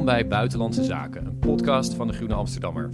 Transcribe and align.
Welkom 0.00 0.18
bij 0.18 0.28
Buitenlandse 0.28 0.84
Zaken, 0.84 1.26
een 1.26 1.38
podcast 1.38 1.94
van 1.94 2.06
de 2.06 2.12
Groene 2.12 2.34
Amsterdammer. 2.34 2.90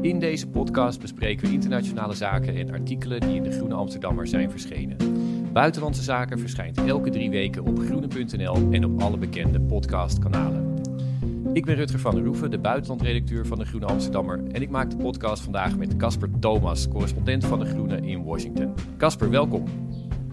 In 0.00 0.18
deze 0.18 0.48
podcast 0.48 1.00
bespreken 1.00 1.46
we 1.46 1.52
internationale 1.52 2.14
zaken 2.14 2.56
en 2.56 2.72
artikelen 2.72 3.20
die 3.20 3.34
in 3.34 3.42
de 3.42 3.50
Groene 3.50 3.74
Amsterdammer 3.74 4.26
zijn 4.26 4.50
verschenen. 4.50 4.96
Buitenlandse 5.52 6.02
Zaken 6.02 6.38
verschijnt 6.38 6.78
elke 6.84 7.10
drie 7.10 7.30
weken 7.30 7.64
op 7.64 7.78
groene.nl 7.78 8.56
en 8.70 8.84
op 8.84 9.02
alle 9.02 9.16
bekende 9.16 9.60
podcastkanalen. 9.60 10.74
Ik 11.52 11.64
ben 11.64 11.74
Rutger 11.74 12.00
van 12.00 12.14
der 12.14 12.24
Roeven, 12.24 12.50
de 12.50 12.58
buitenlandredacteur 12.58 13.46
van 13.46 13.58
de 13.58 13.64
Groene 13.64 13.86
Amsterdammer. 13.86 14.40
En 14.52 14.62
ik 14.62 14.70
maak 14.70 14.90
de 14.90 14.96
podcast 14.96 15.42
vandaag 15.42 15.76
met 15.76 15.96
Casper 15.96 16.28
Thomas, 16.40 16.88
correspondent 16.88 17.44
van 17.44 17.58
de 17.58 17.66
Groene 17.66 18.00
in 18.00 18.24
Washington. 18.24 18.74
Casper, 18.96 19.30
welkom. 19.30 19.64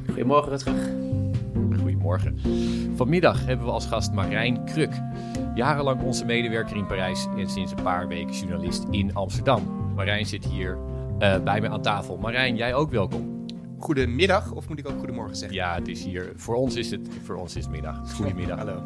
Goedemorgen 0.05 0.49
Rutger. 0.49 1.12
Goedemorgen. 2.03 2.95
Vanmiddag 2.95 3.45
hebben 3.45 3.65
we 3.65 3.71
als 3.71 3.85
gast 3.85 4.11
Marijn 4.11 4.65
Kruk. 4.65 5.01
Jarenlang 5.55 6.01
onze 6.01 6.25
medewerker 6.25 6.75
in 6.75 6.85
Parijs 6.85 7.27
en 7.37 7.49
sinds 7.49 7.71
een 7.71 7.83
paar 7.83 8.07
weken 8.07 8.33
journalist 8.33 8.85
in 8.91 9.15
Amsterdam. 9.15 9.91
Marijn 9.95 10.25
zit 10.25 10.45
hier 10.45 10.77
uh, 11.19 11.39
bij 11.39 11.61
me 11.61 11.69
aan 11.69 11.81
tafel. 11.81 12.17
Marijn, 12.17 12.55
jij 12.55 12.73
ook 12.73 12.91
welkom. 12.91 13.45
Goedemiddag, 13.77 14.51
of 14.51 14.69
moet 14.69 14.79
ik 14.79 14.89
ook 14.89 14.97
goedemorgen 14.97 15.35
zeggen? 15.35 15.57
Ja, 15.57 15.75
het 15.75 15.87
is 15.87 16.03
hier. 16.03 16.31
Voor 16.35 16.55
ons 16.55 16.75
is 16.75 16.91
het, 16.91 17.09
voor 17.23 17.35
ons 17.35 17.55
is 17.55 17.67
middag. 17.67 18.11
Goedemiddag. 18.13 18.57
Hallo. 18.57 18.81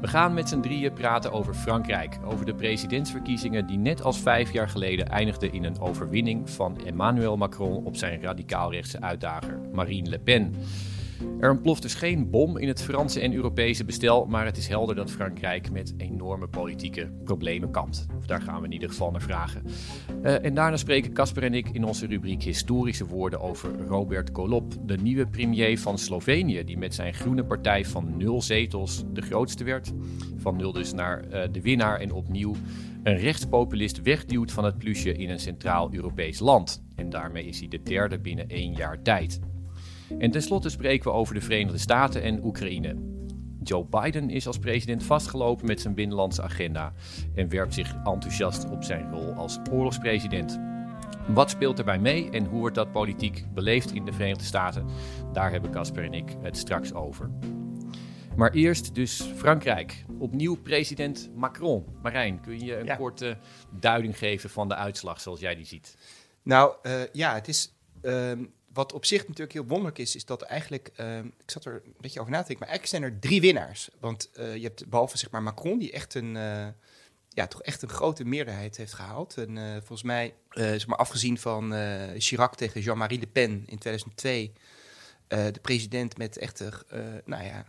We 0.00 0.08
gaan 0.08 0.34
met 0.34 0.48
z'n 0.48 0.60
drieën 0.60 0.92
praten 0.92 1.32
over 1.32 1.54
Frankrijk. 1.54 2.18
Over 2.24 2.46
de 2.46 2.54
presidentsverkiezingen 2.54 3.66
die 3.66 3.78
net 3.78 4.02
als 4.02 4.20
vijf 4.20 4.52
jaar 4.52 4.68
geleden 4.68 5.08
eindigden 5.08 5.52
in 5.52 5.64
een 5.64 5.80
overwinning 5.80 6.50
van 6.50 6.78
Emmanuel 6.86 7.36
Macron 7.36 7.84
op 7.84 7.96
zijn 7.96 8.22
radicaalrechtse 8.22 9.00
uitdager 9.00 9.60
Marine 9.72 10.08
Le 10.08 10.18
Pen. 10.18 10.54
Er 11.40 11.50
ontploft 11.50 11.82
dus 11.82 11.94
geen 11.94 12.30
bom 12.30 12.56
in 12.56 12.68
het 12.68 12.82
Franse 12.82 13.20
en 13.20 13.34
Europese 13.34 13.84
bestel, 13.84 14.26
maar 14.26 14.44
het 14.44 14.56
is 14.56 14.68
helder 14.68 14.94
dat 14.94 15.10
Frankrijk 15.10 15.70
met 15.70 15.94
enorme 15.96 16.48
politieke 16.48 17.10
problemen 17.24 17.70
kampt. 17.70 18.06
Daar 18.26 18.42
gaan 18.42 18.60
we 18.60 18.66
in 18.66 18.72
ieder 18.72 18.88
geval 18.88 19.10
naar 19.10 19.22
vragen. 19.22 19.62
Uh, 20.22 20.44
en 20.44 20.54
daarna 20.54 20.76
spreken 20.76 21.12
Casper 21.12 21.42
en 21.42 21.54
ik 21.54 21.68
in 21.68 21.84
onze 21.84 22.06
rubriek 22.06 22.42
Historische 22.42 23.06
Woorden 23.06 23.40
over 23.40 23.70
Robert 23.88 24.30
Golob, 24.32 24.72
de 24.86 24.96
nieuwe 24.96 25.26
premier 25.26 25.78
van 25.78 25.98
Slovenië, 25.98 26.64
die 26.64 26.78
met 26.78 26.94
zijn 26.94 27.14
groene 27.14 27.44
partij 27.44 27.84
van 27.84 28.16
nul 28.16 28.42
zetels 28.42 29.04
de 29.12 29.22
grootste 29.22 29.64
werd. 29.64 29.92
Van 30.36 30.56
nul 30.56 30.72
dus 30.72 30.92
naar 30.92 31.24
uh, 31.26 31.42
de 31.52 31.60
winnaar 31.60 32.00
en 32.00 32.12
opnieuw 32.12 32.54
een 33.02 33.16
rechtspopulist 33.16 34.02
wegduwt 34.02 34.52
van 34.52 34.64
het 34.64 34.78
plusje 34.78 35.14
in 35.14 35.30
een 35.30 35.40
centraal 35.40 35.94
Europees 35.94 36.38
land. 36.38 36.82
En 36.96 37.10
daarmee 37.10 37.46
is 37.46 37.58
hij 37.58 37.68
de 37.68 37.82
derde 37.82 38.18
binnen 38.18 38.48
één 38.48 38.72
jaar 38.72 39.02
tijd. 39.02 39.40
En 40.18 40.30
tenslotte 40.30 40.68
spreken 40.68 41.10
we 41.10 41.16
over 41.16 41.34
de 41.34 41.40
Verenigde 41.40 41.78
Staten 41.78 42.22
en 42.22 42.44
Oekraïne. 42.44 42.96
Joe 43.62 43.84
Biden 43.84 44.30
is 44.30 44.46
als 44.46 44.58
president 44.58 45.02
vastgelopen 45.02 45.66
met 45.66 45.80
zijn 45.80 45.94
binnenlandse 45.94 46.42
agenda 46.42 46.92
en 47.34 47.48
werpt 47.48 47.74
zich 47.74 47.94
enthousiast 47.94 48.70
op 48.70 48.84
zijn 48.84 49.10
rol 49.10 49.32
als 49.32 49.58
oorlogspresident. 49.70 50.60
Wat 51.26 51.50
speelt 51.50 51.78
erbij 51.78 51.98
mee 51.98 52.30
en 52.30 52.44
hoe 52.44 52.58
wordt 52.58 52.74
dat 52.74 52.92
politiek 52.92 53.44
beleefd 53.54 53.92
in 53.92 54.04
de 54.04 54.12
Verenigde 54.12 54.44
Staten? 54.44 54.86
Daar 55.32 55.50
hebben 55.50 55.70
Casper 55.70 56.04
en 56.04 56.14
ik 56.14 56.36
het 56.42 56.56
straks 56.56 56.92
over. 56.92 57.30
Maar 58.36 58.50
eerst 58.50 58.94
dus 58.94 59.20
Frankrijk. 59.36 60.04
Opnieuw 60.18 60.62
president 60.62 61.30
Macron. 61.34 61.84
Marijn, 62.02 62.40
kun 62.40 62.64
je 62.64 62.78
een 62.78 62.86
ja. 62.86 62.96
korte 62.96 63.36
duiding 63.80 64.18
geven 64.18 64.50
van 64.50 64.68
de 64.68 64.74
uitslag 64.74 65.20
zoals 65.20 65.40
jij 65.40 65.54
die 65.54 65.66
ziet? 65.66 65.96
Nou 66.42 66.74
uh, 66.82 66.92
ja, 67.12 67.34
het 67.34 67.48
is. 67.48 67.72
Uh, 68.02 68.32
wat 68.74 68.92
op 68.92 69.04
zich 69.04 69.20
natuurlijk 69.20 69.52
heel 69.52 69.66
wonderlijk 69.66 69.98
is, 69.98 70.16
is 70.16 70.24
dat 70.24 70.42
eigenlijk, 70.42 70.90
uh, 70.96 71.18
ik 71.18 71.50
zat 71.50 71.64
er 71.64 71.82
een 71.84 71.94
beetje 72.00 72.20
over 72.20 72.32
na 72.32 72.40
te 72.40 72.46
denken, 72.46 72.66
maar 72.66 72.76
eigenlijk 72.76 73.04
zijn 73.04 73.12
er 73.12 73.20
drie 73.20 73.40
winnaars. 73.40 73.88
Want 74.00 74.30
uh, 74.38 74.56
je 74.56 74.62
hebt 74.62 74.86
behalve 74.86 75.18
zeg 75.18 75.30
maar 75.30 75.42
Macron, 75.42 75.78
die 75.78 75.92
echt 75.92 76.14
een, 76.14 76.34
uh, 76.34 76.66
ja, 77.28 77.46
toch 77.46 77.62
echt 77.62 77.82
een 77.82 77.88
grote 77.88 78.24
meerderheid 78.24 78.76
heeft 78.76 78.92
gehaald. 78.92 79.38
En 79.38 79.58
volgens 79.78 80.02
mij, 80.02 80.34
zeg 80.50 80.86
maar 80.86 80.98
afgezien 80.98 81.38
van 81.38 81.74
Chirac 82.18 82.54
tegen 82.54 82.80
Jean-Marie 82.80 83.18
Le 83.18 83.26
Pen 83.26 83.62
in 83.66 83.78
2002, 83.78 84.52
de 85.28 85.58
president 85.62 86.18
met 86.18 86.38
echt, 86.38 86.64
nou 87.24 87.44
ja, 87.44 87.64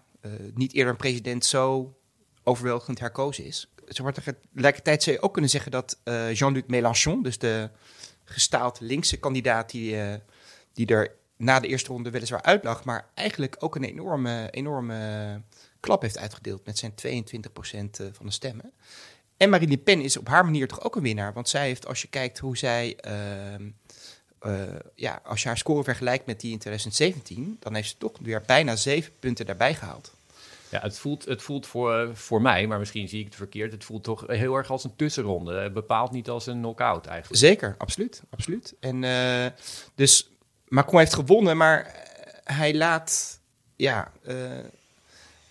niet 0.54 0.74
eerder 0.74 0.92
een 0.92 0.98
president 0.98 1.46
zo 1.46 1.98
overweldigend 2.44 3.00
herkozen 3.00 3.46
is. 3.46 3.72
Zeg 3.88 4.04
maar, 4.04 4.14
tegelijkertijd 4.14 5.04
zou 5.04 5.16
je 5.16 5.22
ook 5.22 5.34
kunnen 5.34 5.52
zeggen 5.52 5.72
dat 5.72 6.00
Jean-Luc 6.34 6.64
Mélenchon, 6.68 7.24
dus 7.24 7.38
de 7.38 7.70
gestaald 8.24 8.80
linkse 8.80 9.18
kandidaat 9.18 9.72
die 9.72 9.96
die 10.76 10.88
er 10.88 11.12
na 11.38 11.60
de 11.60 11.68
eerste 11.68 11.92
ronde 11.92 12.10
weliswaar 12.10 12.42
uitlag, 12.42 12.84
maar 12.84 13.08
eigenlijk 13.14 13.56
ook 13.60 13.76
een 13.76 13.84
enorme, 13.84 14.48
enorme 14.52 15.42
klap 15.80 16.02
heeft 16.02 16.18
uitgedeeld 16.18 16.66
met 16.66 16.78
zijn 16.78 16.92
22% 16.92 16.96
eh, 17.02 18.08
van 18.12 18.26
de 18.26 18.32
stemmen. 18.32 18.72
En 19.38 19.50
Marine 19.50 19.72
Le 19.72 19.78
Pen 19.78 20.02
is 20.02 20.18
op 20.18 20.28
haar 20.28 20.46
manier 20.46 20.68
toch 20.68 20.84
ook 20.84 20.96
een 20.96 21.02
winnaar, 21.02 21.34
want 21.34 21.50
zij 21.50 21.68
heeft, 21.68 21.88
als 21.88 22.02
je 22.02 22.08
kijkt 22.08 22.40
hoe 22.40 22.58
zij, 22.58 22.98
uh, 23.08 23.68
uh, 24.52 24.76
ja, 24.96 25.22
als 25.24 25.42
je 25.42 25.48
haar 25.48 25.58
score 25.58 25.84
vergelijkt 25.84 26.26
met 26.26 26.40
die 26.40 26.52
in 26.52 26.60
2017, 26.60 27.58
dan 27.60 27.76
heeft 27.76 27.90
ze 27.90 27.98
toch 27.98 28.12
weer 28.22 28.44
bijna 28.46 28.76
zeven 28.76 29.14
punten 29.20 29.46
daarbij 29.46 29.74
gehaald. 29.74 30.14
Ja, 30.70 30.82
het 30.82 31.00
voelt, 31.00 31.26
het 31.26 31.42
voelt 31.42 31.68
voor, 31.68 32.10
voor 32.14 32.42
mij, 32.42 32.68
maar 32.68 32.80
misschien 32.80 33.08
zie 33.08 33.20
ik 33.20 33.26
het 33.26 33.36
verkeerd. 33.36 33.72
Het 33.72 33.84
voelt 33.84 34.04
toch 34.04 34.24
heel 34.28 34.56
erg 34.56 34.70
als 34.70 34.84
een 34.84 34.96
tussenronde. 34.96 35.54
Het 35.54 35.74
bepaalt 35.74 36.12
niet 36.12 36.30
als 36.30 36.46
een 36.46 36.58
knockout 36.58 37.06
eigenlijk. 37.06 37.40
Zeker, 37.40 37.76
absoluut. 37.78 38.22
absoluut. 38.30 38.76
En 38.80 39.04
uh, 39.04 39.46
dus 39.96 40.30
Macron 40.68 41.00
heeft 41.00 41.14
gewonnen, 41.14 41.58
maar 41.58 41.86
eh, 41.86 42.56
hij 42.58 42.74
laat, 42.74 43.40
ja, 43.76 44.12
uh, 44.28 44.36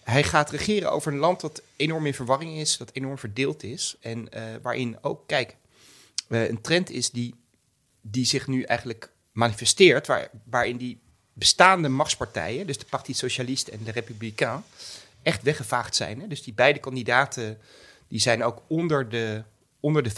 hij 0.03 0.23
gaat 0.23 0.51
regeren 0.51 0.93
over 0.93 1.13
een 1.13 1.19
land 1.19 1.41
dat 1.41 1.63
enorm 1.77 2.07
in 2.07 2.15
verwarring 2.15 2.59
is, 2.59 2.77
dat 2.77 2.91
enorm 2.93 3.19
verdeeld 3.19 3.63
is. 3.63 3.97
En 4.01 4.29
uh, 4.35 4.43
waarin 4.63 4.99
ook, 5.01 5.27
kijk, 5.27 5.57
een 6.29 6.61
trend 6.61 6.91
is 6.91 7.11
die, 7.11 7.35
die 8.01 8.25
zich 8.25 8.47
nu 8.47 8.63
eigenlijk 8.63 9.11
manifesteert, 9.33 10.07
waar, 10.07 10.29
waarin 10.45 10.77
die 10.77 10.99
bestaande 11.33 11.89
machtspartijen, 11.89 12.67
dus 12.67 12.79
de 12.79 12.85
Parti 12.85 13.15
Socialiste 13.15 13.71
en 13.71 13.85
de 13.85 13.91
Republikein, 13.91 14.63
echt 15.23 15.43
weggevaagd 15.43 15.97
zijn. 15.97 16.21
Hè? 16.21 16.27
Dus 16.27 16.43
die 16.43 16.55
beide 16.55 16.79
kandidaten 16.79 17.59
die 18.09 18.21
zijn 18.21 18.45
ook 18.45 18.63
onder 18.67 19.09
de, 19.09 19.43
onder 19.81 20.03
de 20.03 20.11
5% 20.11 20.15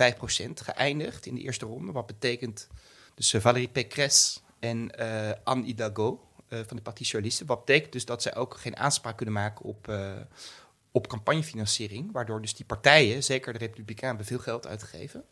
geëindigd 0.54 1.26
in 1.26 1.34
de 1.34 1.40
eerste 1.40 1.66
ronde. 1.66 1.92
Wat 1.92 2.06
betekent, 2.06 2.68
dus 3.14 3.34
Valérie 3.38 3.68
Pécresse 3.68 4.40
en 4.58 4.90
uh, 5.00 5.30
Anne 5.44 5.64
Hidalgo 5.64 6.20
uh, 6.48 6.58
van 6.66 6.76
de 6.76 6.82
Partij 6.82 7.04
Socialisten. 7.04 7.46
Wat 7.46 7.64
betekent 7.64 7.92
dus 7.92 8.04
dat 8.04 8.22
zij 8.22 8.36
ook 8.36 8.56
geen 8.56 8.76
aanspraak 8.76 9.16
kunnen 9.16 9.34
maken 9.34 9.64
op, 9.64 9.88
uh, 9.88 10.12
op 10.90 11.08
campagnefinanciering. 11.08 12.12
Waardoor 12.12 12.40
dus 12.40 12.54
die 12.54 12.66
partijen, 12.66 13.24
zeker 13.24 13.52
de 13.52 13.58
Republikeinen, 13.58 14.24
veel 14.24 14.38
geld 14.38 14.66
uitgeven. 14.66 15.24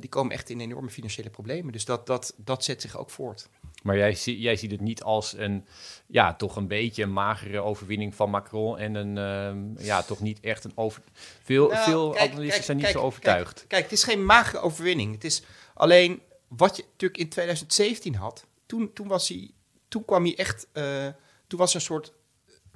die 0.00 0.08
komen 0.08 0.32
echt 0.32 0.50
in 0.50 0.60
enorme 0.60 0.90
financiële 0.90 1.30
problemen. 1.30 1.72
Dus 1.72 1.84
dat, 1.84 2.06
dat, 2.06 2.34
dat 2.36 2.64
zet 2.64 2.80
zich 2.80 2.98
ook 2.98 3.10
voort. 3.10 3.48
Maar 3.82 3.96
jij, 3.96 4.12
jij 4.12 4.56
ziet 4.56 4.70
het 4.70 4.80
niet 4.80 5.02
als 5.02 5.32
een, 5.36 5.66
ja, 6.06 6.34
toch 6.34 6.56
een 6.56 6.68
beetje 6.68 7.02
een 7.02 7.12
magere 7.12 7.60
overwinning 7.60 8.14
van 8.14 8.30
Macron. 8.30 8.78
En 8.78 8.94
een, 8.94 9.76
ja, 9.78 10.02
toch 10.02 10.20
niet 10.20 10.40
echt 10.40 10.64
een 10.64 10.72
over. 10.74 11.02
Veel, 11.42 11.68
nou, 11.68 11.84
veel 11.84 12.10
kijk, 12.10 12.30
analisten 12.30 12.48
kijk, 12.50 12.64
zijn 12.64 12.76
niet 12.76 12.86
kijk, 12.86 12.98
zo 12.98 13.04
overtuigd. 13.04 13.54
Kijk, 13.54 13.68
kijk, 13.68 13.82
het 13.82 13.92
is 13.92 14.04
geen 14.04 14.24
magere 14.24 14.58
overwinning. 14.58 15.14
Het 15.14 15.24
is 15.24 15.42
alleen 15.74 16.22
wat 16.48 16.76
je 16.76 16.82
natuurlijk 16.82 17.20
in 17.20 17.28
2017 17.28 18.14
had, 18.14 18.46
toen, 18.66 18.92
toen, 18.92 19.08
was 19.08 19.28
hij, 19.28 19.50
toen 19.88 20.04
kwam 20.04 20.24
hij 20.24 20.36
echt, 20.36 20.66
uh, 20.72 21.06
toen 21.46 21.58
was 21.58 21.70
er 21.70 21.76
een 21.76 21.80
soort, 21.80 22.12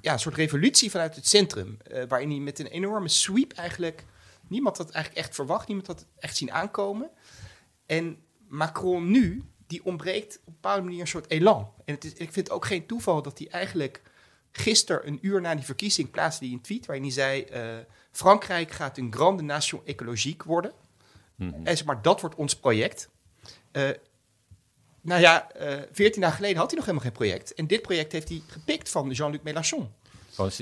ja, 0.01 0.13
een 0.13 0.19
soort 0.19 0.35
revolutie 0.35 0.91
vanuit 0.91 1.15
het 1.15 1.29
centrum, 1.29 1.79
uh, 1.93 2.03
waarin 2.09 2.31
hij 2.31 2.39
met 2.39 2.59
een 2.59 2.67
enorme 2.67 3.09
sweep 3.09 3.53
eigenlijk, 3.53 4.05
niemand 4.49 4.77
had 4.77 4.91
eigenlijk 4.91 5.27
echt 5.27 5.35
verwacht, 5.35 5.67
niemand 5.69 5.87
had 5.87 5.99
het 5.99 6.09
echt 6.19 6.37
zien 6.37 6.53
aankomen. 6.53 7.11
En 7.87 8.23
Macron 8.49 9.11
nu, 9.11 9.45
die 9.67 9.85
ontbreekt 9.85 10.39
op 10.39 10.47
een 10.47 10.53
bepaalde 10.53 10.83
manier 10.83 11.01
een 11.01 11.07
soort 11.07 11.31
elan. 11.31 11.73
En 11.85 11.95
het 11.95 12.05
is, 12.05 12.13
ik 12.13 12.33
vind 12.33 12.35
het 12.35 12.51
ook 12.51 12.67
geen 12.67 12.87
toeval 12.87 13.23
dat 13.23 13.39
hij 13.39 13.49
eigenlijk 13.49 14.03
gisteren, 14.53 15.07
een 15.07 15.19
uur 15.23 15.41
na 15.41 15.55
die 15.55 15.65
verkiezing, 15.65 16.11
plaatste 16.11 16.45
hij 16.45 16.53
een 16.53 16.61
tweet 16.61 16.87
waarin 16.87 17.05
hij 17.05 17.13
zei, 17.13 17.47
uh, 17.53 17.79
Frankrijk 18.11 18.71
gaat 18.71 18.99
een 18.99 19.13
grande 19.13 19.43
nation 19.43 19.81
écologique 19.85 20.49
worden. 20.49 20.73
Mm 21.35 21.53
-hmm. 21.53 21.67
En 21.67 21.77
zeg 21.77 21.87
maar, 21.87 22.03
dat 22.03 22.21
wordt 22.21 22.37
ons 22.37 22.57
project. 22.57 23.11
Uh, 23.79 23.89
nou 25.01 25.21
ja, 25.21 25.49
uh, 25.61 25.73
14 25.93 26.23
jaar 26.23 26.33
geleden 26.33 26.57
had 26.57 26.67
hij 26.67 26.77
nog 26.77 26.87
helemaal 26.87 27.07
geen 27.07 27.19
project. 27.19 27.55
En 27.55 27.67
dit 27.67 27.83
project 27.83 28.13
heeft 28.13 28.29
hij 28.29 28.43
gepikt 28.47 28.89
van 28.89 29.11
Jean-Luc 29.11 29.41
Mélenchon. 29.43 29.89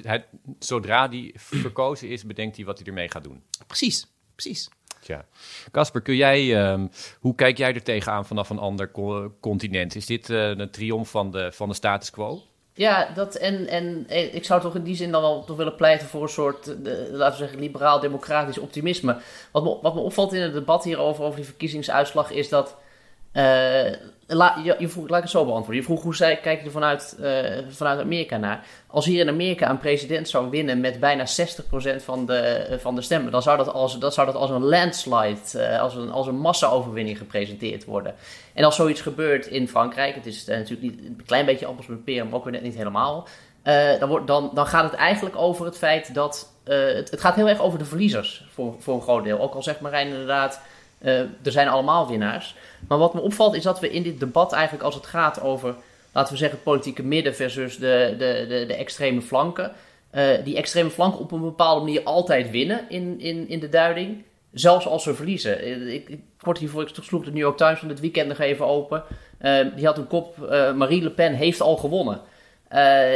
Hij, 0.02 0.24
zodra 0.58 1.08
hij 1.08 1.34
verkozen 1.34 2.08
is, 2.08 2.24
bedenkt 2.24 2.56
hij 2.56 2.64
wat 2.64 2.78
hij 2.78 2.86
ermee 2.86 3.10
gaat 3.10 3.24
doen. 3.24 3.42
Precies, 3.66 4.06
precies. 4.34 4.68
Tja. 5.00 5.24
Casper, 5.70 6.00
kun 6.00 6.16
jij, 6.16 6.70
um, 6.72 6.90
hoe 7.20 7.34
kijk 7.34 7.58
jij 7.58 7.74
er 7.74 7.82
tegenaan 7.82 8.26
vanaf 8.26 8.50
een 8.50 8.58
ander 8.58 8.90
co 8.90 9.34
continent? 9.40 9.94
Is 9.94 10.06
dit 10.06 10.28
uh, 10.28 10.48
een 10.48 10.70
triomf 10.70 11.10
van 11.10 11.30
de, 11.30 11.52
van 11.52 11.68
de 11.68 11.74
status 11.74 12.10
quo? 12.10 12.42
Ja, 12.72 13.12
dat 13.14 13.34
en, 13.34 13.66
en 13.66 14.06
ik 14.34 14.44
zou 14.44 14.60
toch 14.60 14.74
in 14.74 14.82
die 14.82 14.96
zin 14.96 15.10
dan 15.10 15.22
wel 15.22 15.44
toch 15.44 15.56
willen 15.56 15.76
pleiten 15.76 16.08
voor 16.08 16.22
een 16.22 16.28
soort, 16.28 16.64
de, 16.64 17.08
laten 17.12 17.38
we 17.38 17.44
zeggen, 17.44 17.60
liberaal-democratisch 17.60 18.58
optimisme. 18.58 19.20
Wat 19.50 19.64
me, 19.64 19.78
wat 19.82 19.94
me 19.94 20.00
opvalt 20.00 20.32
in 20.32 20.40
het 20.42 20.52
debat 20.52 20.84
hierover, 20.84 21.24
over 21.24 21.36
die 21.36 21.44
verkiezingsuitslag, 21.44 22.30
is 22.30 22.48
dat 22.48 22.68
Uh, 22.68 22.85
la, 24.26 24.60
je, 24.64 24.76
je, 24.78 24.88
vroeg, 24.88 25.08
laat 25.08 25.16
ik 25.16 25.22
het 25.22 25.32
zo 25.32 25.44
beantwoorden. 25.44 25.76
Je 25.76 25.82
vroeg 25.82 26.02
hoe 26.02 26.16
zij, 26.16 26.36
kijk 26.36 26.58
je 26.58 26.64
er 26.64 26.70
vanuit, 26.70 27.16
uh, 27.20 27.58
vanuit 27.68 28.00
Amerika 28.00 28.36
naar. 28.36 28.66
Als 28.86 29.04
hier 29.04 29.20
in 29.20 29.28
Amerika 29.28 29.70
een 29.70 29.78
president 29.78 30.28
zou 30.28 30.50
winnen 30.50 30.80
met 30.80 31.00
bijna 31.00 31.26
60% 31.26 32.02
van 32.04 32.26
de, 32.26 32.76
van 32.80 32.94
de 32.94 33.02
stemmen, 33.02 33.32
dan 33.32 33.42
zou 33.42 33.56
dat 33.56 33.72
als, 33.72 33.98
dat 33.98 34.14
zou 34.14 34.26
dat 34.26 34.36
als 34.36 34.50
een 34.50 34.64
landslide, 34.64 35.78
als 35.78 35.94
een, 35.94 36.10
als 36.10 36.26
een 36.26 36.38
massa-overwinning 36.38 37.18
gepresenteerd 37.18 37.84
worden. 37.84 38.14
En 38.54 38.64
als 38.64 38.76
zoiets 38.76 39.00
gebeurt 39.00 39.46
in 39.46 39.68
Frankrijk, 39.68 40.14
het 40.14 40.26
is 40.26 40.44
natuurlijk 40.44 40.82
niet, 40.82 41.04
een 41.04 41.22
klein 41.26 41.46
beetje 41.46 41.66
appels 41.66 41.86
met 41.86 42.04
peren, 42.04 42.26
maar 42.26 42.38
ook 42.38 42.44
weer 42.44 42.52
net 42.52 42.62
niet 42.62 42.76
helemaal. 42.76 43.28
dan, 43.98 44.08
wordt, 44.08 44.26
dan, 44.26 44.50
dan 44.54 44.66
gaat 44.66 44.90
het 44.90 45.00
eigenlijk 45.00 45.36
over 45.36 45.64
het 45.64 45.78
feit 45.78 46.14
dat. 46.14 46.54
Het, 46.64 47.10
het, 47.10 47.20
gaat 47.20 47.34
heel 47.34 47.48
erg 47.48 47.60
over 47.60 47.78
de 47.78 47.84
verliezers 47.84 48.44
voor, 48.52 48.74
voor 48.78 48.94
een 48.94 49.02
groot 49.02 49.24
deel. 49.24 49.40
Ook 49.40 49.54
al 49.54 49.62
zegt 49.62 49.80
Marijn 49.80 50.08
inderdaad 50.08 50.60
uh, 50.98 51.18
er 51.18 51.52
zijn 51.52 51.68
allemaal 51.68 52.08
winnaars. 52.08 52.54
Maar 52.88 52.98
wat 52.98 53.14
me 53.14 53.20
opvalt 53.20 53.54
is 53.54 53.62
dat 53.62 53.80
we 53.80 53.90
in 53.90 54.02
dit 54.02 54.20
debat 54.20 54.52
eigenlijk 54.52 54.84
als 54.84 54.94
het 54.94 55.06
gaat 55.06 55.40
over, 55.40 55.74
laten 56.12 56.32
we 56.32 56.38
zeggen, 56.38 56.62
politieke 56.62 57.02
midden 57.02 57.34
versus 57.34 57.78
de, 57.78 58.14
de, 58.18 58.46
de, 58.48 58.64
de 58.66 58.74
extreme 58.74 59.22
flanken. 59.22 59.72
Uh, 60.12 60.44
die 60.44 60.56
extreme 60.56 60.90
flanken 60.90 61.20
op 61.20 61.32
een 61.32 61.40
bepaalde 61.40 61.84
manier 61.84 62.02
altijd 62.02 62.50
winnen 62.50 62.84
in, 62.88 63.20
in, 63.20 63.48
in 63.48 63.60
de 63.60 63.68
duiding. 63.68 64.24
Zelfs 64.52 64.86
als 64.86 65.02
ze 65.02 65.14
verliezen. 65.14 65.58
Eh, 65.58 65.94
ik, 65.94 66.08
ik, 66.08 66.20
kort 66.40 66.58
hiervoor, 66.58 66.82
ik 66.82 66.94
sloeg 67.02 67.24
de 67.24 67.30
New 67.30 67.40
York 67.40 67.56
Times 67.56 67.78
van 67.78 67.88
dit 67.88 68.00
weekend 68.00 68.28
nog 68.28 68.38
even 68.38 68.66
open. 68.66 69.02
Die 69.76 69.86
had 69.86 69.98
een 69.98 70.06
kop, 70.06 70.36
Marie 70.74 71.02
Le 71.02 71.10
Pen 71.10 71.34
heeft 71.34 71.60
al 71.60 71.76
gewonnen. 71.76 72.20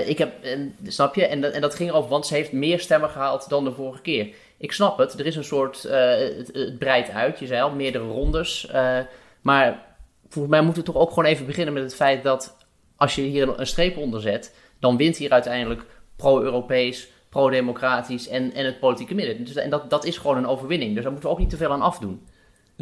ik 0.07 0.19
heb, 0.19 0.45
en, 0.45 0.77
snap 0.87 1.15
je? 1.15 1.27
En, 1.27 1.53
en 1.53 1.61
dat 1.61 1.75
ging 1.75 1.91
over, 1.91 2.11
want 2.11 2.27
ze 2.27 2.35
heeft 2.35 2.53
meer 2.53 2.81
stemmen 2.81 3.11
gehaald 3.11 3.49
dan 3.49 3.65
de 3.65 3.73
vorige 3.73 4.03
keer 4.03 4.29
ik 4.61 4.73
snap 4.73 4.99
het. 4.99 5.19
Er 5.19 5.27
is 5.27 5.37
een 5.37 5.45
soort. 5.45 5.85
Uh, 5.85 5.93
het, 5.93 6.79
breidt 6.79 7.11
uit, 7.11 7.39
je 7.39 7.47
zei 7.47 7.63
al, 7.63 7.71
meerdere 7.71 8.05
rondes. 8.05 8.69
Uh, 8.75 8.99
maar 9.41 9.97
volgens 10.29 10.55
mij 10.55 10.63
moeten 10.63 10.83
we 10.85 10.93
toch 10.93 11.03
ook 11.03 11.09
gewoon 11.09 11.25
even 11.25 11.47
beginnen 11.47 11.75
met 11.75 11.83
het 11.83 11.95
feit 11.95 12.23
dat. 12.23 12.57
als 12.97 13.15
je 13.15 13.23
hier 13.23 13.49
een, 13.49 13.61
een 13.61 13.67
streep 13.67 13.97
onder 13.97 14.21
zet. 14.21 14.55
dan 14.79 14.97
wint 14.97 15.17
hier 15.17 15.31
uiteindelijk 15.31 15.87
pro-Europees, 16.17 17.09
pro-democratisch 17.29 18.29
en, 18.29 18.53
en 18.53 18.65
het 18.65 18.81
politieke 18.81 19.15
midden. 19.15 19.45
Dus, 19.45 19.55
en 19.55 19.71
dat, 19.71 19.91
dat 19.91 20.05
is 20.05 20.19
gewoon 20.19 20.37
een 20.37 20.47
overwinning. 20.47 20.95
Dus 20.95 21.03
daar 21.03 21.13
moeten 21.13 21.29
we 21.31 21.35
ook 21.35 21.41
niet 21.41 21.51
te 21.51 21.57
veel 21.57 21.73
aan 21.73 21.83
afdoen. 21.83 22.27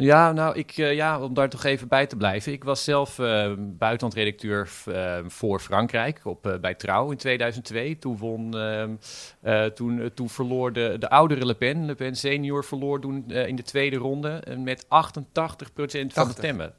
Ja, 0.01 0.31
nou, 0.31 0.57
ik, 0.57 0.77
uh, 0.77 0.93
ja, 0.93 1.21
om 1.21 1.33
daar 1.33 1.49
toch 1.49 1.63
even 1.63 1.87
bij 1.87 2.07
te 2.07 2.15
blijven. 2.15 2.51
Ik 2.51 2.63
was 2.63 2.83
zelf 2.83 3.17
uh, 3.17 3.53
buitenlandredacteur 3.57 4.69
uh, 4.87 5.17
voor 5.27 5.59
Frankrijk 5.59 6.25
op, 6.25 6.57
bij 6.61 6.75
Trouw 6.75 7.11
in 7.11 7.17
2002. 7.17 7.97
Toen, 7.97 8.17
won, 8.17 8.57
ehm, 8.57 9.69
toen, 9.73 10.11
toen 10.13 10.29
verloor 10.29 10.73
de, 10.73 10.95
de 10.99 11.09
oudere 11.09 11.45
Le 11.45 11.55
Pen, 11.55 11.85
Le 11.85 11.95
Pen 11.95 12.15
senior, 12.15 12.63
verloor 12.63 13.01
toen 13.01 13.31
in 13.31 13.55
de 13.55 13.63
tweede 13.63 13.95
ronde 13.95 14.43
met 14.57 14.85
88% 14.85 14.87
van 14.87 16.27
de 16.27 16.33
stemmen. 16.37 16.73
80% 16.73 16.77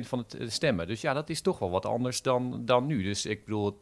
van 0.00 0.24
de 0.28 0.50
stemmen. 0.50 0.86
Dus 0.86 1.00
ja, 1.00 1.12
dat 1.12 1.30
is 1.30 1.40
toch 1.40 1.58
wel 1.58 1.70
wat 1.70 1.86
anders 1.86 2.22
dan, 2.22 2.62
dan 2.64 2.86
nu. 2.86 3.02
Dus 3.02 3.26
ik 3.26 3.44
bedoel, 3.44 3.78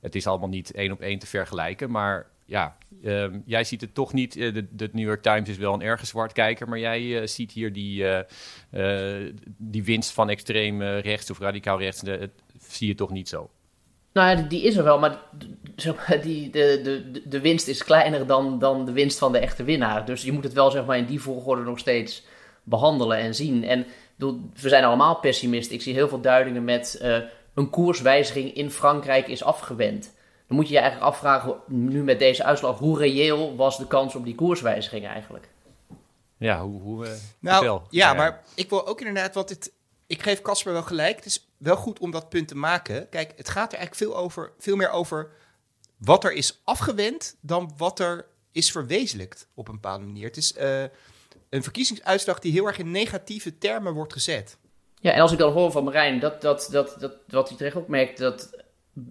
het 0.00 0.14
is 0.14 0.26
allemaal 0.26 0.48
niet 0.48 0.72
één 0.72 0.92
op 0.92 1.00
één 1.00 1.18
te 1.18 1.26
vergelijken, 1.26 1.90
maar 1.90 2.26
ja, 2.46 2.76
um, 3.04 3.42
jij 3.46 3.64
ziet 3.64 3.80
het 3.80 3.94
toch 3.94 4.12
niet. 4.12 4.36
Uh, 4.36 4.54
de, 4.54 4.66
de, 4.70 4.88
New 4.92 5.06
York 5.06 5.22
Times 5.22 5.48
is 5.48 5.56
wel 5.56 5.74
een 5.74 5.82
erge 5.82 6.06
zwartkijker, 6.06 6.68
maar 6.68 6.78
jij 6.78 7.02
uh, 7.02 7.26
ziet 7.26 7.52
hier 7.52 7.72
die, 7.72 8.24
uh, 8.70 9.30
die 9.58 9.84
winst 9.84 10.12
van 10.12 10.30
extreem 10.30 10.82
rechts 10.82 11.30
of 11.30 11.38
radicaal 11.38 11.78
rechts. 11.78 12.00
De, 12.00 12.30
zie 12.68 12.88
je 12.88 12.94
toch 12.94 13.10
niet 13.10 13.28
zo? 13.28 13.50
Nou 14.12 14.36
ja, 14.36 14.42
die 14.42 14.62
is 14.62 14.76
er 14.76 14.84
wel, 14.84 14.98
maar 14.98 15.18
die, 16.22 16.50
de, 16.50 16.80
de, 16.82 17.22
de 17.28 17.40
winst 17.40 17.68
is 17.68 17.84
kleiner 17.84 18.26
dan, 18.26 18.58
dan 18.58 18.84
de 18.84 18.92
winst 18.92 19.18
van 19.18 19.32
de 19.32 19.38
echte 19.38 19.64
winnaar. 19.64 20.04
Dus 20.04 20.22
je 20.22 20.32
moet 20.32 20.44
het 20.44 20.52
wel 20.52 20.70
zeg 20.70 20.84
maar, 20.84 20.98
in 20.98 21.04
die 21.04 21.20
volgorde 21.20 21.62
nog 21.62 21.78
steeds 21.78 22.24
behandelen 22.62 23.18
en 23.18 23.34
zien. 23.34 23.64
En 23.64 23.86
we 24.16 24.68
zijn 24.68 24.84
allemaal 24.84 25.16
pessimist. 25.16 25.70
Ik 25.70 25.82
zie 25.82 25.94
heel 25.94 26.08
veel 26.08 26.20
duidingen 26.20 26.64
met 26.64 27.00
een 27.54 27.70
koerswijziging 27.70 28.54
in 28.54 28.70
Frankrijk 28.70 29.28
is 29.28 29.44
afgewend. 29.44 30.13
Dan 30.46 30.56
moet 30.56 30.68
je 30.68 30.74
je 30.74 30.80
eigenlijk 30.80 31.10
afvragen, 31.12 31.56
nu 31.66 32.02
met 32.02 32.18
deze 32.18 32.44
uitslag, 32.44 32.78
hoe 32.78 32.98
reëel 32.98 33.56
was 33.56 33.78
de 33.78 33.86
kans 33.86 34.14
op 34.14 34.24
die 34.24 34.34
koerswijziging 34.34 35.06
eigenlijk? 35.06 35.48
Ja, 36.36 36.62
hoe... 36.62 36.80
hoe 36.80 37.06
uh, 37.06 37.12
nou, 37.38 37.80
ja, 37.90 38.14
maar 38.14 38.42
ik 38.54 38.70
wil 38.70 38.86
ook 38.86 38.98
inderdaad, 38.98 39.34
want 39.34 39.48
het, 39.48 39.72
ik 40.06 40.22
geef 40.22 40.42
Casper 40.42 40.72
wel 40.72 40.82
gelijk. 40.82 41.16
Het 41.16 41.24
is 41.24 41.48
wel 41.56 41.76
goed 41.76 41.98
om 41.98 42.10
dat 42.10 42.28
punt 42.28 42.48
te 42.48 42.56
maken. 42.56 43.08
Kijk, 43.08 43.32
het 43.36 43.48
gaat 43.48 43.72
er 43.72 43.78
eigenlijk 43.78 44.10
veel, 44.10 44.22
over, 44.22 44.52
veel 44.58 44.76
meer 44.76 44.90
over 44.90 45.30
wat 45.96 46.24
er 46.24 46.32
is 46.32 46.60
afgewend 46.64 47.36
dan 47.40 47.72
wat 47.76 47.98
er 47.98 48.26
is 48.52 48.70
verwezenlijkt 48.70 49.48
op 49.54 49.68
een 49.68 49.74
bepaalde 49.74 50.04
manier. 50.04 50.26
Het 50.26 50.36
is 50.36 50.56
uh, 50.56 50.82
een 51.48 51.62
verkiezingsuitslag 51.62 52.38
die 52.38 52.52
heel 52.52 52.66
erg 52.66 52.78
in 52.78 52.90
negatieve 52.90 53.58
termen 53.58 53.92
wordt 53.92 54.12
gezet. 54.12 54.56
Ja, 55.00 55.12
en 55.12 55.20
als 55.20 55.32
ik 55.32 55.38
dan 55.38 55.52
hoor 55.52 55.70
van 55.70 55.84
Marijn, 55.84 56.20
dat, 56.20 56.40
dat, 56.40 56.68
dat, 56.70 56.96
dat, 56.98 57.12
wat 57.26 57.48
hij 57.48 57.56
terecht 57.56 57.76
opmerkt, 57.76 58.18
dat 58.18 58.63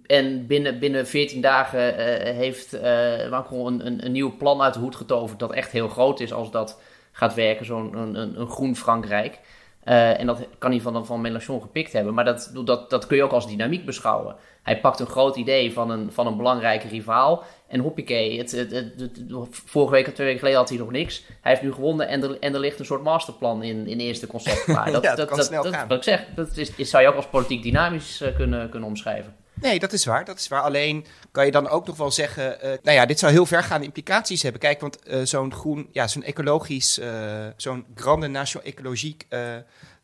en 0.06 0.46
binnen, 0.46 0.78
binnen 0.78 1.06
14 1.06 1.40
dagen 1.40 1.94
uh, 1.94 2.04
heeft 2.36 2.74
uh, 2.74 3.30
Macron 3.30 3.66
een, 3.66 3.86
een, 3.86 4.04
een, 4.04 4.12
nieuw 4.12 4.36
plan 4.36 4.62
uit 4.62 4.74
de 4.74 4.80
hoed 4.80 4.96
getoverd 4.96 5.38
dat 5.38 5.52
echt 5.52 5.72
heel 5.72 5.88
groot 5.88 6.20
is 6.20 6.32
als 6.32 6.50
dat 6.50 6.80
gaat 7.12 7.34
werken, 7.34 7.66
zo'n 7.66 7.96
een, 7.96 8.14
een, 8.14 8.40
een, 8.40 8.48
groen 8.48 8.76
Frankrijk. 8.76 9.40
Uh, 9.84 10.20
en 10.20 10.26
dat 10.26 10.46
kan 10.58 10.70
hij 10.70 10.80
van, 10.80 11.06
van 11.06 11.20
Mélenchon 11.20 11.60
gepikt 11.60 11.92
hebben, 11.92 12.14
maar 12.14 12.24
dat, 12.24 12.50
dat, 12.64 12.90
dat 12.90 13.06
kun 13.06 13.16
je 13.16 13.22
ook 13.22 13.32
als 13.32 13.48
dynamiek 13.48 13.84
beschouwen. 13.84 14.36
Hij 14.62 14.80
pakt 14.80 15.00
een 15.00 15.06
groot 15.06 15.36
idee 15.36 15.72
van 15.72 15.90
een, 15.90 16.12
van 16.12 16.26
een 16.26 16.36
belangrijke 16.36 16.88
rivaal 16.88 17.42
en 17.68 17.80
hoppakee, 17.80 18.38
het, 18.38 18.50
het, 18.50 18.70
het, 18.70 19.18
vorige 19.50 19.92
week 19.92 20.06
of 20.06 20.12
twee 20.12 20.26
weken 20.26 20.40
geleden 20.40 20.60
had 20.60 20.68
hij 20.68 20.78
nog 20.78 20.90
niks. 20.90 21.24
Hij 21.40 21.52
heeft 21.52 21.62
nu 21.62 21.72
gewonnen 21.72 22.08
en 22.08 22.22
er, 22.22 22.38
en 22.38 22.54
er 22.54 22.60
ligt 22.60 22.78
een 22.78 22.84
soort 22.84 23.02
masterplan 23.02 23.62
in, 23.62 23.86
in 23.86 23.98
eerste 23.98 24.26
concept. 24.26 24.66
Maar 24.66 24.92
dat, 24.92 25.02
ja, 25.02 25.14
dat, 25.14 25.28
dat, 25.28 25.48
dat, 25.50 25.62
dat, 25.62 25.86
wat 25.88 25.96
ik 25.96 26.02
zeg, 26.02 26.26
dat 26.34 26.56
is, 26.56 26.74
is, 26.74 26.90
zou 26.90 27.02
je 27.02 27.08
ook 27.08 27.16
als 27.16 27.28
politiek 27.28 27.62
dynamisch 27.62 28.24
kunnen, 28.36 28.68
kunnen 28.68 28.88
omschrijven. 28.88 29.34
Nee, 29.54 29.78
dat 29.78 29.92
is 29.92 30.04
waar. 30.04 30.24
Dat 30.24 30.38
is 30.38 30.48
waar. 30.48 30.62
Alleen 30.62 31.06
kan 31.30 31.44
je 31.44 31.50
dan 31.50 31.68
ook 31.68 31.86
nog 31.86 31.96
wel 31.96 32.10
zeggen. 32.10 32.56
Uh, 32.56 32.62
nou 32.82 32.96
ja, 32.96 33.06
dit 33.06 33.18
zou 33.18 33.32
heel 33.32 33.46
vergaande 33.46 33.86
implicaties 33.86 34.42
hebben. 34.42 34.60
Kijk, 34.60 34.80
want 34.80 35.08
uh, 35.08 35.24
zo'n 35.24 35.52
groen, 35.52 35.88
ja, 35.92 36.08
zo'n 36.08 36.22
ecologisch, 36.22 36.98
uh, 36.98 37.46
zo'n 37.56 37.86
grande 37.94 38.26
nation 38.26 38.62
ecologiek, 38.62 39.26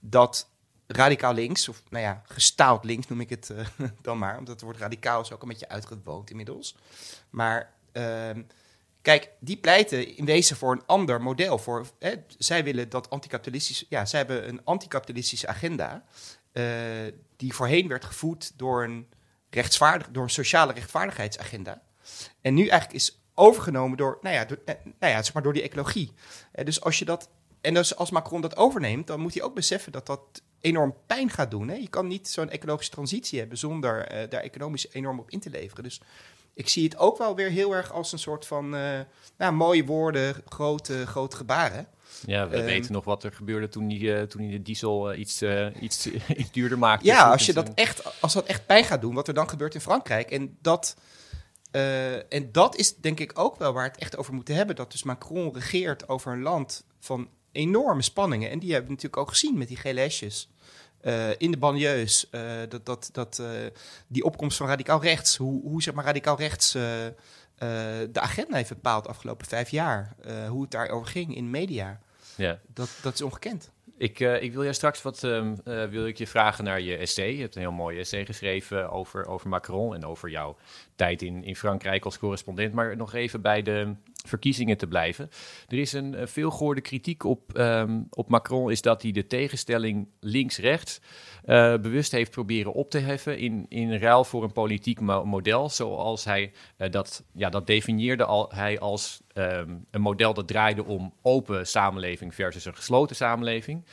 dat 0.01 0.49
radicaal 0.87 1.35
links, 1.35 1.69
of 1.69 1.83
nou 1.89 2.05
ja, 2.05 2.23
gestaald 2.27 2.85
links 2.85 3.09
noem 3.09 3.21
ik 3.21 3.31
het 3.31 3.51
dan 4.03 4.19
maar, 4.19 4.39
omdat 4.39 4.55
het 4.55 4.63
woord 4.63 4.77
radicaal 4.77 5.21
is 5.21 5.33
ook 5.33 5.43
een 5.43 5.49
beetje 5.49 5.69
uitgewoond 5.69 6.31
inmiddels. 6.31 6.77
Maar 7.31 7.73
ehm, 7.93 8.43
kijk, 9.03 9.29
die 9.39 9.57
pleiten 9.57 10.17
in 10.17 10.25
wezen 10.25 10.57
voor 10.57 10.73
een 10.73 10.87
ander 10.87 11.23
model. 11.23 11.59
Voor, 11.59 11.87
zij 12.39 12.65
willen 12.65 12.89
dat 12.89 13.11
anticapitalistisch, 13.11 13.85
ja, 13.89 14.05
zij 14.05 14.19
hebben 14.19 14.49
een 14.49 14.61
anticapitalistische 14.65 15.47
agenda. 15.47 16.05
die 17.37 17.55
voorheen 17.55 17.89
werd 17.89 18.05
gevoed 18.05 18.53
door 18.57 18.85
een 18.85 19.07
rechtsvaardig, 19.51 20.09
door 20.11 20.23
een 20.23 20.31
sociale 20.31 20.73
rechtvaardigheidsagenda. 20.73 21.83
En 22.41 22.55
nu 22.55 22.67
eigenlijk 22.67 23.01
is 23.01 23.21
overgenomen 23.35 23.97
door, 23.97 24.19
nou 24.21 24.35
ja, 24.35 24.45
door, 24.45 24.59
eh, 24.65 24.75
nou 24.85 25.13
ja 25.13 25.23
zeg 25.23 25.35
maar 25.35 25.43
door 25.43 25.53
die 25.53 25.63
ecologie. 25.63 26.13
Eh, 26.53 26.65
dus 26.65 26.81
als 26.81 26.99
je 26.99 27.05
dat, 27.05 27.29
en 27.61 27.75
dus 27.75 27.97
als 27.97 28.11
Macron 28.11 28.41
dat 28.41 28.57
overneemt, 28.57 29.07
dan 29.07 29.21
moet 29.21 29.35
hij 29.35 29.43
ook 29.43 29.55
beseffen 29.55 29.93
dat 29.93 30.07
dat 30.07 30.21
enorm 30.61 30.95
pijn 31.07 31.31
gaat 31.31 31.51
doen. 31.51 31.69
Hè? 31.69 31.75
Je 31.75 31.89
kan 31.89 32.07
niet 32.07 32.29
zo'n 32.29 32.51
ecologische 32.51 32.93
transitie 32.93 33.39
hebben 33.39 33.59
zonder 33.59 34.13
uh, 34.13 34.31
daar 34.31 34.43
economisch 34.43 34.93
enorm 34.93 35.19
op 35.19 35.31
in 35.31 35.41
te 35.41 35.51
leveren. 35.51 35.85
Dus 35.85 36.01
ik 36.55 36.69
zie 36.69 36.85
het 36.85 36.97
ook 36.97 37.19
wel 37.19 37.35
weer 37.35 37.49
heel 37.49 37.73
erg 37.73 37.93
als 37.93 38.13
een 38.13 38.19
soort 38.19 38.47
van 38.47 38.69
nou, 39.37 39.53
mooie 39.53 39.85
woorden, 39.85 40.35
grote, 40.49 41.07
grote 41.07 41.37
gebaren. 41.37 41.89
Ja, 42.27 42.49
we 42.49 42.57
ehm, 42.57 42.65
weten 42.65 42.93
nog 42.93 43.05
wat 43.05 43.25
er 43.25 43.33
gebeurde 43.33 43.69
toen 43.69 43.89
hij, 43.89 43.99
uh, 43.99 44.23
toen 44.23 44.43
hij 44.43 44.51
de 44.51 44.63
diesel 44.63 45.13
uh, 45.13 45.19
iets, 45.19 45.43
uh, 45.43 45.67
iets, 45.81 46.07
iets 46.37 46.51
duurder 46.51 46.79
maakte. 46.79 47.07
Ja, 47.07 47.31
als, 47.31 47.47
je 47.47 47.53
dat 47.53 47.71
echt, 47.75 48.21
als 48.21 48.33
dat 48.33 48.47
echt 48.47 48.67
pijn 48.67 48.85
gaat 48.85 49.01
doen, 49.01 49.15
wat 49.15 49.29
er 49.29 49.35
dan 49.35 49.49
gebeurt 49.49 49.75
in 49.75 49.81
Frankrijk. 49.81 50.31
En 50.31 50.57
dat, 50.61 50.97
en 52.29 52.49
dat 52.53 52.77
is 52.77 52.97
denk 52.97 53.21
ik 53.21 53.39
ook 53.39 53.59
wel 53.59 53.73
waar 53.73 53.85
het 53.85 53.99
echt 53.99 54.17
over 54.17 54.35
moeten 54.35 54.55
hebben. 54.55 54.77
Dat 54.77 54.93
dus 54.93 55.03
Macron 55.03 55.55
regeert 55.55 56.09
over 56.09 56.33
een 56.33 56.43
land 56.43 56.85
van 56.99 57.29
enorme 57.53 58.03
spanningen. 58.03 58.51
En 58.51 58.59
die 58.59 58.69
hebben 58.73 58.89
we 58.89 58.95
natuurlijk 58.95 59.23
ook 59.23 59.31
gezien 59.31 59.59
met 59.59 59.69
die 59.69 59.77
gele 59.77 60.01
hesjes. 60.01 60.51
in 61.39 61.51
de 61.51 61.59
banlieues, 61.59 62.27
dat, 62.69 62.87
dat, 62.87 63.09
dat, 63.13 63.43
die 64.07 64.25
opkomst 64.25 64.57
van 64.57 64.67
radicaal 64.67 65.03
rechts, 65.03 65.37
hoe, 65.37 65.63
hoe 65.63 65.83
zeg 65.83 65.95
maar 65.95 66.05
radicaal 66.05 66.37
rechts 66.37 66.77
de 68.11 68.21
agenda 68.21 68.57
heeft 68.57 68.69
bepaald 68.69 69.05
de 69.05 69.11
afgelopen 69.11 69.47
vijf 69.47 69.71
jaar, 69.71 70.15
hoe 70.49 70.63
het 70.63 70.71
daarover 70.71 71.09
ging 71.09 71.37
in 71.37 71.51
media. 71.51 72.01
Ja. 72.37 72.59
Dat, 72.75 72.99
dat 73.03 73.15
is 73.15 73.23
ongekend. 73.23 73.71
Ik, 74.01 74.21
uh, 74.21 74.43
ik 74.43 74.53
wil 74.53 74.63
je 74.63 74.73
straks 74.73 75.03
wat 75.03 75.23
um, 75.23 75.57
uh, 75.65 75.85
wil 75.85 76.07
ik 76.07 76.19
je 76.19 76.27
vragen 76.27 76.65
naar 76.65 76.81
je 76.81 76.97
essay. 76.97 77.35
Je 77.35 77.41
hebt 77.41 77.55
een 77.55 77.61
heel 77.61 77.73
mooi 77.73 77.99
essay 77.99 78.27
geschreven 78.27 78.91
over, 78.91 79.27
over 79.27 79.49
Macron 79.49 79.95
en 79.95 80.05
over 80.05 80.31
jouw 80.31 80.57
tijd 80.95 81.23
in, 81.23 81.45
in 81.45 81.57
Frankrijk 81.57 82.05
als 82.05 82.19
correspondent. 82.19 82.73
Maar 82.73 82.97
nog 82.97 83.15
even 83.15 83.41
bij 83.41 83.63
de 83.63 83.95
verkiezingen 84.31 84.77
te 84.77 84.87
blijven. 84.87 85.31
Er 85.69 85.79
is 85.79 85.93
een 85.93 86.15
uh, 86.15 86.27
veelgehoorde 86.27 86.81
kritiek 86.81 87.25
op, 87.25 87.59
um, 87.59 88.07
op 88.11 88.29
Macron, 88.29 88.71
is 88.71 88.83
dat 88.83 89.03
hij 89.03 89.13
de 89.13 89.27
tegenstelling 89.27 90.09
links-rechts 90.21 91.01
uh, 91.47 91.77
bewust 91.77 92.13
heeft 92.13 92.31
proberen 92.31 92.73
op 92.73 92.91
te 92.91 92.99
heffen 92.99 93.39
in, 93.39 93.67
in 93.69 93.99
ruil 93.99 94.25
voor 94.25 94.43
een 94.43 94.53
politiek 94.53 95.01
mo 95.01 95.25
model, 95.25 95.69
zoals 95.69 96.25
hij 96.25 96.53
uh, 96.79 96.91
dat, 96.91 97.25
ja, 97.33 97.49
dat 97.49 97.67
definieerde 97.67 98.25
al, 98.25 98.53
hij 98.55 98.79
als 98.79 99.21
um, 99.35 99.87
een 99.91 100.01
model 100.01 100.35
dat 100.35 100.49
draaide 100.49 100.85
om 100.85 101.15
open 101.23 101.67
samenleving 101.67 102.35
versus 102.35 102.65
een 102.65 102.77
gesloten 102.77 103.17
samenleving. 103.17 103.85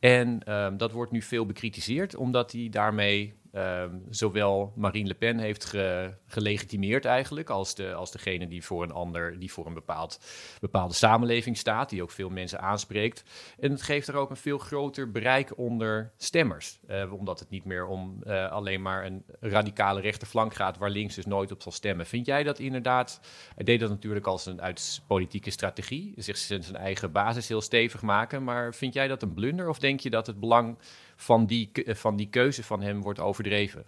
En 0.00 0.52
um, 0.52 0.76
dat 0.76 0.92
wordt 0.92 1.12
nu 1.12 1.22
veel 1.22 1.46
bekritiseerd, 1.46 2.16
omdat 2.16 2.52
hij 2.52 2.68
daarmee 2.70 3.34
um, 3.56 4.04
zowel 4.10 4.72
Marine 4.76 5.08
Le 5.08 5.14
Pen 5.14 5.38
heeft 5.38 5.64
ge, 5.64 6.14
gelegitimeerd 6.26 7.04
eigenlijk, 7.04 7.50
als, 7.50 7.74
de, 7.74 7.94
als 7.94 8.10
degene 8.10 8.48
die 8.48 8.64
voor 8.64 8.82
een 8.82 8.92
ander, 8.92 9.38
die 9.38 9.52
voor 9.52 9.66
een 9.66 9.74
bepaald, 9.74 10.20
bepaalde 10.60 10.94
samenleving 10.94 11.56
staat, 11.56 11.90
die 11.90 12.02
ook 12.02 12.10
veel 12.10 12.28
mensen 12.28 12.60
aanspreekt. 12.60 13.24
En 13.58 13.70
het 13.70 13.82
geeft 13.82 14.08
er 14.08 14.14
ook 14.14 14.30
een 14.30 14.36
veel 14.36 14.58
groter 14.58 15.10
bereik 15.10 15.58
onder 15.58 16.12
stemmers, 16.16 16.78
uh, 16.88 17.12
omdat 17.12 17.38
het 17.38 17.50
niet 17.50 17.64
meer 17.64 17.86
om 17.86 18.20
uh, 18.26 18.50
alleen 18.50 18.82
maar 18.82 19.04
een 19.04 19.24
radicale 19.40 20.00
rechterflank 20.00 20.54
gaat, 20.54 20.78
waar 20.78 20.90
links 20.90 21.14
dus 21.14 21.26
nooit 21.26 21.52
op 21.52 21.62
zal 21.62 21.72
stemmen. 21.72 22.06
Vind 22.06 22.26
jij 22.26 22.42
dat 22.42 22.58
inderdaad, 22.58 23.20
hij 23.54 23.64
deed 23.64 23.80
dat 23.80 23.90
natuurlijk 23.90 24.26
als 24.26 24.46
een 24.46 24.62
uit 24.62 25.02
politieke 25.06 25.50
strategie, 25.50 26.12
zich 26.16 26.36
zijn 26.36 26.76
eigen 26.76 27.12
basis 27.12 27.48
heel 27.48 27.60
stevig 27.60 28.02
maken, 28.02 28.44
maar 28.44 28.74
vind 28.74 28.94
jij 28.94 29.08
dat 29.08 29.22
een 29.22 29.34
blunder 29.34 29.68
of 29.68 29.78
denk 29.78 30.00
je 30.00 30.10
dat 30.10 30.26
het 30.26 30.40
belang 30.40 30.78
van 31.16 31.46
die, 31.46 31.70
van 31.86 32.16
die 32.16 32.28
keuze 32.28 32.62
van 32.62 32.82
hem 32.82 33.02
wordt 33.02 33.20
overdreven. 33.20 33.86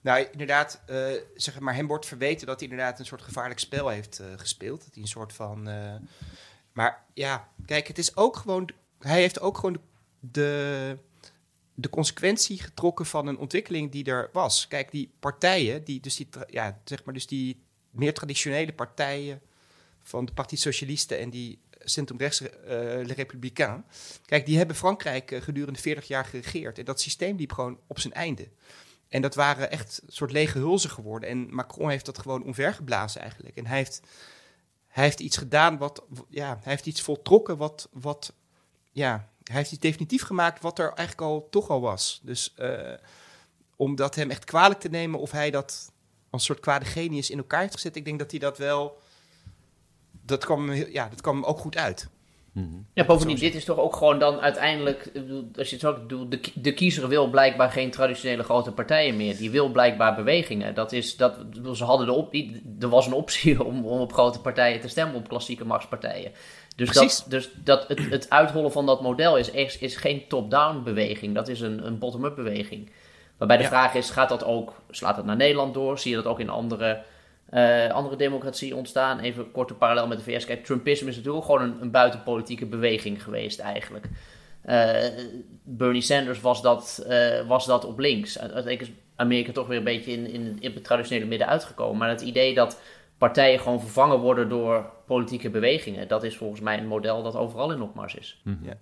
Nou, 0.00 0.26
inderdaad, 0.32 0.82
uh, 0.90 1.06
zeg 1.34 1.60
maar, 1.60 1.74
hem 1.74 1.86
wordt 1.86 2.06
verweten 2.06 2.46
dat 2.46 2.60
hij 2.60 2.68
inderdaad 2.68 2.98
een 2.98 3.06
soort 3.06 3.22
gevaarlijk 3.22 3.60
spel 3.60 3.88
heeft 3.88 4.20
uh, 4.20 4.26
gespeeld. 4.36 4.84
Dat 4.84 4.94
hij 4.94 5.02
een 5.02 5.08
soort 5.08 5.32
van. 5.32 5.68
Maar 6.72 7.04
ja, 7.14 7.48
kijk, 7.66 7.86
het 7.86 7.98
is 7.98 8.16
ook 8.16 8.36
gewoon. 8.36 8.68
Hij 8.98 9.20
heeft 9.20 9.40
ook 9.40 9.58
gewoon 9.58 9.80
de, 10.20 10.98
de 11.74 11.88
consequentie 11.88 12.62
getrokken 12.62 13.06
van 13.06 13.26
een 13.26 13.38
ontwikkeling 13.38 13.92
die 13.92 14.04
er 14.04 14.30
was. 14.32 14.68
Kijk, 14.68 14.90
die 14.90 15.12
partijen, 15.20 15.84
die, 15.84 16.00
dus 16.00 16.16
die, 16.16 16.28
ja, 16.46 16.80
zeg 16.84 17.04
maar, 17.04 17.14
dus 17.14 17.26
die 17.26 17.60
meer 17.90 18.14
traditionele 18.14 18.72
partijen 18.72 19.40
van 20.02 20.24
de 20.24 20.32
Partie 20.32 20.58
Socialisten 20.58 21.18
en 21.18 21.30
die 21.30 21.58
centrumrechts 21.90 22.40
uh, 22.40 22.48
Le 22.68 23.12
Républicain. 23.16 23.84
Kijk, 24.24 24.46
die 24.46 24.56
hebben 24.56 24.76
Frankrijk 24.76 25.30
uh, 25.30 25.42
gedurende 25.42 25.78
40 25.78 26.08
jaar 26.08 26.24
geregeerd. 26.24 26.78
En 26.78 26.84
dat 26.84 27.00
systeem 27.00 27.36
liep 27.36 27.52
gewoon 27.52 27.78
op 27.86 27.98
zijn 27.98 28.12
einde. 28.12 28.48
En 29.08 29.22
dat 29.22 29.34
waren 29.34 29.70
echt 29.70 30.02
een 30.06 30.12
soort 30.12 30.32
lege 30.32 30.58
hulzen 30.58 30.90
geworden. 30.90 31.28
En 31.28 31.54
Macron 31.54 31.88
heeft 31.88 32.06
dat 32.06 32.18
gewoon 32.18 32.44
omvergeblazen 32.44 33.20
eigenlijk. 33.20 33.56
En 33.56 33.66
hij 33.66 33.76
heeft, 33.76 34.00
hij 34.86 35.04
heeft 35.04 35.20
iets 35.20 35.36
gedaan 35.36 35.78
wat, 35.78 36.02
ja, 36.28 36.48
hij 36.48 36.72
heeft 36.72 36.86
iets 36.86 37.00
voltrokken 37.00 37.56
wat, 37.56 37.88
wat, 37.92 38.32
ja, 38.92 39.28
hij 39.42 39.56
heeft 39.56 39.72
iets 39.72 39.80
definitief 39.80 40.22
gemaakt 40.22 40.62
wat 40.62 40.78
er 40.78 40.92
eigenlijk 40.92 41.20
al 41.20 41.48
toch 41.50 41.68
al 41.68 41.80
was. 41.80 42.20
Dus 42.22 42.54
uh, 42.58 42.94
om 43.76 43.96
dat 43.96 44.14
hem 44.14 44.30
echt 44.30 44.44
kwalijk 44.44 44.80
te 44.80 44.88
nemen 44.88 45.20
of 45.20 45.30
hij 45.30 45.50
dat 45.50 45.92
als 46.30 46.40
een 46.40 46.54
soort 46.54 46.60
kwade 46.60 46.84
genius 46.84 47.30
in 47.30 47.38
elkaar 47.38 47.60
heeft 47.60 47.74
gezet, 47.74 47.96
ik 47.96 48.04
denk 48.04 48.18
dat 48.18 48.30
hij 48.30 48.40
dat 48.40 48.58
wel 48.58 49.00
dat 50.26 50.44
kwam, 50.44 50.72
ja, 50.72 51.08
dat 51.08 51.20
kwam 51.20 51.44
ook 51.44 51.58
goed 51.58 51.76
uit. 51.76 52.08
-hmm. 52.52 52.86
Ja, 52.94 53.04
bovendien, 53.04 53.36
dit 53.36 53.54
is 53.54 53.64
toch 53.64 53.78
ook 53.78 53.96
gewoon 53.96 54.18
dan 54.18 54.40
uiteindelijk, 54.40 55.12
als 55.56 55.68
je 55.68 55.76
het 55.76 55.84
zo 55.84 56.06
doet, 56.06 56.30
de, 56.30 56.40
de 56.54 56.74
kiezer 56.74 57.08
wil 57.08 57.30
blijkbaar 57.30 57.70
geen 57.70 57.90
traditionele 57.90 58.42
grote 58.42 58.72
partijen 58.72 59.16
meer. 59.16 59.36
Die 59.36 59.50
wil 59.50 59.68
blijkbaar 59.68 60.14
bewegingen. 60.14 60.74
Dat 60.74 60.92
is, 60.92 61.16
dat, 61.16 61.36
ze 61.72 61.84
hadden 61.84 62.06
de 62.06 62.12
op, 62.12 62.34
er 62.80 62.88
was 62.88 63.06
een 63.06 63.12
optie 63.12 63.64
om, 63.66 63.84
om 63.86 64.00
op 64.00 64.12
grote 64.12 64.40
partijen 64.40 64.80
te 64.80 64.88
stemmen, 64.88 65.16
op 65.16 65.28
klassieke 65.28 65.64
machtspartijen. 65.64 66.32
Dus, 66.76 66.90
dat, 66.90 67.26
dus 67.28 67.50
dat, 67.64 67.88
het, 67.88 68.10
het 68.10 68.30
uithollen 68.30 68.72
van 68.72 68.86
dat 68.86 69.02
model 69.02 69.36
is, 69.36 69.50
is, 69.50 69.78
is 69.78 69.96
geen 69.96 70.28
top-down 70.28 70.82
beweging, 70.82 71.34
dat 71.34 71.48
is 71.48 71.60
een, 71.60 71.86
een 71.86 71.98
bottom-up 71.98 72.34
beweging. 72.34 72.90
Waarbij 73.38 73.56
de 73.56 73.62
ja. 73.62 73.68
vraag 73.68 73.94
is, 73.94 74.10
gaat 74.10 74.28
dat 74.28 74.44
ook, 74.44 74.72
slaat 74.90 75.16
dat 75.16 75.24
naar 75.24 75.36
Nederland 75.36 75.74
door? 75.74 75.98
Zie 75.98 76.10
je 76.10 76.16
dat 76.16 76.26
ook 76.26 76.40
in 76.40 76.48
andere 76.48 77.02
uh, 77.50 77.90
andere 77.90 78.16
democratie 78.16 78.76
ontstaan. 78.76 79.20
Even 79.20 79.50
korte 79.50 79.74
parallel 79.74 80.06
met 80.06 80.18
de 80.18 80.24
VS. 80.24 80.44
Kijk, 80.44 80.64
Trumpisme 80.64 81.08
is 81.08 81.16
natuurlijk 81.16 81.44
gewoon 81.44 81.62
een, 81.62 81.80
een 81.80 81.90
buitenpolitieke 81.90 82.66
beweging 82.66 83.22
geweest 83.22 83.58
eigenlijk. 83.58 84.08
Uh, 84.66 84.94
Bernie 85.62 86.02
Sanders 86.02 86.40
was 86.40 86.62
dat, 86.62 87.06
uh, 87.08 87.48
was 87.48 87.66
dat 87.66 87.84
op 87.84 87.98
links. 87.98 88.38
Uiteindelijk 88.38 88.80
is 88.80 88.90
Amerika 89.16 89.52
toch 89.52 89.66
weer 89.66 89.78
een 89.78 89.84
beetje 89.84 90.12
in, 90.12 90.26
in, 90.30 90.56
in 90.60 90.74
het 90.74 90.84
traditionele 90.84 91.26
midden 91.26 91.48
uitgekomen. 91.48 91.96
Maar 91.96 92.08
het 92.08 92.20
idee 92.20 92.54
dat 92.54 92.80
partijen 93.18 93.58
gewoon 93.60 93.80
vervangen 93.80 94.18
worden 94.18 94.48
door 94.48 94.90
politieke 95.06 95.50
bewegingen, 95.50 96.08
dat 96.08 96.22
is 96.24 96.36
volgens 96.36 96.60
mij 96.60 96.78
een 96.78 96.86
model 96.86 97.22
dat 97.22 97.36
overal 97.36 97.72
in 97.72 97.82
opmars 97.82 98.14
is. 98.14 98.40
Mm 98.44 98.58
-hmm. 98.58 98.68
ja. 98.68 98.78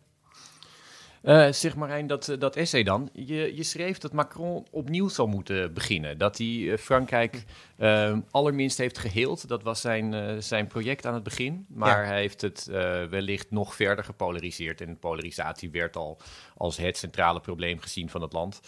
Uh, 1.25 1.53
zeg 1.53 1.77
Marijn, 1.77 2.07
dat, 2.07 2.37
dat 2.39 2.57
essay 2.57 2.83
dan. 2.83 3.09
Je, 3.13 3.57
je 3.57 3.63
schreef 3.63 3.99
dat 3.99 4.13
Macron 4.13 4.67
opnieuw 4.71 5.09
zou 5.09 5.29
moeten 5.29 5.75
beginnen. 5.75 6.19
Dat 6.19 6.39
hij 6.39 6.47
uh, 6.47 6.77
Frankrijk 6.77 7.45
uh, 7.79 8.19
allerminst 8.31 8.79
heeft 8.79 8.99
geheeld. 8.99 9.49
Dat 9.49 9.63
was 9.63 9.81
zijn, 9.81 10.43
zijn 10.43 10.67
project 10.67 11.07
aan 11.07 11.15
het 11.15 11.23
begin. 11.23 11.67
Maar 11.69 12.03
ja. 12.03 12.09
hij 12.09 12.21
heeft 12.21 12.41
het 12.41 12.65
wellicht 13.11 13.51
nog 13.51 13.75
verder 13.75 14.05
gepolariseerd. 14.05 14.81
En 14.81 14.99
polarisatie 14.99 15.71
werd 15.71 15.97
al 15.97 16.21
als 16.57 16.77
het 16.77 16.97
centrale 16.97 17.41
probleem 17.41 17.79
gezien 17.79 18.11
van 18.11 18.23
het 18.23 18.33
land. 18.33 18.61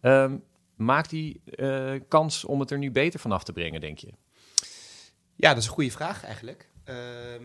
Ehm, 0.00 0.36
maakt 0.76 1.10
hij 1.10 1.40
kans 2.08 2.44
om 2.44 2.60
het 2.60 2.70
er 2.70 2.78
nu 2.78 2.90
beter 2.90 3.20
vanaf 3.20 3.44
te 3.44 3.52
brengen, 3.52 3.80
denk 3.80 3.98
je? 3.98 4.12
Ja, 5.36 5.48
dat 5.48 5.58
is 5.58 5.66
een 5.66 5.72
goede 5.72 5.90
vraag 5.90 6.24
eigenlijk. 6.24 6.68
Ehm, 6.84 7.44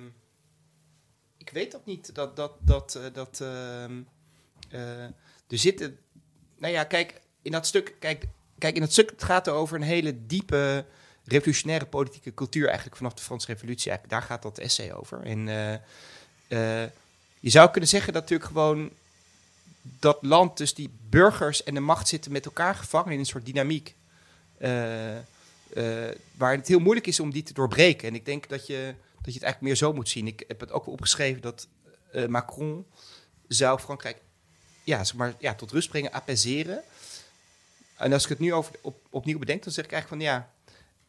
ik 1.37 1.49
weet 1.49 1.71
dat 1.71 1.85
niet. 1.85 2.15
Dat, 2.15 2.35
dat, 2.35 2.51
dat, 2.61 2.99
dat 3.13 3.41
ehm, 3.41 4.01
er 5.47 5.57
zitten, 5.57 5.97
nou 6.57 6.73
ja, 6.73 6.83
kijk, 6.83 7.21
in 7.41 7.51
dat 7.51 7.65
stuk, 7.65 7.95
kijk, 7.99 8.25
kijk, 8.57 8.75
in 8.75 8.81
dat 8.81 8.91
stuk 8.91 9.09
het 9.09 9.23
gaat 9.23 9.47
er 9.47 9.53
over 9.53 9.75
een 9.75 9.83
hele 9.83 10.25
diepe 10.25 10.85
revolutionaire 11.25 11.85
politieke 11.85 12.33
cultuur 12.33 12.65
eigenlijk 12.67 12.97
vanaf 12.97 13.13
de 13.13 13.21
Franse 13.21 13.47
Revolutie. 13.47 13.91
Eigenlijk, 13.91 14.19
daar 14.19 14.29
gaat 14.29 14.41
dat 14.41 14.57
essay 14.57 14.91
over. 14.91 15.21
En 15.21 15.47
uh, 15.47 15.71
uh, 16.47 16.89
je 17.39 17.49
zou 17.49 17.71
kunnen 17.71 17.89
zeggen 17.89 18.13
dat 18.13 18.21
natuurlijk 18.21 18.49
gewoon 18.49 18.91
dat 19.99 20.17
land, 20.21 20.57
dus 20.57 20.73
die 20.73 20.89
burgers 21.09 21.63
en 21.63 21.73
de 21.73 21.79
macht 21.79 22.07
zitten 22.07 22.31
met 22.31 22.45
elkaar 22.45 22.75
gevangen 22.75 23.11
in 23.11 23.19
een 23.19 23.25
soort 23.25 23.45
dynamiek. 23.45 23.95
waar 26.37 26.51
het 26.51 26.67
heel 26.67 26.79
moeilijk 26.79 27.07
is 27.07 27.19
om 27.19 27.31
die 27.31 27.43
te 27.43 27.53
doorbreken. 27.53 28.07
En 28.07 28.15
ik 28.15 28.25
denk 28.25 28.49
dat 28.49 28.67
je, 28.67 28.93
dat 29.21 29.33
je 29.33 29.39
het 29.39 29.43
eigenlijk 29.43 29.61
meer 29.61 29.75
zo 29.75 29.93
moet 29.93 30.09
zien. 30.09 30.27
Ik 30.27 30.43
heb 30.47 30.59
het 30.59 30.71
ook 30.71 30.87
opgeschreven 30.87 31.41
dat 31.41 31.67
Macron 32.27 32.85
zou 33.47 33.79
Frankrijk 33.79 34.21
ja, 34.85 35.03
zeg 35.03 35.15
maar, 35.15 35.35
ja, 35.39 35.55
tot 35.55 35.71
rust 35.71 35.89
brengen, 35.89 36.13
apaiseren. 36.13 36.83
En 37.95 38.13
als 38.13 38.23
ik 38.23 38.29
het 38.29 38.39
nu 38.39 38.53
over, 38.53 38.75
op, 38.81 39.07
opnieuw 39.09 39.39
bedenk, 39.39 39.63
dan 39.63 39.73
zeg 39.73 39.85
ik 39.85 39.91
eigenlijk 39.91 40.21
van 40.21 40.31
ja, 40.31 40.51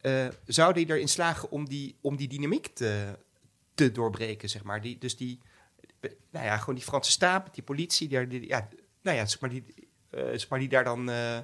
uh, 0.01 0.33
zou 0.45 0.73
die 0.73 0.89
erin 0.89 1.07
slagen 1.07 1.51
om 1.51 1.67
die, 1.69 1.95
om 2.01 2.15
die 2.15 2.27
dynamiek 2.27 2.67
te, 2.73 3.17
te 3.73 3.91
doorbreken, 3.91 4.49
zeg 4.49 4.63
maar. 4.63 4.81
Die, 4.81 4.97
dus 4.97 5.17
die, 5.17 5.39
nou 6.29 6.45
ja, 6.45 6.57
gewoon 6.57 6.75
die 6.75 6.83
Franse 6.83 7.11
staat, 7.11 7.53
die 7.53 7.63
politie, 7.63 8.07
die, 8.07 8.27
die, 8.27 8.47
ja, 8.47 8.67
nou 9.01 9.17
ja, 9.17 9.25
zeg 9.25 9.39
maar, 9.39 9.49
die, 9.49 9.63
uh, 10.11 10.21
zeg 10.29 10.49
maar, 10.49 10.59
die 10.59 10.69
daar 10.69 10.83
dan 10.83 11.09
uh, 11.09 11.37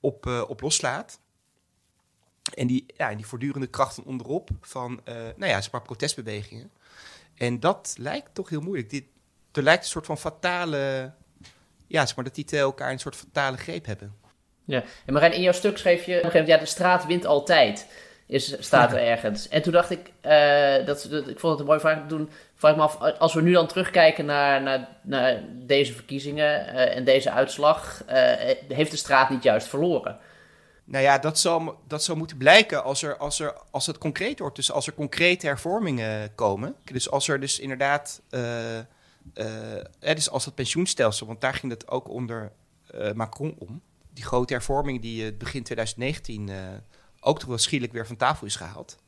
op, 0.00 0.26
op 0.26 0.60
loslaat. 0.60 1.18
En 2.54 2.66
die, 2.66 2.86
ja, 2.96 3.14
die 3.14 3.26
voortdurende 3.26 3.66
krachten 3.66 4.04
onderop 4.04 4.50
van, 4.60 5.00
nou 5.04 5.46
ja, 5.46 5.60
zeg 5.60 5.72
maar, 5.72 5.82
protestbewegingen. 5.82 6.70
En 7.34 7.60
dat 7.60 7.94
lijkt 7.98 8.34
toch 8.34 8.48
heel 8.48 8.60
moeilijk. 8.60 8.90
Dit, 8.90 9.04
er 9.52 9.62
lijkt 9.62 9.84
een 9.84 9.90
soort 9.90 10.06
van 10.06 10.18
fatale 10.18 11.12
ja, 11.94 12.06
zeg 12.06 12.16
maar 12.16 12.24
dat 12.24 12.34
die 12.34 12.44
twee 12.44 12.60
elkaar 12.60 12.90
een 12.90 12.98
soort 12.98 13.16
fatale 13.16 13.56
greep 13.56 13.86
hebben. 13.86 14.14
Ja, 14.64 14.82
en 15.06 15.12
Marijn, 15.12 15.32
in 15.32 15.42
jouw 15.42 15.52
stuk 15.52 15.78
schreef 15.78 16.04
je, 16.04 16.42
ja, 16.46 16.56
de 16.56 16.66
straat 16.66 17.06
wint 17.06 17.26
altijd, 17.26 17.86
is, 18.26 18.56
staat 18.58 18.92
er 18.92 18.98
ergens. 18.98 19.48
En 19.48 19.62
toen 19.62 19.72
dacht 19.72 19.90
ik, 19.90 20.12
uh, 20.22 20.86
dat, 20.86 21.06
dat, 21.10 21.28
ik 21.28 21.38
vond 21.38 21.52
het 21.52 21.60
een 21.60 21.66
mooie 21.66 21.80
vraag, 21.80 21.98
toen 22.08 22.30
vraag 22.54 22.70
ik 22.70 22.76
me 22.76 22.82
af, 22.82 22.98
als 23.18 23.34
we 23.34 23.42
nu 23.42 23.52
dan 23.52 23.66
terugkijken 23.66 24.24
naar, 24.24 24.62
naar, 24.62 24.88
naar 25.02 25.42
deze 25.52 25.92
verkiezingen 25.92 26.74
uh, 26.74 26.96
en 26.96 27.04
deze 27.04 27.30
uitslag, 27.30 28.02
uh, 28.06 28.12
heeft 28.68 28.90
de 28.90 28.96
straat 28.96 29.30
niet 29.30 29.42
juist 29.42 29.66
verloren? 29.66 30.18
Nou 30.84 31.04
ja, 31.04 31.18
dat 31.18 31.38
zal, 31.38 31.80
dat 31.86 32.04
zal 32.04 32.16
moeten 32.16 32.36
blijken 32.36 32.84
als, 32.84 33.02
er, 33.02 33.16
als, 33.16 33.40
er, 33.40 33.54
als 33.70 33.86
het 33.86 33.98
concreet 33.98 34.38
wordt. 34.38 34.56
Dus 34.56 34.72
als 34.72 34.86
er 34.86 34.94
concrete 34.94 35.46
hervormingen 35.46 36.34
komen. 36.34 36.74
Dus 36.84 37.10
als 37.10 37.28
er 37.28 37.40
dus 37.40 37.58
inderdaad 37.58 38.22
dus 39.98 40.30
als 40.30 40.44
het 40.44 40.54
pensioenstelsel, 40.54 41.26
want 41.26 41.40
daar 41.40 41.54
ging 41.54 41.72
het 41.72 41.88
ook 41.88 42.08
onder 42.08 42.52
uh, 42.94 43.12
Macron 43.12 43.54
om. 43.58 43.82
Die 44.12 44.24
grote 44.24 44.52
hervorming 44.52 45.00
die 45.00 45.32
uh, 45.32 45.38
begin 45.38 45.62
2019 45.62 46.50
ook 47.20 47.38
toch 47.38 47.48
wel 47.48 47.58
schielijk 47.58 47.92
weer 47.92 48.06
van 48.06 48.16
tafel 48.16 48.46
is 48.46 48.56
gehaald. 48.56 48.98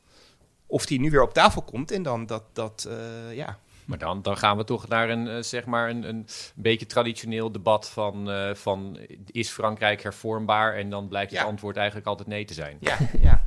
Of 0.65 0.85
die 0.85 0.99
nu 0.99 1.09
weer 1.09 1.21
op 1.21 1.33
tafel 1.33 1.61
komt 1.61 1.91
en 1.91 2.03
dan 2.03 2.25
dat, 2.25 2.43
dat 2.53 2.89
ja, 3.31 3.59
maar 3.87 3.97
dan, 3.97 4.21
dan 4.21 4.37
gaan 4.37 4.57
we 4.57 4.63
toch 4.63 4.87
naar 4.87 5.09
een, 5.09 5.43
zeg 5.43 5.65
maar 5.65 5.89
een, 5.89 6.03
een 6.03 6.27
beetje 6.55 6.85
traditioneel 6.85 7.51
debat 7.51 7.89
van, 7.89 8.29
uh, 8.29 8.53
van 8.53 8.99
is 9.25 9.49
Frankrijk 9.49 10.03
hervormbaar? 10.03 10.75
En 10.75 10.89
dan 10.89 11.07
blijkt 11.07 11.31
het 11.31 11.39
ja. 11.39 11.45
antwoord 11.45 11.77
eigenlijk 11.77 12.07
altijd 12.07 12.27
nee 12.27 12.45
te 12.45 12.53
zijn. 12.53 12.77
Ja, 12.79 12.97
ja. 13.19 13.45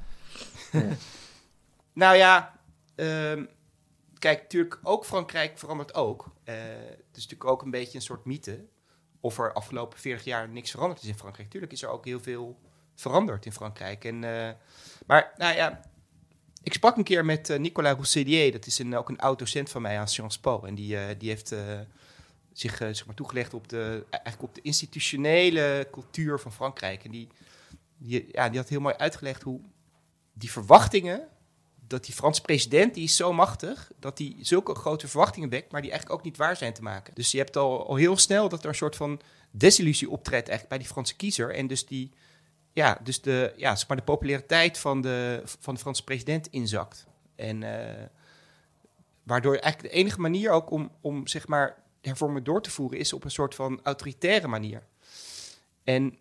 nou 1.92 2.16
ja, 2.16 2.58
um, 2.96 3.48
kijk, 4.20 4.42
natuurlijk 4.42 4.78
ook 4.82 5.04
Frankrijk 5.04 5.58
verandert 5.58 5.94
ook. 5.94 6.24
Uh, 6.44 6.54
het 6.86 7.16
is 7.16 7.22
natuurlijk 7.22 7.50
ook 7.50 7.62
een 7.62 7.70
beetje 7.70 7.98
een 7.98 8.04
soort 8.04 8.24
mythe. 8.24 8.64
Of 9.20 9.38
er 9.38 9.52
afgelopen 9.52 9.98
40 9.98 10.24
jaar 10.24 10.48
niks 10.48 10.70
veranderd 10.70 11.02
is 11.02 11.08
in 11.08 11.18
Frankrijk. 11.18 11.50
Tuurlijk 11.50 11.72
is 11.72 11.82
er 11.82 11.88
ook 11.88 12.04
heel 12.04 12.20
veel 12.20 12.58
veranderd 12.94 13.46
in 13.46 13.52
Frankrijk. 13.52 14.04
En, 14.04 14.14
uh, 14.14 14.50
maar 15.06 15.32
nou 15.36 15.54
ja, 15.54 15.80
ik 16.62 16.72
sprak 16.72 16.96
een 16.96 17.04
keer 17.04 17.24
met 17.24 17.50
uh, 17.50 17.58
Nicolas 17.58 17.94
Rousselier. 17.94 18.52
Dat 18.52 18.66
is 18.66 18.78
een, 18.78 18.96
ook 18.96 19.08
een 19.08 19.20
oud 19.20 19.38
docent 19.38 19.70
van 19.70 19.82
mij 19.82 19.98
aan 19.98 20.08
Sciences 20.08 20.40
Po. 20.40 20.62
En 20.62 20.74
die, 20.74 21.16
die 21.16 21.28
heeft 21.28 21.54
zich 22.52 22.76
zeg 22.76 23.06
maar 23.06 23.14
toegelegd 23.14 23.54
op 23.54 23.68
de, 23.68 24.06
eigenlijk 24.10 24.42
op 24.42 24.54
de 24.54 24.62
institutionele 24.62 25.88
cultuur 25.90 26.40
van 26.40 26.52
Frankrijk. 26.52 27.04
En 27.04 27.10
die, 27.10 27.28
die, 27.96 28.28
ja, 28.32 28.48
die 28.48 28.58
had 28.58 28.68
heel 28.68 28.80
mooi 28.80 28.94
uitgelegd 28.94 29.42
hoe 29.42 29.60
die 30.32 30.50
verwachtingen 30.50 31.28
dat 31.90 32.04
die 32.04 32.14
Franse 32.14 32.40
president, 32.40 32.94
die 32.94 33.04
is 33.04 33.16
zo 33.16 33.32
machtig, 33.32 33.90
dat 33.98 34.18
hij 34.18 34.36
zulke 34.40 34.74
grote 34.74 35.08
verwachtingen 35.08 35.48
wekt, 35.48 35.72
maar 35.72 35.80
die 35.80 35.90
eigenlijk 35.90 36.20
ook 36.20 36.24
niet 36.26 36.36
waar 36.36 36.56
zijn 36.56 36.72
te 36.72 36.82
maken. 36.82 37.14
Dus 37.14 37.30
je 37.30 37.38
hebt 37.38 37.56
al, 37.56 37.94
heel 37.94 38.16
snel 38.16 38.48
dat 38.48 38.62
er 38.62 38.68
een 38.68 38.74
soort 38.74 38.96
van 38.96 39.20
desillusie 39.50 40.10
optreedt 40.10 40.48
eigenlijk 40.48 40.68
bij 40.68 40.78
die 40.78 40.86
Franse 40.86 41.16
kiezer. 41.16 41.54
En 41.54 41.66
dus 41.66 41.86
die, 41.86 42.12
ja, 42.72 42.98
dus 43.02 43.20
de, 43.20 43.52
ja, 43.56 43.76
zeg 43.76 43.88
maar 43.88 43.96
de 43.96 44.02
populariteit 44.02 44.78
van 44.78 45.00
de, 45.00 45.42
van 45.44 45.74
de 45.74 45.80
Franse 45.80 46.04
president 46.04 46.46
inzakt. 46.46 47.06
En 47.36 47.62
uh, 47.62 47.70
waardoor 49.22 49.56
eigenlijk 49.56 49.94
de 49.94 50.00
enige 50.00 50.20
manier 50.20 50.50
ook 50.50 50.70
om, 50.70 50.90
om 51.00 51.26
zeg 51.26 51.46
maar 51.46 51.82
hervormingen 52.00 52.44
door 52.44 52.62
te 52.62 52.70
voeren 52.70 52.98
is 52.98 53.12
op 53.12 53.24
een 53.24 53.30
soort 53.30 53.54
van 53.54 53.80
autoritaire 53.82 54.48
manier. 54.48 54.82
En, 55.84 56.18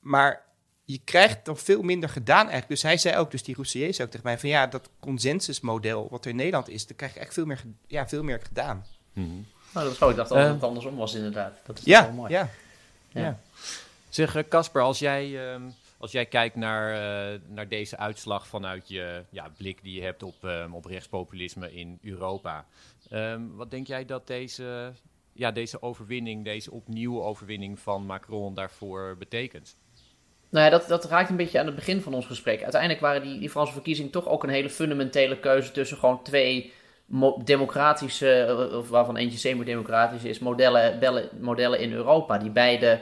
maar 0.00 0.43
je 0.84 1.00
krijgt 1.04 1.44
dan 1.44 1.56
veel 1.56 1.82
minder 1.82 2.08
gedaan 2.08 2.42
eigenlijk. 2.42 2.68
Dus 2.68 2.82
hij 2.82 2.96
zei 2.96 3.16
ook, 3.16 3.30
dus 3.30 3.42
die 3.42 3.54
Roussier 3.54 3.94
zei 3.94 4.06
ook 4.06 4.10
tegen 4.12 4.26
mij 4.26 4.38
van 4.38 4.48
ja, 4.48 4.66
dat 4.66 4.90
consensusmodel 5.00 6.08
wat 6.10 6.24
er 6.24 6.30
in 6.30 6.36
Nederland 6.36 6.68
is, 6.68 6.86
dan 6.86 6.96
krijg 6.96 7.14
je 7.14 7.20
echt 7.20 7.34
veel 7.34 7.46
meer, 7.46 7.62
ja, 7.86 8.08
veel 8.08 8.22
meer 8.22 8.40
gedaan. 8.40 8.86
Mm 9.12 9.46
Nou, 9.72 9.86
dat 9.86 9.94
is 9.94 10.08
Ik 10.08 10.16
dacht 10.16 10.28
dat 10.28 10.48
het 10.54 10.62
andersom 10.62 10.96
was 10.96 11.14
inderdaad. 11.14 11.58
Dat 11.66 11.78
is 11.78 11.84
ja, 11.84 12.02
wel 12.02 12.12
mooi. 12.12 12.32
Ja, 12.32 12.48
ja. 13.08 13.20
ja. 13.20 13.38
Zeg, 14.08 14.34
eh, 14.34 14.44
Casper, 14.48 14.82
als 14.82 14.98
jij, 14.98 15.50
ehm, 15.50 15.62
als 15.98 16.12
jij 16.12 16.26
kijkt 16.26 16.56
naar, 16.56 16.90
uh, 17.34 17.40
naar 17.48 17.68
deze 17.68 17.96
uitslag 17.96 18.46
vanuit 18.46 18.88
je 18.88 19.24
ja, 19.30 19.50
blik 19.56 19.82
die 19.82 19.94
je 19.94 20.02
hebt 20.02 20.22
op, 20.22 20.34
um, 20.42 20.74
op 20.74 20.84
rechtspopulisme 20.84 21.74
in 21.74 21.98
Europa. 22.02 22.66
Um, 23.12 23.56
wat 23.56 23.70
denk 23.70 23.86
jij 23.86 24.04
dat 24.04 24.26
deze, 24.26 24.92
ja, 25.32 25.50
deze 25.50 25.82
overwinning, 25.82 26.44
deze 26.44 26.70
opnieuw 26.70 27.22
overwinning 27.22 27.78
van 27.78 28.06
Macron 28.06 28.54
daarvoor 28.54 29.16
betekent? 29.18 29.76
Nou 30.54 30.66
ja, 30.66 30.70
dat, 30.70 30.88
dat 30.88 31.04
raakt 31.04 31.30
een 31.30 31.36
beetje 31.36 31.58
aan 31.58 31.66
het 31.66 31.74
begin 31.74 32.00
van 32.00 32.14
ons 32.14 32.26
gesprek. 32.26 32.62
Uiteindelijk 32.62 33.00
waren 33.00 33.22
die, 33.22 33.38
die 33.38 33.50
Franse 33.50 33.72
verkiezingen 33.72 34.10
toch 34.10 34.28
ook 34.28 34.42
een 34.42 34.48
hele 34.48 34.70
fundamentele 34.70 35.38
keuze 35.38 35.70
tussen 35.70 35.96
gewoon 35.96 36.22
twee 36.22 36.72
democratische, 37.44 38.40
eh, 38.40 38.78
of 38.78 38.88
waarvan 38.88 39.16
eentje 39.16 39.38
semi-democratisch 39.38 40.24
is, 40.24 40.38
modellen, 40.38 40.98
modellen 41.40 41.80
in 41.80 41.92
Europa. 41.92 42.38
Die 42.38 42.50
beide 42.50 43.00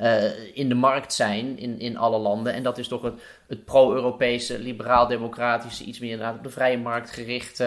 uh, 0.00 0.56
in 0.56 0.68
de 0.68 0.74
markt 0.74 1.12
zijn 1.12 1.58
in, 1.58 1.78
in 1.78 1.96
alle 1.96 2.18
landen. 2.18 2.52
En 2.52 2.62
dat 2.62 2.78
is 2.78 2.88
toch 2.88 3.02
het, 3.02 3.14
het 3.46 3.64
pro-Europese, 3.64 4.58
liberaal-democratische, 4.58 5.84
iets 5.84 5.98
meer 5.98 6.30
op 6.30 6.42
de 6.42 6.50
vrije 6.50 6.78
markt 6.78 7.10
gerichte 7.10 7.64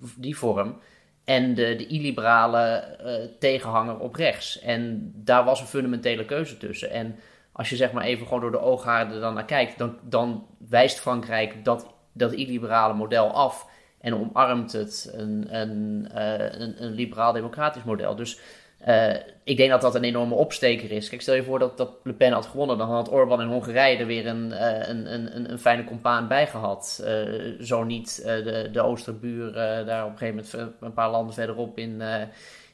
uh, 0.00 0.10
die 0.16 0.36
vorm 0.36 0.80
en 1.24 1.54
de, 1.54 1.76
de 1.76 1.86
illiberale 1.86 2.96
uh, 3.04 3.14
tegenhanger 3.38 3.98
op 3.98 4.14
rechts. 4.14 4.58
En 4.60 5.12
daar 5.14 5.44
was 5.44 5.60
een 5.60 5.66
fundamentele 5.66 6.24
keuze 6.24 6.56
tussen. 6.56 6.90
En 6.90 7.16
als 7.52 7.70
je 7.70 7.76
zeg 7.76 7.92
maar 7.92 8.04
even 8.04 8.26
gewoon 8.26 8.40
door 8.40 8.50
de 8.50 8.60
ooghaarden 8.60 9.20
dan 9.20 9.34
naar 9.34 9.44
kijkt, 9.44 9.78
dan, 9.78 9.98
dan 10.02 10.46
wijst 10.68 11.00
Frankrijk 11.00 11.64
dat, 11.64 11.86
dat 12.12 12.32
illiberale 12.32 12.94
model 12.94 13.30
af 13.30 13.66
en 14.00 14.14
omarmt 14.14 14.72
het 14.72 15.12
een, 15.12 15.60
een, 15.60 16.08
uh, 16.14 16.60
een, 16.60 16.84
een 16.84 16.92
liberaal-democratisch 16.92 17.84
model. 17.84 18.16
Dus 18.16 18.40
uh, 18.86 19.14
ik 19.44 19.56
denk 19.56 19.70
dat 19.70 19.80
dat 19.80 19.94
een 19.94 20.04
enorme 20.04 20.34
opsteker 20.34 20.90
is. 20.90 21.08
Kijk, 21.08 21.22
stel 21.22 21.34
je 21.34 21.42
voor 21.42 21.58
dat, 21.58 21.76
dat 21.76 21.90
Le 22.02 22.12
Pen 22.12 22.32
had 22.32 22.46
gewonnen, 22.46 22.78
dan 22.78 22.88
had 22.88 23.10
Orbán 23.10 23.40
in 23.40 23.48
Hongarije 23.48 23.96
er 23.96 24.06
weer 24.06 24.26
een, 24.26 24.50
uh, 24.50 24.88
een, 24.88 25.14
een, 25.14 25.50
een, 25.50 25.58
fijne 25.58 25.84
compaan 25.84 26.28
bij 26.28 26.46
gehad. 26.46 27.02
Uh, 27.04 27.60
zo 27.60 27.84
niet 27.84 28.22
de, 28.24 28.68
de 28.72 28.80
Oosterbuur 28.80 29.52
daar 29.52 30.04
op 30.04 30.10
een 30.10 30.18
gegeven 30.18 30.44
moment 30.52 30.76
een 30.80 30.92
paar 30.92 31.10
landen 31.10 31.34
verderop 31.34 31.78
in, 31.78 32.02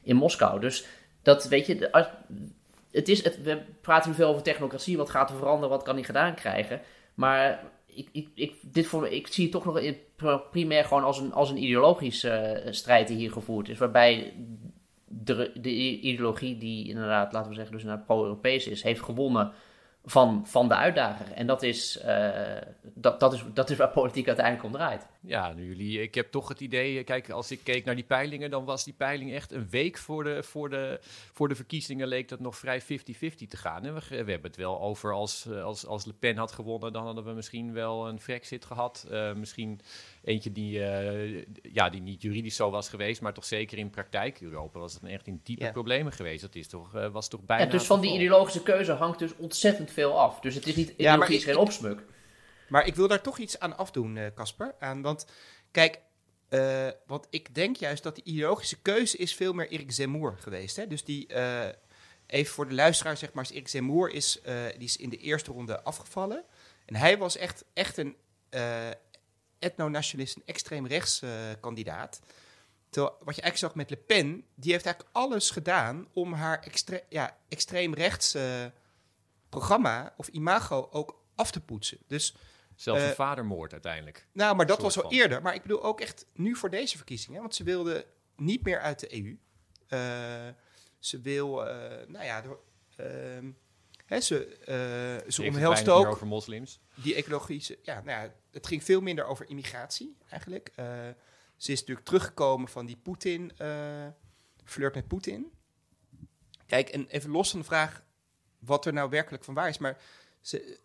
in 0.02 0.16
Moskou. 0.16 0.60
Dus 0.60 0.86
dat 1.22 1.48
weet 1.48 1.66
je, 1.66 2.06
het 2.90 3.08
is, 3.08 3.24
het, 3.24 3.42
we 3.42 3.62
praten 3.80 4.10
nu 4.10 4.16
veel 4.16 4.28
over 4.28 4.42
technocratie, 4.42 4.96
wat 4.96 5.10
gaat 5.10 5.30
er 5.30 5.36
veranderen, 5.36 5.68
wat 5.68 5.82
kan 5.82 5.96
die 5.96 6.04
gedaan 6.04 6.34
krijgen. 6.34 6.80
Maar 7.14 7.64
ik, 7.86 8.08
ik, 8.12 8.28
ik, 8.34 8.54
dit 8.62 8.86
voor, 8.86 9.08
ik 9.08 9.26
zie 9.26 9.42
het 9.42 9.52
toch 9.52 9.64
nog 9.64 10.50
primair 10.50 10.84
gewoon 10.84 11.04
als 11.04 11.18
een, 11.18 11.32
als 11.32 11.50
een 11.50 11.62
ideologische 11.62 12.62
strijd 12.70 13.08
die 13.08 13.16
hier 13.16 13.32
gevoerd 13.32 13.68
is. 13.68 13.78
Waarbij 13.78 14.32
de, 15.08 15.50
de 15.54 15.70
ideologie 16.00 16.58
die 16.58 16.88
inderdaad, 16.88 17.32
laten 17.32 17.48
we 17.48 17.56
zeggen, 17.56 17.74
dus 17.74 17.84
naar 17.84 17.98
pro-Europees 17.98 18.66
is, 18.66 18.82
heeft 18.82 19.02
gewonnen 19.02 19.52
van, 20.04 20.46
van 20.46 20.68
de 20.68 20.74
uitdager. 20.74 21.32
En 21.32 21.46
dat 21.46 21.62
is, 21.62 22.02
uh, 22.04 22.28
dat, 22.82 23.20
dat, 23.20 23.32
is, 23.32 23.44
dat 23.54 23.70
is 23.70 23.76
waar 23.76 23.90
politiek 23.90 24.26
uiteindelijk 24.26 24.66
om 24.66 24.72
draait. 24.72 25.06
Ja, 25.20 25.52
nu 25.52 25.66
jullie, 25.66 26.02
ik 26.02 26.14
heb 26.14 26.30
toch 26.30 26.48
het 26.48 26.60
idee, 26.60 27.04
kijk, 27.04 27.30
als 27.30 27.50
ik 27.50 27.60
keek 27.62 27.84
naar 27.84 27.94
die 27.94 28.04
peilingen, 28.04 28.50
dan 28.50 28.64
was 28.64 28.84
die 28.84 28.94
peiling 28.94 29.32
echt 29.32 29.52
een 29.52 29.68
week 29.70 29.98
voor 29.98 30.24
de, 30.24 30.42
voor 30.42 30.70
de, 30.70 30.98
voor 31.32 31.48
de 31.48 31.54
verkiezingen 31.54 32.08
leek 32.08 32.28
dat 32.28 32.40
nog 32.40 32.56
vrij 32.56 32.82
50-50 32.82 32.86
te 33.48 33.56
gaan. 33.56 33.82
We, 33.82 34.14
hebben 34.14 34.42
het 34.42 34.56
wel 34.56 34.80
over 34.80 35.12
als, 35.12 35.48
als, 35.48 35.86
als 35.86 36.04
Le 36.04 36.12
Pen 36.12 36.36
had 36.36 36.52
gewonnen, 36.52 36.92
dan 36.92 37.04
hadden 37.04 37.24
we 37.24 37.32
misschien 37.32 37.72
wel 37.72 38.08
een 38.08 38.18
Brexit 38.24 38.64
gehad. 38.64 39.06
Uh, 39.10 39.32
misschien 39.32 39.80
eentje 40.22 40.52
die, 40.52 40.78
uh, 40.78 41.44
ja, 41.62 41.90
die 41.90 42.00
niet 42.00 42.22
juridisch 42.22 42.56
zo 42.56 42.70
was 42.70 42.88
geweest, 42.88 43.20
maar 43.20 43.34
toch 43.34 43.44
zeker 43.44 43.78
in 43.78 43.90
praktijk 43.90 44.40
Europa 44.40 44.78
was 44.78 44.94
het 44.94 45.04
echt 45.04 45.26
in 45.26 45.40
diepe 45.42 45.64
ja. 45.64 45.70
problemen 45.70 46.12
geweest. 46.12 46.42
Dat 46.42 46.54
is 46.54 46.68
toch, 46.68 46.94
uh, 46.94 47.08
was 47.08 47.28
toch 47.28 47.44
bijna... 47.44 47.64
Ja, 47.64 47.70
dus 47.70 47.86
van 47.86 48.00
die 48.00 48.12
ideologische 48.12 48.62
keuze 48.62 48.92
hangt 48.92 49.18
dus 49.18 49.36
ontzettend 49.36 49.90
veel 49.90 50.20
af. 50.20 50.40
Dus 50.40 50.54
het 50.54 50.66
is 50.66 50.74
niet 50.74 50.94
ja, 50.96 51.16
maar 51.16 51.28
geen 51.28 51.56
opsmuk. 51.56 52.02
Maar 52.68 52.86
ik 52.86 52.94
wil 52.94 53.08
daar 53.08 53.22
toch 53.22 53.38
iets 53.38 53.58
aan 53.58 53.76
afdoen, 53.76 54.18
Casper. 54.34 54.74
aan 54.78 55.02
want 55.02 55.26
kijk, 55.70 56.00
uh, 56.50 56.88
want 57.06 57.26
ik 57.30 57.54
denk 57.54 57.76
juist 57.76 58.02
dat 58.02 58.14
die 58.14 58.24
ideologische 58.24 58.80
keuze 58.82 59.16
is 59.16 59.34
veel 59.34 59.52
meer 59.52 59.68
Erik 59.68 59.92
Zemmour 59.92 60.36
geweest. 60.38 60.76
Hè? 60.76 60.86
Dus 60.86 61.04
die, 61.04 61.32
uh, 61.32 61.66
even 62.26 62.52
voor 62.52 62.68
de 62.68 62.74
luisteraar, 62.74 63.16
zeg 63.16 63.32
maar, 63.32 63.48
Erik 63.50 63.68
Zemmour 63.68 64.10
is, 64.10 64.40
uh, 64.46 64.54
die 64.76 64.84
is 64.84 64.96
in 64.96 65.08
de 65.08 65.16
eerste 65.16 65.52
ronde 65.52 65.82
afgevallen. 65.82 66.44
En 66.86 66.94
hij 66.94 67.18
was 67.18 67.36
echt, 67.36 67.64
echt 67.72 67.96
een 67.96 68.16
etno-nationalist, 69.58 70.36
een 70.36 70.42
extreem 70.44 70.86
rechts 70.86 71.22
kandidaat. 71.60 72.20
Terwijl, 72.90 73.16
wat 73.24 73.34
je 73.34 73.42
eigenlijk 73.42 73.56
zag 73.56 73.74
met 73.74 73.90
Le 73.90 73.96
Pen, 73.96 74.44
die 74.54 74.72
heeft 74.72 74.84
eigenlijk 74.84 75.16
alles 75.16 75.50
gedaan 75.50 76.08
om 76.12 76.32
haar 76.32 76.62
extre 76.62 77.04
ja, 77.08 77.36
extreem 77.48 77.94
rechts 77.94 78.36
programma 79.48 80.14
of 80.16 80.28
imago 80.28 80.88
ook 80.92 81.22
af 81.34 81.50
te 81.50 81.60
poetsen. 81.60 81.98
Dus 82.06 82.34
Zelfs 82.78 83.02
een 83.02 83.08
uh, 83.08 83.14
vadermoord 83.14 83.72
uiteindelijk. 83.72 84.26
Nou, 84.32 84.56
maar 84.56 84.66
dat 84.66 84.80
was 84.80 85.02
al 85.02 85.12
eerder. 85.12 85.42
Maar 85.42 85.54
ik 85.54 85.62
bedoel 85.62 85.82
ook 85.82 86.00
echt 86.00 86.26
nu 86.32 86.56
voor 86.56 86.70
deze 86.70 86.96
verkiezingen. 86.96 87.40
Want 87.40 87.54
ze 87.54 87.64
wilde 87.64 88.06
niet 88.36 88.64
meer 88.64 88.80
uit 88.80 89.00
de 89.00 89.14
EU. 89.14 89.38
Uh, 89.88 90.54
ze 90.98 91.20
wil, 91.20 91.66
uh, 91.66 91.74
nou 92.06 92.24
ja, 92.24 92.40
door, 92.40 92.60
ehm, 92.96 93.50
ze, 94.08 95.22
ze 95.28 95.42
omhelst 95.42 95.88
ook... 95.88 96.06
over 96.06 96.26
moslims. 96.26 96.80
Die 96.94 97.14
ecologische... 97.14 97.78
Ja, 97.82 97.94
nou 97.94 98.24
ja, 98.24 98.34
het 98.50 98.66
ging 98.66 98.84
veel 98.84 99.00
minder 99.00 99.24
over 99.24 99.48
immigratie 99.48 100.16
eigenlijk. 100.28 100.72
ze 101.56 101.72
is 101.72 101.80
natuurlijk 101.80 102.06
teruggekomen 102.06 102.68
van 102.68 102.86
die 102.86 102.96
Poetin... 102.96 103.52
flirt 104.64 104.94
met 104.94 105.08
Poetin. 105.08 105.52
Kijk, 106.66 106.88
en 106.88 107.06
even 107.06 107.30
los 107.30 107.50
van 107.50 107.60
de 107.60 107.66
vraag 107.66 108.02
wat 108.58 108.86
er 108.86 108.92
nou 108.92 109.10
werkelijk 109.10 109.44
van 109.44 109.54
waar 109.54 109.68
is. 109.68 109.78
Maar 109.78 109.98
ze, 110.40 110.80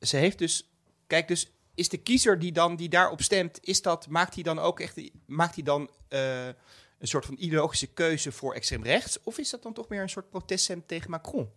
ze 0.00 0.16
heeft 0.16 0.38
dus 0.38 0.70
Kijk, 1.10 1.28
dus 1.28 1.52
is 1.74 1.88
de 1.88 1.98
kiezer 1.98 2.38
die 2.38 2.52
dan 2.52 2.76
die 2.76 2.88
daarop 2.88 3.22
stemt, 3.22 3.58
is 3.62 3.82
dat, 3.82 4.08
maakt 4.08 4.34
hij 4.34 4.42
dan 4.42 4.58
ook 4.58 4.80
echt 4.80 5.00
maakt 5.26 5.54
hij 5.54 5.64
dan, 5.64 5.90
uh, 6.08 6.46
een 6.46 7.08
soort 7.08 7.26
van 7.26 7.34
ideologische 7.38 7.86
keuze 7.86 8.32
voor 8.32 8.54
extreem 8.54 8.84
rechts? 8.84 9.22
Of 9.22 9.38
is 9.38 9.50
dat 9.50 9.62
dan 9.62 9.72
toch 9.72 9.88
meer 9.88 10.02
een 10.02 10.08
soort 10.08 10.30
proteststem 10.30 10.86
tegen 10.86 11.10
Macron? 11.10 11.50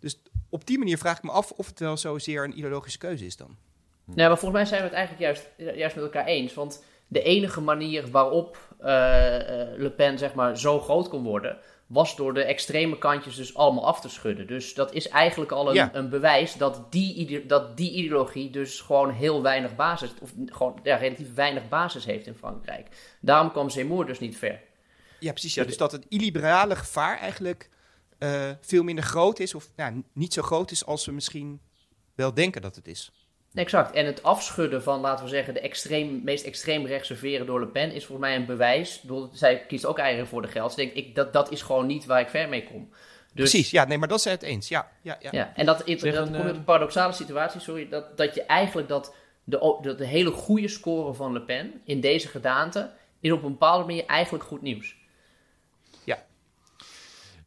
Dus 0.00 0.22
op 0.48 0.66
die 0.66 0.78
manier 0.78 0.98
vraag 0.98 1.16
ik 1.16 1.22
me 1.22 1.30
af 1.30 1.50
of 1.50 1.66
het 1.66 1.78
wel 1.78 1.96
zozeer 1.96 2.44
een 2.44 2.58
ideologische 2.58 2.98
keuze 2.98 3.26
is 3.26 3.36
dan. 3.36 3.56
Nou, 4.04 4.28
maar 4.28 4.38
volgens 4.38 4.52
mij 4.52 4.64
zijn 4.64 4.80
we 4.80 4.86
het 4.86 4.96
eigenlijk 4.96 5.24
juist, 5.24 5.76
juist 5.76 5.94
met 5.94 6.04
elkaar 6.04 6.26
eens. 6.26 6.54
Want 6.54 6.84
de 7.06 7.22
enige 7.22 7.60
manier 7.60 8.10
waarop 8.10 8.76
uh, 8.80 8.86
Le 9.76 9.92
Pen 9.96 10.18
zeg 10.18 10.34
maar, 10.34 10.58
zo 10.58 10.80
groot 10.80 11.08
kon 11.08 11.22
worden, 11.22 11.58
was 11.86 12.16
door 12.16 12.34
de 12.34 12.42
extreme 12.42 12.98
kantjes 12.98 13.36
dus 13.36 13.56
allemaal 13.56 13.86
af 13.86 14.00
te 14.00 14.08
schudden. 14.08 14.46
Dus 14.46 14.74
dat 14.74 14.92
is 14.92 15.08
eigenlijk 15.08 15.52
al 15.52 15.76
een, 15.76 15.96
een 15.98 16.08
bewijs 16.08 16.54
dat 16.54 16.92
die, 16.92 17.46
dat 17.46 17.76
die 17.76 17.92
ideologie 17.92 18.50
dus 18.50 18.80
gewoon 18.80 19.10
heel 19.10 19.42
weinig 19.42 19.76
basis, 19.76 20.10
of 20.20 20.32
gewoon 20.46 20.80
ja, 20.82 20.96
relatief 20.96 21.34
weinig 21.34 21.68
basis 21.68 22.04
heeft 22.04 22.26
in 22.26 22.34
Frankrijk. 22.34 22.86
Daarom 23.20 23.50
kwam 23.50 23.70
Zemmour 23.70 24.06
dus 24.06 24.20
niet 24.20 24.38
ver. 24.38 24.60
Ja, 25.20 25.30
precies. 25.30 25.54
Ja. 25.54 25.64
Dus 25.64 25.76
dat 25.76 25.92
het 25.92 26.06
illiberale 26.08 26.76
gevaar 26.76 27.18
eigenlijk 27.18 27.68
uh, 28.18 28.50
veel 28.60 28.82
minder 28.82 29.04
groot 29.04 29.38
is, 29.38 29.54
of 29.54 29.70
nou, 29.76 30.02
niet 30.12 30.32
zo 30.32 30.42
groot 30.42 30.70
is 30.70 30.86
als 30.86 31.06
we 31.06 31.12
misschien 31.12 31.60
wel 32.14 32.34
denken 32.34 32.62
dat 32.62 32.76
het 32.76 32.86
is. 32.86 33.10
Exact. 33.54 33.94
En 33.94 34.06
het 34.06 34.22
afschudden 34.22 34.82
van, 34.82 35.00
laten 35.00 35.24
we 35.24 35.30
zeggen, 35.30 35.54
de 35.54 35.60
extreem, 35.60 36.20
meest 36.24 36.44
extreem 36.44 36.86
rechtse 36.86 37.16
veren 37.16 37.46
door 37.46 37.60
Le 37.60 37.66
Pen 37.66 37.92
is 37.92 38.04
volgens 38.04 38.28
mij 38.28 38.36
een 38.36 38.46
bewijs. 38.46 39.00
Bedoel, 39.00 39.28
zij 39.32 39.66
kiest 39.66 39.86
ook 39.86 39.98
eieren 39.98 40.26
voor 40.26 40.42
de 40.42 40.48
geld. 40.48 40.78
Ik 40.78 41.14
dat, 41.14 41.32
dat 41.32 41.50
is 41.50 41.62
gewoon 41.62 41.86
niet 41.86 42.06
waar 42.06 42.20
ik 42.20 42.28
ver 42.28 42.48
mee 42.48 42.64
kom. 42.64 42.88
Dus, 43.34 43.50
Precies, 43.50 43.70
ja, 43.70 43.84
nee, 43.84 43.98
maar 43.98 44.08
dat 44.08 44.18
is 44.18 44.24
het 44.24 44.42
eens. 44.42 44.68
Ja, 44.68 44.90
ja, 45.02 45.16
ja. 45.20 45.28
ja 45.32 45.52
en 45.54 45.66
dat, 45.66 45.78
dat, 45.86 46.00
dat 46.00 46.14
komt 46.14 46.34
in 46.34 46.44
een 46.44 46.64
paradoxale 46.64 47.12
situatie, 47.12 47.60
sorry, 47.60 47.88
dat, 47.88 48.16
dat 48.16 48.34
je 48.34 48.42
eigenlijk 48.42 48.88
dat 48.88 49.14
de, 49.44 49.78
de, 49.82 49.94
de 49.94 50.06
hele 50.06 50.30
goede 50.30 50.68
score 50.68 51.14
van 51.14 51.32
Le 51.32 51.42
Pen 51.42 51.80
in 51.84 52.00
deze 52.00 52.28
gedaante 52.28 52.90
is 53.20 53.32
op 53.32 53.42
een 53.42 53.50
bepaalde 53.50 53.84
manier 53.84 54.06
eigenlijk 54.06 54.44
goed 54.44 54.62
nieuws. 54.62 54.96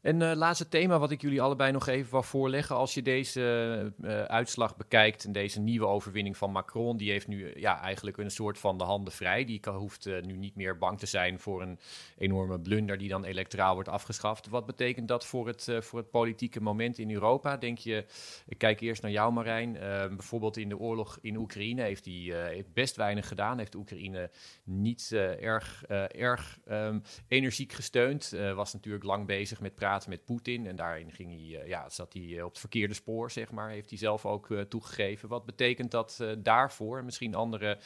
En 0.01 0.21
uh, 0.21 0.31
laatste 0.35 0.67
thema 0.67 0.99
wat 0.99 1.11
ik 1.11 1.21
jullie 1.21 1.41
allebei 1.41 1.71
nog 1.71 1.87
even 1.87 2.11
wil 2.11 2.23
voorleggen. 2.23 2.75
Als 2.75 2.93
je 2.93 3.01
deze 3.01 3.93
uh, 4.01 4.21
uitslag 4.21 4.77
bekijkt 4.77 5.23
en 5.23 5.31
deze 5.31 5.59
nieuwe 5.59 5.85
overwinning 5.85 6.37
van 6.37 6.51
Macron, 6.51 6.97
die 6.97 7.11
heeft 7.11 7.27
nu 7.27 7.59
ja, 7.59 7.81
eigenlijk 7.81 8.17
een 8.17 8.31
soort 8.31 8.59
van 8.59 8.77
de 8.77 8.83
handen 8.83 9.13
vrij. 9.13 9.45
Die 9.45 9.61
hoeft 9.69 10.05
nu 10.05 10.37
niet 10.37 10.55
meer 10.55 10.77
bang 10.77 10.99
te 10.99 11.05
zijn 11.05 11.39
voor 11.39 11.61
een 11.61 11.79
enorme 12.17 12.59
blunder 12.59 12.97
die 12.97 13.09
dan 13.09 13.25
electoraal 13.25 13.73
wordt 13.73 13.89
afgeschaft. 13.89 14.47
Wat 14.47 14.65
betekent 14.65 15.07
dat 15.07 15.25
voor 15.25 15.47
het, 15.47 15.67
voor 15.79 15.99
het 15.99 16.09
politieke 16.09 16.61
moment 16.61 16.97
in 16.97 17.11
Europa? 17.11 17.57
Denk 17.57 17.77
je, 17.77 18.05
ik 18.45 18.57
kijk 18.57 18.79
eerst 18.79 19.01
naar 19.01 19.11
jou 19.11 19.33
Marijn. 19.33 19.73
bijvoorbeeld 20.15 20.57
in 20.57 20.69
de 20.69 20.77
oorlog 20.77 21.17
in 21.21 21.35
Oekraïne 21.35 21.81
heeft 21.81 22.05
hij 22.05 22.65
best 22.73 22.95
weinig 22.95 23.27
gedaan. 23.27 23.57
Heeft 23.57 23.75
Oekraïne 23.75 24.29
niet 24.63 25.11
erg, 25.39 25.85
erg 26.07 26.59
um, 26.69 27.01
energiek 27.27 27.73
gesteund. 27.73 28.35
was 28.55 28.73
natuurlijk 28.73 29.03
lang 29.03 29.25
bezig 29.25 29.61
met 29.61 29.75
praten 29.75 29.89
met 30.07 30.25
Poetin. 30.25 30.67
En 30.67 30.75
daarin 30.75 31.11
ging 31.11 31.31
hij, 31.31 31.61
uh, 31.61 31.67
ja, 31.67 31.89
zat 31.89 32.13
hij 32.13 32.37
eh, 32.37 32.43
op 32.43 32.49
het 32.49 32.59
verkeerde 32.59 32.93
spoor, 32.93 33.31
zeg 33.31 33.51
maar. 33.51 33.69
Heeft 33.69 33.89
hij 33.89 33.99
zelf 33.99 34.25
ook 34.25 34.49
uh, 34.49 34.61
toegegeven. 34.61 35.29
Wat 35.29 35.45
betekent 35.45 35.91
dat 35.91 36.17
uh, 36.21 36.31
daarvoor? 36.37 37.03
Misschien 37.03 37.35
andere 37.35 37.79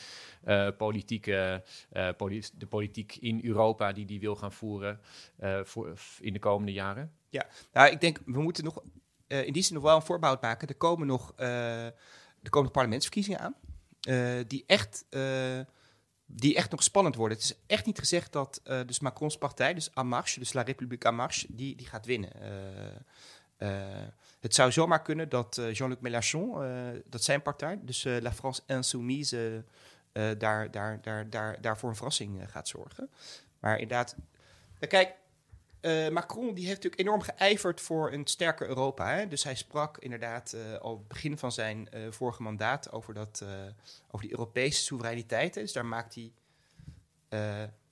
politieke, 0.78 1.64
poli 2.18 2.44
de 2.54 2.66
politiek 2.66 3.16
in 3.16 3.40
Europa 3.44 3.92
die 3.92 4.06
die 4.06 4.20
wil 4.20 4.36
gaan 4.36 4.52
voeren 4.52 5.00
voor, 5.64 5.94
in 6.20 6.34
de 6.34 6.40
komende 6.40 6.74
jaren? 6.74 7.12
Ja, 7.30 7.48
nou, 7.74 7.92
ik 7.92 8.02
denk, 8.02 8.20
we 8.26 8.42
moeten 8.42 8.64
nog 8.64 8.84
in 9.28 9.54
die 9.54 9.64
zin 9.64 9.74
nog 9.74 9.84
wel 9.84 9.96
een 9.96 10.02
voorbouw 10.02 10.38
maken. 10.42 10.68
Er 10.68 10.76
komen 10.76 11.08
nog, 11.08 11.34
er 11.36 12.50
komen 12.50 12.72
parlementsverkiezingen 12.72 13.40
aan. 13.40 13.56
die 14.48 14.64
echt 14.68 15.06
die 16.26 16.56
echt 16.56 16.72
nog 16.72 16.84
spannend 16.84 17.16
worden. 17.16 17.38
Het 17.38 17.46
is 17.46 17.58
echt 17.68 17.86
niet 17.86 18.00
gezegd 18.00 18.32
dat 18.32 18.62
uh, 18.66 18.80
dus 18.86 19.00
Macrons 19.00 19.38
partij, 19.38 19.74
dus 19.74 19.90
En 19.94 20.08
Marche, 20.08 20.40
dus 20.40 20.54
La 20.54 20.62
République 20.62 21.10
En 21.10 21.16
Marche, 21.16 21.46
die, 21.50 21.76
die 21.76 21.88
gaat 21.88 22.06
winnen. 22.06 22.32
Uh, 22.42 23.70
uh, 23.70 24.08
het 24.40 24.56
zou 24.56 24.72
zomaar 24.72 25.02
kunnen 25.02 25.30
dat 25.30 25.62
Jean-Luc 25.72 26.00
Mélenchon, 26.00 26.56
dat 27.06 27.24
zijn 27.24 27.42
partij, 27.42 27.80
dus 27.82 28.04
La 28.04 28.34
France 28.34 28.62
Insoumise, 28.68 29.64
daar, 30.12 30.72
daar, 30.72 31.02
daar, 31.02 31.30
daar, 31.30 31.62
daar 31.62 31.78
voor 31.78 31.90
een 31.90 31.96
verrassing 31.96 32.52
gaat 32.52 32.68
zorgen. 32.68 33.10
Maar 33.60 33.80
inderdaad, 33.80 34.16
kijk, 34.88 35.14
uh, 35.86 36.10
Macron 36.10 36.54
die 36.54 36.66
heeft 36.66 36.84
natuurlijk 36.84 37.02
enorm 37.02 37.22
geijverd 37.22 37.82
voor 37.82 38.12
een 38.12 38.28
sterker 38.28 38.68
Europa. 38.68 39.14
Hè? 39.14 39.28
Dus 39.28 39.44
hij 39.44 39.56
sprak 39.56 39.98
inderdaad 39.98 40.54
uh, 40.56 40.78
al 40.78 41.06
begin 41.08 41.38
van 41.38 41.52
zijn 41.52 41.90
uh, 41.94 42.12
vorige 42.12 42.42
mandaat 42.42 42.92
over, 42.92 43.14
dat, 43.14 43.46
over 44.08 44.28
die 44.28 44.32
Europese 44.32 44.82
soevereiniteit. 44.82 45.54
Dus 45.54 45.74
daar 45.74 45.86
maakt 45.86 46.16
hij. 46.16 46.32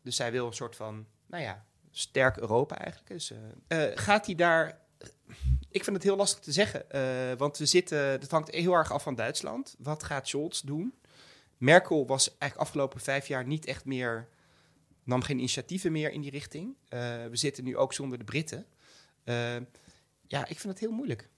dus 0.02 0.18
hij 0.18 0.32
wil 0.32 0.48
een 0.48 0.54
soort 0.54 0.76
van, 0.76 1.06
nou 1.28 1.44
ja, 1.44 1.66
sterk 1.92 2.38
Europa 2.38 2.78
eigenlijk. 2.78 3.10
Dus 3.10 3.34
gaat 3.96 4.26
hij 4.26 4.36
daar. 4.36 4.82
Ik 5.70 5.84
vind 5.84 5.96
het 5.96 6.06
heel 6.06 6.16
lastig 6.16 6.40
te 6.40 6.52
zeggen, 6.52 6.86
want 7.38 7.58
we 7.58 7.66
zitten, 7.66 8.20
dat 8.20 8.32
hangt 8.32 8.52
heel 8.52 8.74
erg 8.74 8.92
af 8.92 9.04
van 9.04 9.16
Duitsland. 9.16 9.76
Wat 9.78 10.04
gaat 10.04 10.28
Scholz 10.28 10.62
doen? 10.62 10.94
Merkel 11.58 12.08
was 12.08 12.38
eigenlijk 12.38 12.62
afgelopen 12.70 13.00
vijf 13.00 13.28
jaar 13.28 13.46
niet 13.46 13.66
echt 13.66 13.86
meer 13.86 14.28
nam 15.04 15.22
geen 15.22 15.38
initiatieven 15.38 15.92
meer 15.92 16.12
in 16.12 16.22
die 16.22 16.32
richting. 16.32 16.76
Uh, 16.90 17.00
we 17.30 17.38
zitten 17.38 17.64
nu 17.64 17.78
ook 17.78 17.94
zonder 17.94 18.18
de 18.18 18.24
Britten. 18.24 18.66
Uh, 19.26 19.56
ja, 20.28 20.40
ik 20.40 20.60
vind 20.60 20.64
het 20.64 20.80
heel 20.80 20.92
moeilijk. 20.92 21.30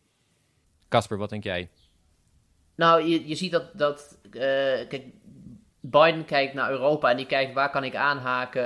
Casper, 0.90 1.18
wat 1.18 1.30
denk 1.30 1.44
jij? 1.44 1.70
Nou, 2.76 3.04
je, 3.04 3.28
je 3.28 3.36
ziet 3.36 3.52
dat, 3.52 3.78
dat 3.78 4.18
uh, 4.24 4.32
kijk, 4.32 5.04
Biden 5.80 6.26
kijkt 6.26 6.54
naar 6.54 6.72
Europa 6.72 7.10
en 7.10 7.18
die 7.18 7.26
kijkt 7.26 7.54
waar 7.54 7.72
kan 7.72 7.84
ik 7.84 7.96
aanhaken, 7.96 8.64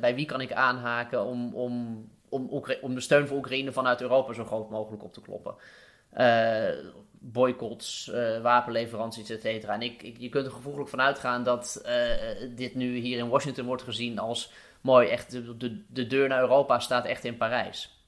bij 0.00 0.14
wie 0.14 0.26
kan 0.26 0.40
ik 0.40 0.52
aanhaken 0.52 1.24
om, 1.24 1.54
om, 1.54 2.04
om, 2.28 2.64
om 2.80 2.94
de 2.94 3.00
steun 3.00 3.26
voor 3.26 3.36
Oekraïne 3.36 3.72
vanuit 3.72 4.00
Europa 4.00 4.32
zo 4.32 4.44
groot 4.44 4.70
mogelijk 4.70 5.02
op 5.02 5.12
te 5.12 5.20
kloppen 5.20 5.54
boycotts, 7.24 8.10
uh, 8.14 8.40
wapenleveranties, 8.40 9.30
et 9.30 9.40
cetera. 9.40 9.74
En 9.74 9.82
ik, 9.82 10.02
ik, 10.02 10.16
je 10.18 10.28
kunt 10.28 10.46
er 10.46 10.52
gevoeglijk 10.52 10.88
van 10.88 11.00
uitgaan 11.00 11.44
dat 11.44 11.82
uh, 11.86 12.56
dit 12.56 12.74
nu 12.74 12.96
hier 12.96 13.18
in 13.18 13.28
Washington 13.28 13.66
wordt 13.66 13.82
gezien 13.82 14.18
als 14.18 14.52
mooi. 14.80 15.08
Echt, 15.08 15.30
de, 15.30 15.56
de, 15.56 15.82
de 15.88 16.06
deur 16.06 16.28
naar 16.28 16.40
Europa 16.40 16.78
staat 16.78 17.04
echt 17.04 17.24
in 17.24 17.36
Parijs. 17.36 18.00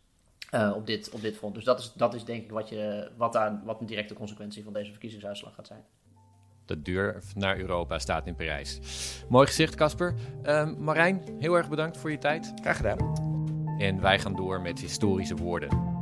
Uh, 0.54 0.72
op, 0.76 0.86
dit, 0.86 1.10
op 1.10 1.20
dit 1.20 1.36
front. 1.36 1.54
Dus 1.54 1.64
dat 1.64 1.78
is, 1.78 1.92
dat 1.94 2.14
is 2.14 2.24
denk 2.24 2.42
ik 2.42 2.50
wat, 2.50 2.68
je, 2.68 3.10
wat, 3.16 3.32
daar, 3.32 3.60
wat 3.64 3.80
een 3.80 3.86
directe 3.86 4.14
consequentie 4.14 4.64
van 4.64 4.72
deze 4.72 4.90
verkiezingsuitslag 4.90 5.54
gaat 5.54 5.66
zijn. 5.66 5.84
De 6.66 6.82
deur 6.82 7.22
naar 7.34 7.58
Europa 7.58 7.98
staat 7.98 8.26
in 8.26 8.34
Parijs. 8.34 8.80
Mooi 9.28 9.46
gezicht, 9.46 9.74
Casper. 9.74 10.14
Uh, 10.44 10.74
Marijn, 10.76 11.22
heel 11.38 11.54
erg 11.54 11.68
bedankt 11.68 11.96
voor 11.96 12.10
je 12.10 12.18
tijd. 12.18 12.52
Graag 12.62 12.76
gedaan. 12.76 12.98
En 13.78 14.00
wij 14.00 14.18
gaan 14.18 14.36
door 14.36 14.60
met 14.60 14.80
historische 14.80 15.34
woorden. 15.34 15.93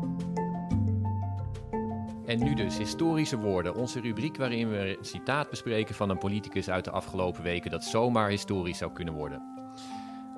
En 2.27 2.45
nu 2.45 2.55
dus 2.55 2.79
historische 2.79 3.39
woorden, 3.39 3.75
onze 3.75 4.01
rubriek 4.01 4.37
waarin 4.37 4.71
we 4.71 4.99
een 4.99 5.05
citaat 5.05 5.51
bespreken 5.51 5.95
van 5.95 6.11
een 6.11 6.19
politicus 6.19 6.71
uit 6.71 6.85
de 6.85 6.91
afgelopen 6.91 7.43
weken 7.43 7.71
dat 7.71 7.85
zomaar 7.85 8.29
historisch 8.29 8.79
zou 8.79 8.93
kunnen 8.93 9.15
worden. 9.15 9.43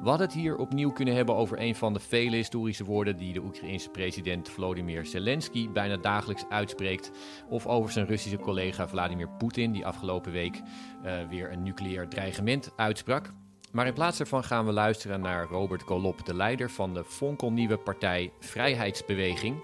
We 0.01 0.09
hadden 0.09 0.27
het 0.27 0.37
hier 0.37 0.57
opnieuw 0.57 0.93
kunnen 0.93 1.15
hebben 1.15 1.35
over 1.35 1.61
een 1.61 1.75
van 1.75 1.93
de 1.93 2.01
vele 2.01 2.37
historische 2.37 2.85
woorden 2.85 3.17
die 3.17 3.33
de 3.33 3.43
Oekraïense 3.43 3.89
president 3.89 4.49
Volodymyr 4.49 5.07
Zelensky 5.07 5.71
bijna 5.71 5.97
dagelijks 5.97 6.45
uitspreekt, 6.49 7.11
of 7.49 7.67
over 7.67 7.93
zijn 7.93 8.07
Russische 8.07 8.39
collega 8.39 8.89
Vladimir 8.89 9.29
Poetin, 9.29 9.73
die 9.73 9.87
afgelopen 9.87 10.33
week 10.33 10.61
uh, 11.05 11.13
weer 11.29 11.53
een 11.53 11.63
nucleair 11.63 12.09
dreigement 12.09 12.73
uitsprak. 12.77 13.33
Maar 13.73 13.87
in 13.87 13.95
plaats 13.95 14.19
daarvan 14.19 14.45
gaan 14.45 14.67
we 14.67 14.73
luisteren 14.73 15.21
naar 15.21 15.47
Robert 15.47 15.83
Golop, 15.83 16.27
de 16.27 16.35
leider 16.35 16.71
van 16.71 16.95
de 16.95 17.05
fonkelnieuwe 17.05 17.77
partij 17.77 18.33
Vrijheidsbeweging 18.41 19.57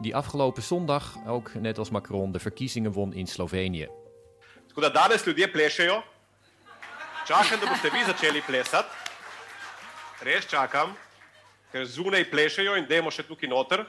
die 0.00 0.16
afgelopen 0.16 0.62
zondag 0.62 1.16
ook, 1.26 1.54
net 1.54 1.78
als 1.78 1.90
Macron, 1.90 2.32
de 2.32 2.38
verkiezingen 2.38 2.92
won 2.92 3.12
in 3.12 3.26
Slovenië. 3.26 3.88
Tako 4.68 4.80
da 4.80 4.88
danes 4.88 5.24
ljudje 5.24 5.50
plešejo. 5.50 6.02
Čakam, 7.26 7.60
da 7.60 7.66
boste 7.66 7.90
vi 7.90 8.04
začeli 8.04 8.42
plesati. 8.42 8.88
Res 10.20 10.46
čakam, 10.46 10.96
ker 11.72 11.86
zunaj 11.86 12.30
plešejo 12.30 12.76
in 12.76 12.86
dajmo 12.88 13.10
še 13.10 13.22
tukaj 13.22 13.48
noter. 13.48 13.84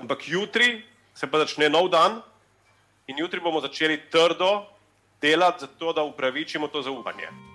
Ampak 0.00 0.28
jutri 0.28 0.82
se 1.14 1.26
pa 1.30 1.38
začne 1.44 1.68
nov 1.68 1.90
dan 1.90 2.22
in 3.06 3.18
jutri 3.18 3.40
bomo 3.40 3.60
začeli 3.60 4.00
trdo 4.10 4.66
delati 5.20 5.60
za 5.60 5.66
to, 5.78 5.92
da 5.92 6.02
upravičimo 6.02 6.68
to 6.68 6.82
zaupanje. 6.82 7.53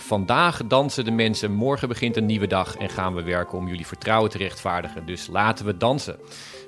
Vandaag 0.00 0.66
dansen 0.66 1.04
de 1.04 1.10
mensen, 1.10 1.52
morgen 1.52 1.88
begint 1.88 2.16
een 2.16 2.26
nieuwe 2.26 2.46
dag 2.46 2.76
en 2.76 2.88
gaan 2.88 3.14
we 3.14 3.22
werken 3.22 3.58
om 3.58 3.68
jullie 3.68 3.86
vertrouwen 3.86 4.30
te 4.30 4.38
rechtvaardigen. 4.38 5.06
Dus 5.06 5.26
laten 5.26 5.66
we 5.66 5.76
dansen. 5.76 6.16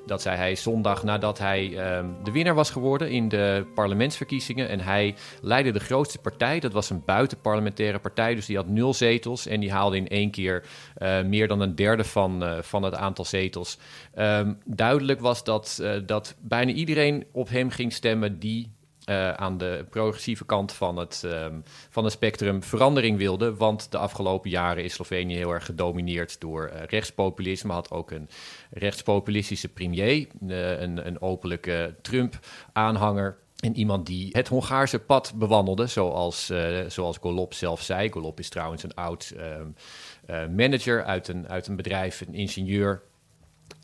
Dat 0.05 0.21
zei 0.21 0.37
hij 0.37 0.55
zondag 0.55 1.03
nadat 1.03 1.37
hij 1.37 1.77
ehm, 1.77 2.05
de 2.23 2.31
winnaar 2.31 2.55
was 2.55 2.69
geworden 2.69 3.09
in 3.09 3.29
de 3.29 3.65
parlementsverkiezingen. 3.75 4.69
En 4.69 4.79
hij 4.79 5.15
leidde 5.41 5.71
de 5.71 5.79
grootste 5.79 6.17
partij. 6.17 6.59
Dat 6.59 6.73
was 6.73 6.89
een 6.89 7.03
buitenparlementaire 7.05 7.99
partij, 7.99 8.35
dus 8.35 8.45
die 8.45 8.55
had 8.55 8.67
nul 8.67 8.93
zetels. 8.93 9.45
En 9.45 9.59
die 9.59 9.71
haalde 9.71 9.97
in 9.97 10.07
één 10.07 10.31
keer 10.31 10.63
uh, 10.97 11.21
meer 11.21 11.47
dan 11.47 11.61
een 11.61 11.75
derde 11.75 12.03
van, 12.03 12.43
uh, 12.43 12.57
van 12.61 12.83
het 12.83 12.95
aantal 12.95 13.25
zetels. 13.25 13.77
Um, 14.19 14.57
duidelijk 14.65 15.19
was 15.19 15.43
dat, 15.43 15.79
uh, 15.81 15.91
dat 16.05 16.35
bijna 16.39 16.71
iedereen 16.71 17.25
op 17.31 17.49
hem 17.49 17.69
ging 17.69 17.93
stemmen 17.93 18.39
die 18.39 18.71
uh, 19.11 19.31
aan 19.31 19.57
de 19.57 19.85
progressieve 19.89 20.45
kant 20.45 20.73
van 20.73 20.97
het, 20.97 21.23
um, 21.25 21.63
van 21.89 22.03
het 22.03 22.13
spectrum 22.13 22.63
verandering 22.63 23.17
wilde. 23.17 23.55
Want 23.55 23.91
de 23.91 23.97
afgelopen 23.97 24.49
jaren 24.49 24.83
is 24.83 24.93
Slovenië 24.93 25.35
heel 25.35 25.51
erg 25.51 25.65
gedomineerd 25.65 26.39
door 26.39 26.71
uh, 26.73 26.81
rechtspopulisme. 26.87 27.73
Had 27.73 27.91
ook 27.91 28.11
een 28.11 28.29
rechtspopulistische 28.69 29.67
premier, 29.67 30.27
uh, 30.47 30.79
een, 30.79 31.07
een 31.07 31.21
openlijke 31.21 31.95
Trump-aanhanger. 32.01 33.37
En 33.59 33.75
iemand 33.75 34.05
die 34.05 34.29
het 34.31 34.47
Hongaarse 34.47 34.99
pad 34.99 35.33
bewandelde, 35.35 35.87
zoals, 35.87 36.51
zoals 36.87 37.17
Golop 37.17 37.53
zelf 37.53 37.81
zei. 37.81 38.11
Golop 38.11 38.39
is 38.39 38.49
trouwens 38.49 38.83
een 38.83 38.95
oud 38.95 39.33
ehm, 39.37 40.55
manager 40.55 41.03
uit 41.03 41.27
een, 41.27 41.49
uit 41.49 41.67
een 41.67 41.75
bedrijf, 41.75 42.21
een 42.21 42.33
ingenieur 42.33 43.01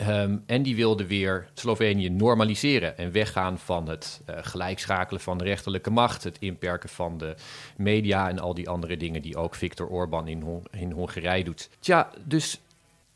Um, 0.08 0.44
en 0.46 0.64
die 0.64 0.76
wilde 0.76 1.08
weer 1.08 1.48
Slovenië 1.54 2.10
normaliseren 2.10 2.98
en 2.98 3.12
weggaan 3.12 3.60
van 3.60 3.90
het 3.90 4.22
uh, 4.30 4.36
gelijkschakelen 4.42 5.22
van 5.22 5.38
de 5.38 5.44
rechterlijke 5.44 5.90
macht, 5.90 6.24
het 6.24 6.38
inperken 6.40 6.90
van 6.90 7.18
de 7.18 7.36
media 7.78 8.30
en 8.30 8.40
al 8.40 8.54
die 8.54 8.70
andere 8.70 8.98
dingen 8.98 9.22
die 9.22 9.38
ook 9.38 9.56
Viktor 9.56 9.88
Orban 9.88 10.28
in, 10.28 10.42
Hon 10.42 10.64
in 10.72 10.92
Hongarije 10.92 11.44
doet. 11.44 11.70
Tja, 11.80 12.10
dus 12.24 12.60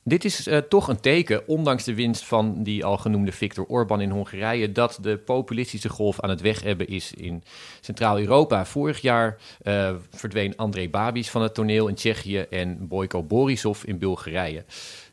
Dit 0.03 0.25
is 0.25 0.47
uh, 0.47 0.57
toch 0.57 0.87
een 0.87 0.99
teken, 0.99 1.47
ondanks 1.47 1.83
de 1.83 1.93
winst 1.93 2.25
van 2.25 2.63
die 2.63 2.85
al 2.85 2.97
genoemde 2.97 3.31
Viktor 3.31 3.65
Orbán 3.65 4.01
in 4.01 4.09
Hongarije, 4.09 4.71
dat 4.71 4.97
de 5.01 5.17
populistische 5.17 5.89
golf 5.89 6.19
aan 6.19 6.29
het 6.29 6.41
weghebben 6.41 6.87
is 6.87 7.13
in 7.13 7.43
Centraal-Europa. 7.81 8.65
Vorig 8.65 9.01
jaar 9.01 9.37
uh, 9.63 9.95
verdween 10.11 10.57
André 10.57 10.89
Babis 10.89 11.29
van 11.29 11.41
het 11.41 11.53
toneel 11.53 11.87
in 11.87 11.95
Tsjechië 11.95 12.39
en 12.39 12.87
Boyko 12.87 13.23
Borisov 13.23 13.83
in 13.83 13.97
Bulgarije. 13.97 14.63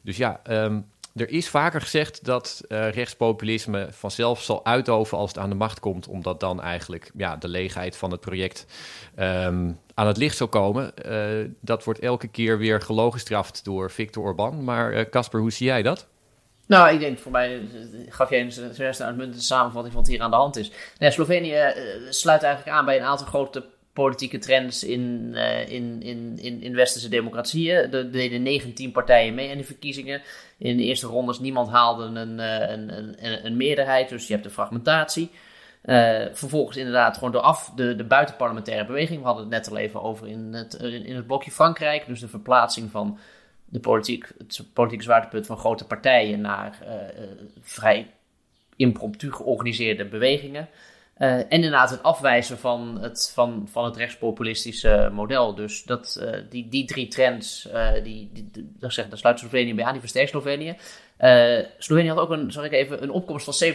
Dus 0.00 0.16
ja, 0.16 0.40
um, 0.50 0.86
er 1.18 1.30
is 1.30 1.48
vaker 1.48 1.80
gezegd 1.80 2.24
dat 2.24 2.60
uh, 2.68 2.90
rechtspopulisme 2.90 3.88
vanzelf 3.90 4.42
zal 4.42 4.64
uitoven 4.64 5.18
als 5.18 5.30
het 5.30 5.38
aan 5.38 5.48
de 5.48 5.54
macht 5.54 5.80
komt, 5.80 6.08
omdat 6.08 6.40
dan 6.40 6.62
eigenlijk 6.62 7.10
ja, 7.16 7.36
de 7.36 7.48
leegheid 7.48 7.96
van 7.96 8.10
het 8.10 8.20
project 8.20 8.66
um, 9.18 9.80
aan 9.94 10.06
het 10.06 10.16
licht 10.16 10.36
zal 10.36 10.48
komen. 10.48 10.92
Uh, 11.06 11.50
dat 11.60 11.84
wordt 11.84 12.00
elke 12.00 12.28
keer 12.28 12.58
weer 12.58 12.80
gelogenstraft 12.80 13.64
door 13.64 13.90
Viktor 13.90 14.24
Orban. 14.24 14.64
Maar 14.64 14.92
uh, 14.92 15.00
Casper, 15.10 15.40
hoe 15.40 15.52
zie 15.52 15.66
jij 15.66 15.82
dat? 15.82 16.06
Nou, 16.66 16.94
ik 16.94 17.00
denk 17.00 17.18
voor 17.18 17.32
mij 17.32 17.68
gaf 18.08 18.30
jij 18.30 18.40
een, 18.40 18.52
een 18.78 19.04
uitmuntende 19.04 19.40
samenvatting 19.40 19.94
van 19.94 20.02
wat 20.02 20.10
hier 20.10 20.20
aan 20.22 20.30
de 20.30 20.36
hand 20.36 20.56
is. 20.56 20.70
Nee, 20.98 21.10
Slovenië 21.10 21.74
sluit 22.08 22.42
eigenlijk 22.42 22.76
aan 22.76 22.84
bij 22.84 22.96
een 22.96 23.04
aantal 23.04 23.26
grote 23.26 23.64
politieke 24.02 24.38
trends 24.38 24.84
in, 24.84 25.30
uh, 25.34 25.68
in, 25.68 26.02
in, 26.02 26.38
in, 26.38 26.62
in 26.62 26.74
westerse 26.74 27.08
democratieën. 27.08 27.92
Er 27.92 28.10
deden 28.10 28.42
19 28.42 28.92
partijen 28.92 29.34
mee 29.34 29.50
aan 29.50 29.58
de 29.58 29.64
verkiezingen. 29.64 30.22
In 30.58 30.76
de 30.76 30.82
eerste 30.82 31.06
rondes 31.06 31.38
niemand 31.38 31.68
haalde 31.68 32.04
een, 32.04 32.38
een, 32.38 32.96
een, 32.96 33.46
een 33.46 33.56
meerderheid, 33.56 34.08
dus 34.08 34.26
je 34.26 34.32
hebt 34.32 34.44
de 34.44 34.50
fragmentatie. 34.50 35.30
Uh, 35.84 36.26
vervolgens 36.32 36.76
inderdaad 36.76 37.14
gewoon 37.14 37.32
de, 37.32 37.40
af, 37.40 37.72
de, 37.76 37.96
de 37.96 38.04
buitenparlementaire 38.04 38.86
beweging. 38.86 39.20
We 39.20 39.26
hadden 39.26 39.44
het 39.44 39.52
net 39.52 39.70
al 39.70 39.76
even 39.76 40.02
over 40.02 40.26
in 40.26 40.52
het, 40.52 40.74
in, 40.74 41.16
het 41.16 41.26
blokje 41.26 41.50
Frankrijk. 41.50 42.06
Dus 42.06 42.20
de 42.20 42.28
verplaatsing 42.28 42.90
van 42.90 43.18
de 43.64 43.80
politiek, 43.80 44.28
het 44.38 44.64
politieke 44.72 45.04
zwaartepunt 45.04 45.46
van 45.46 45.58
grote 45.58 45.86
partijen 45.86 46.40
naar 46.40 46.78
uh, 46.82 47.24
vrij 47.60 48.10
impromptu 48.76 49.32
georganiseerde 49.32 50.04
bewegingen. 50.04 50.68
En 51.18 51.48
inderdaad 51.48 51.90
het 51.90 52.02
afwijzen 52.02 52.58
van 52.58 52.98
het, 53.00 53.30
van, 53.34 53.68
van 53.70 53.84
het 53.84 53.96
rechtspopulistische 53.96 55.10
model. 55.12 55.54
Dus 55.54 55.82
dat, 55.82 56.18
uh, 56.22 56.36
die, 56.50 56.68
die 56.68 56.84
drie 56.84 57.08
trends, 57.08 57.68
uh, 57.72 57.92
die, 58.02 58.30
die, 58.32 58.72
zeg, 58.80 59.08
daar 59.08 59.18
sluit 59.18 59.38
Slovenië 59.38 59.74
bij 59.74 59.84
aan, 59.84 59.92
die 59.92 60.00
versterkt 60.00 60.30
Slovenië. 60.30 60.76
Slovenië 61.78 62.08
had 62.08 62.18
ook 62.18 62.30
een, 62.30 62.64
ik 62.64 62.72
even, 62.72 63.02
een 63.02 63.10
opkomst 63.10 63.58
van 63.58 63.74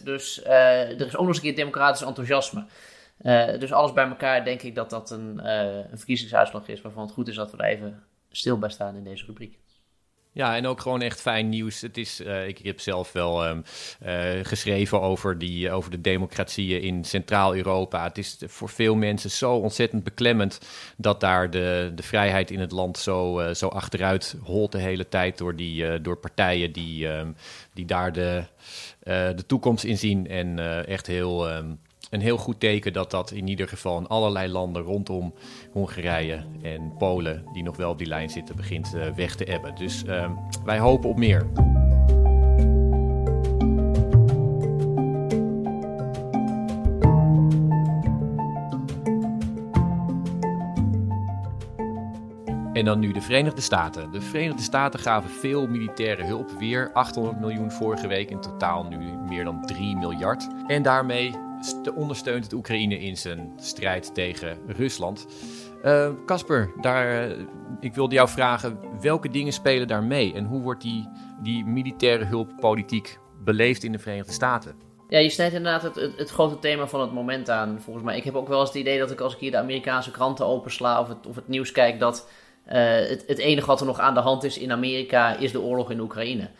70%. 0.00 0.02
Dus 0.04 0.44
er 0.44 1.06
is 1.06 1.16
ook 1.16 1.28
een 1.28 1.40
keer 1.40 1.56
democratisch 1.56 2.02
enthousiasme. 2.02 2.64
dus 3.58 3.72
alles 3.72 3.92
bij 3.92 4.08
elkaar 4.08 4.44
denk 4.44 4.62
ik 4.62 4.74
dat 4.74 4.90
dat 4.90 5.10
een, 5.10 5.48
een 5.90 5.98
verkiezingsuitslag 5.98 6.68
is 6.68 6.80
waarvan 6.80 7.02
het 7.02 7.12
goed 7.12 7.28
is 7.28 7.36
dat 7.36 7.50
we 7.50 7.56
daar 7.56 7.68
even 7.68 8.02
stil 8.30 8.58
bij 8.58 8.70
staan 8.70 8.96
in 8.96 9.04
deze 9.04 9.24
rubriek. 9.26 9.58
Ja, 10.36 10.56
en 10.56 10.66
ook 10.66 10.80
gewoon 10.80 11.02
echt 11.02 11.20
fijn 11.20 11.48
nieuws. 11.48 11.80
Het 11.80 11.96
is, 11.96 12.20
uh, 12.20 12.48
ik 12.48 12.58
heb 12.58 12.80
zelf 12.80 13.12
wel 13.12 13.46
um, 13.48 13.62
uh, 14.06 14.30
geschreven 14.42 15.00
over, 15.00 15.38
die, 15.38 15.70
over 15.70 15.90
de 15.90 16.00
democratieën 16.00 16.80
in 16.82 17.04
Centraal-Europa. 17.04 18.04
Het 18.04 18.18
is 18.18 18.38
voor 18.46 18.68
veel 18.68 18.94
mensen 18.94 19.30
zo 19.30 19.54
ontzettend 19.54 20.04
beklemmend 20.04 20.60
dat 20.96 21.20
daar 21.20 21.50
de, 21.50 21.92
de 21.94 22.02
vrijheid 22.02 22.50
in 22.50 22.60
het 22.60 22.72
land 22.72 22.98
zo, 22.98 23.52
zo 23.52 23.68
achteruit 23.68 24.36
holt 24.42 24.72
de 24.72 24.78
hele 24.78 25.08
tijd 25.08 25.38
door, 25.38 25.56
die, 25.56 26.00
door 26.00 26.16
partijen 26.16 26.72
die, 26.72 27.06
um, 27.06 27.36
die 27.72 27.84
daar 27.84 28.12
de, 28.12 28.44
de 29.04 29.44
toekomst 29.46 29.84
in 29.84 29.98
zien 29.98 30.28
en 30.28 30.58
echt 30.86 31.06
heel. 31.06 31.50
Um, 31.50 31.78
een 32.10 32.20
heel 32.20 32.36
goed 32.36 32.60
teken 32.60 32.92
dat 32.92 33.10
dat 33.10 33.30
in 33.30 33.48
ieder 33.48 33.68
geval 33.68 33.98
in 33.98 34.06
allerlei 34.06 34.48
landen 34.48 34.82
rondom 34.82 35.34
Hongarije 35.72 36.44
en 36.62 36.92
Polen, 36.98 37.44
die 37.52 37.62
nog 37.62 37.76
wel 37.76 37.90
op 37.90 37.98
die 37.98 38.06
lijn 38.06 38.30
zitten, 38.30 38.56
begint 38.56 38.94
uh, 38.94 39.08
weg 39.08 39.34
te 39.34 39.44
ebben. 39.44 39.74
Dus 39.74 40.04
uh, 40.04 40.30
wij 40.64 40.78
hopen 40.78 41.08
op 41.08 41.18
meer. 41.18 41.46
En 52.72 52.84
dan 52.84 52.98
nu 52.98 53.12
de 53.12 53.20
Verenigde 53.20 53.60
Staten. 53.60 54.10
De 54.12 54.20
Verenigde 54.20 54.62
Staten 54.62 55.00
gaven 55.00 55.30
veel 55.30 55.66
militaire 55.66 56.24
hulp, 56.24 56.50
weer 56.58 56.90
800 56.92 57.40
miljoen 57.40 57.72
vorige 57.72 58.06
week, 58.06 58.30
in 58.30 58.40
totaal 58.40 58.84
nu 58.84 58.96
meer 59.28 59.44
dan 59.44 59.66
3 59.66 59.96
miljard. 59.96 60.48
En 60.66 60.82
daarmee 60.82 61.45
ondersteunt 61.94 62.44
het 62.44 62.52
Oekraïne 62.52 62.98
in 62.98 63.16
zijn 63.16 63.52
strijd 63.56 64.14
tegen 64.14 64.58
Rusland. 64.66 65.26
Casper, 66.26 66.72
daar, 66.80 67.30
uh, 67.30 67.44
ik 67.80 67.94
wilde 67.94 68.14
jou 68.14 68.28
vragen, 68.28 68.78
welke 69.00 69.30
dingen 69.30 69.52
spelen 69.52 69.88
daar 69.88 70.02
mee? 70.02 70.34
En 70.34 70.44
hoe 70.44 70.60
wordt 70.60 70.82
die, 70.82 71.08
die 71.42 71.64
militaire 71.64 72.24
hulppolitiek 72.24 73.18
beleefd 73.44 73.84
in 73.84 73.92
de 73.92 73.98
Verenigde 73.98 74.32
Staten? 74.32 74.74
Ja, 75.08 75.18
je 75.18 75.30
snijdt 75.30 75.54
inderdaad 75.54 75.82
het, 75.82 76.12
het, 76.16 76.30
grote 76.30 76.58
thema 76.58 76.86
van 76.86 77.00
het 77.00 77.12
moment 77.12 77.50
aan, 77.50 77.80
volgens 77.80 78.04
mij. 78.04 78.16
Ik 78.16 78.24
heb 78.24 78.34
ook 78.34 78.48
wel 78.48 78.60
eens 78.60 78.68
het 78.68 78.78
idee 78.78 78.98
dat 78.98 79.10
ik 79.10 79.20
als 79.20 79.34
ik 79.34 79.40
hier 79.40 79.50
de 79.50 79.58
Amerikaanse 79.58 80.10
kranten 80.10 80.46
opensla 80.46 81.00
of 81.00 81.08
het, 81.08 81.26
of 81.26 81.34
het 81.34 81.48
nieuws 81.48 81.72
kijk, 81.72 82.00
dat 82.00 82.28
uh, 82.68 82.74
het, 83.08 83.24
het 83.26 83.38
enige 83.38 83.66
wat 83.66 83.80
er 83.80 83.86
nog 83.86 83.98
aan 83.98 84.14
de 84.14 84.20
hand 84.20 84.44
is 84.44 84.58
in 84.58 84.72
Amerika 84.72 85.36
is 85.36 85.52
de 85.52 85.60
oorlog 85.60 85.90
in 85.90 86.00
Oekraïne. 86.00 86.50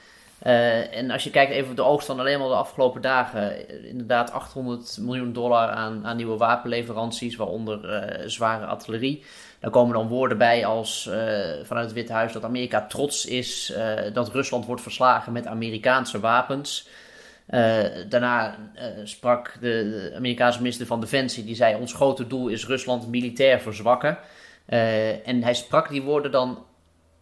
Uh, 0.42 0.96
en 0.96 1.10
als 1.10 1.24
je 1.24 1.30
kijkt 1.30 1.52
even 1.52 1.70
op 1.70 1.76
de 1.76 1.82
oogst 1.82 2.06
van 2.06 2.20
alleen 2.20 2.38
maar 2.38 2.48
de 2.48 2.54
afgelopen 2.54 3.02
dagen, 3.02 3.68
inderdaad 3.88 4.32
800 4.32 4.98
miljoen 5.00 5.32
dollar 5.32 5.68
aan, 5.68 6.06
aan 6.06 6.16
nieuwe 6.16 6.36
wapenleveranties, 6.36 7.36
waaronder 7.36 8.04
uh, 8.20 8.28
zware 8.28 8.66
artillerie. 8.66 9.24
Daar 9.60 9.70
komen 9.70 9.94
dan 9.94 10.08
woorden 10.08 10.38
bij 10.38 10.66
als 10.66 11.10
vanuit 11.62 11.84
het 11.84 11.92
Witte 11.92 12.12
Huis 12.12 12.32
dat 12.32 12.44
Amerika 12.44 12.86
trots 12.86 13.26
is 13.26 13.72
dat 14.12 14.28
Rusland 14.28 14.66
wordt 14.66 14.82
verslagen 14.82 15.32
met 15.32 15.46
Amerikaanse 15.46 16.20
wapens. 16.20 16.88
daarna 18.08 18.56
sprak 19.04 19.56
de, 19.60 19.60
de, 19.60 20.12
Amerikaanse 20.16 20.58
minister 20.58 20.86
van 20.86 21.00
Defensie, 21.00 21.44
die 21.44 21.54
zei 21.54 21.74
ons 21.74 21.92
grote 21.92 22.26
doel 22.26 22.48
is 22.48 22.66
Rusland 22.66 23.08
militair 23.08 23.60
verzwakken. 23.60 24.18
en 25.24 25.42
hij 25.42 25.54
sprak 25.54 25.88
die 25.88 26.02
woorden 26.02 26.30
dan 26.30 26.64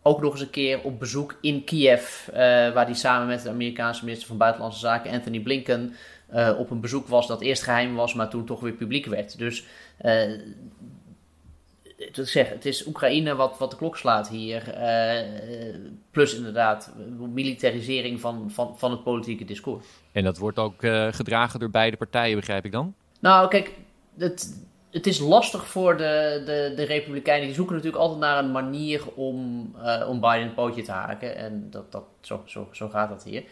ook 0.07 0.21
nog 0.21 0.33
eens 0.33 0.41
een 0.41 0.51
keer 0.51 0.81
op 0.83 0.99
bezoek 0.99 1.39
in 1.41 1.65
Kiev, 1.65 2.29
uh, 2.29 2.35
waar 2.73 2.85
hij 2.85 2.95
samen 2.95 3.27
met 3.27 3.43
de 3.43 3.49
Amerikaanse 3.49 4.05
minister 4.05 4.29
van 4.29 4.37
Buitenlandse 4.37 4.79
Zaken 4.79 5.13
Anthony 5.13 5.41
Blinken 5.41 5.95
uh, 6.35 6.59
op 6.59 6.71
een 6.71 6.81
bezoek 6.81 7.07
was 7.07 7.27
dat 7.27 7.41
eerst 7.41 7.63
geheim 7.63 7.95
was, 7.95 8.15
maar 8.15 8.29
toen 8.29 8.45
toch 8.45 8.61
weer 8.61 8.73
publiek 8.73 9.07
werd. 9.07 9.39
Dus 9.39 9.65
uh, 10.03 10.41
zeg, 12.13 12.49
het 12.49 12.67
is 12.67 12.87
Oekraïne 12.87 13.35
wat, 13.35 13.59
wat 13.59 13.71
de 13.71 13.77
klok 13.77 13.97
slaat 13.97 14.29
hier. 14.29 14.75
plus 16.11 16.35
inderdaad 16.35 16.93
militarisering 17.33 18.21
van, 18.21 18.51
van, 18.51 18.79
van 18.79 18.91
het 18.91 19.03
politieke 19.03 19.45
discours. 19.45 19.87
En 20.13 20.25
dat 20.25 20.39
wordt 20.39 20.59
ook 20.59 20.87
gedragen 21.11 21.61
door 21.61 21.71
beide 21.71 21.97
partijen, 21.97 22.37
begrijp 22.37 22.65
ik 22.65 22.73
dan? 22.73 22.95
Nou, 23.21 23.49
kijk, 23.49 23.73
het, 24.19 24.65
het 24.95 25.07
is 25.07 25.19
lastig 25.19 25.67
voor 25.67 25.97
de, 25.97 26.43
de, 26.45 26.73
de 26.77 26.85
Republikeinen. 26.85 27.47
Die 27.47 27.55
zoeken 27.55 27.75
natuurlijk 27.75 28.03
altijd 28.03 28.21
naar 28.21 28.39
een 28.39 28.53
manier 28.53 29.03
om, 29.15 29.71
uh, 29.79 30.09
om 30.09 30.21
Biden 30.21 30.43
een 30.43 30.55
pootje 30.55 30.83
te 30.83 30.93
haken. 30.93 31.37
En 31.37 31.67
dat, 31.71 31.93
dat, 31.93 32.05
zo, 32.21 32.43
zo, 32.45 32.69
zo 32.73 32.89
gaat 32.89 33.09
dat 33.09 33.25
hier. 33.25 33.43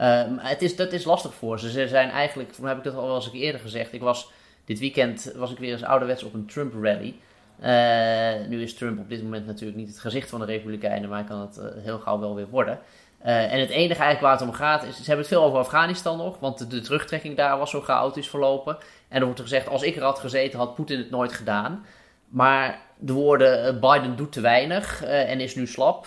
Um, 0.00 0.38
het 0.38 0.62
is, 0.62 0.76
dat 0.76 0.92
is 0.92 1.04
lastig 1.04 1.34
voor 1.34 1.58
ze. 1.58 1.70
Ze 1.70 1.88
zijn 1.88 2.10
eigenlijk, 2.10 2.54
voor 2.54 2.68
heb 2.68 2.76
ik 2.76 2.84
dat 2.84 2.94
al 2.94 3.06
wel 3.06 3.14
eens 3.14 3.32
eerder 3.32 3.60
gezegd. 3.60 3.92
Ik 3.92 4.00
was, 4.00 4.30
dit 4.64 4.78
weekend 4.78 5.32
was 5.36 5.50
ik 5.50 5.58
weer 5.58 5.72
eens 5.72 5.84
ouderwets 5.84 6.22
op 6.22 6.34
een 6.34 6.46
Trump 6.46 6.72
rally. 6.82 7.14
Uh, 7.62 8.48
nu 8.48 8.62
is 8.62 8.74
Trump 8.74 8.98
op 8.98 9.08
dit 9.08 9.22
moment 9.22 9.46
natuurlijk 9.46 9.78
niet 9.78 9.88
het 9.88 9.98
gezicht 9.98 10.28
van 10.28 10.40
de 10.40 10.46
Republikeinen, 10.46 11.08
maar 11.08 11.18
hij 11.18 11.28
kan 11.28 11.40
het 11.40 11.60
heel 11.82 11.98
gauw 11.98 12.18
wel 12.18 12.34
weer 12.34 12.48
worden. 12.48 12.78
Uh, 13.26 13.52
en 13.52 13.60
het 13.60 13.70
enige 13.70 14.02
eigenlijk 14.02 14.20
waar 14.20 14.32
het 14.32 14.42
om 14.42 14.52
gaat, 14.52 14.84
is, 14.84 14.96
ze 14.96 15.02
hebben 15.04 15.18
het 15.18 15.34
veel 15.34 15.42
over 15.42 15.58
Afghanistan 15.58 16.16
nog, 16.16 16.38
want 16.38 16.70
de, 16.70 16.80
terugtrekking 16.80 17.36
daar 17.36 17.58
was 17.58 17.70
zo 17.70 17.80
chaotisch 17.80 18.28
verlopen. 18.28 18.78
En 19.08 19.18
er 19.18 19.24
wordt 19.24 19.40
gezegd, 19.40 19.68
als 19.68 19.82
ik 19.82 19.96
er 19.96 20.02
had 20.02 20.18
gezeten, 20.18 20.58
had 20.58 20.74
Poetin 20.74 20.98
het 20.98 21.10
nooit 21.10 21.32
gedaan. 21.32 21.86
Maar 22.28 22.80
de 22.98 23.12
woorden 23.12 23.74
uh, 23.74 23.80
Biden 23.80 24.16
doet 24.16 24.32
te 24.32 24.40
weinig 24.40 25.04
uh, 25.04 25.30
en 25.30 25.40
is 25.40 25.54
nu 25.54 25.66
slap 25.66 26.06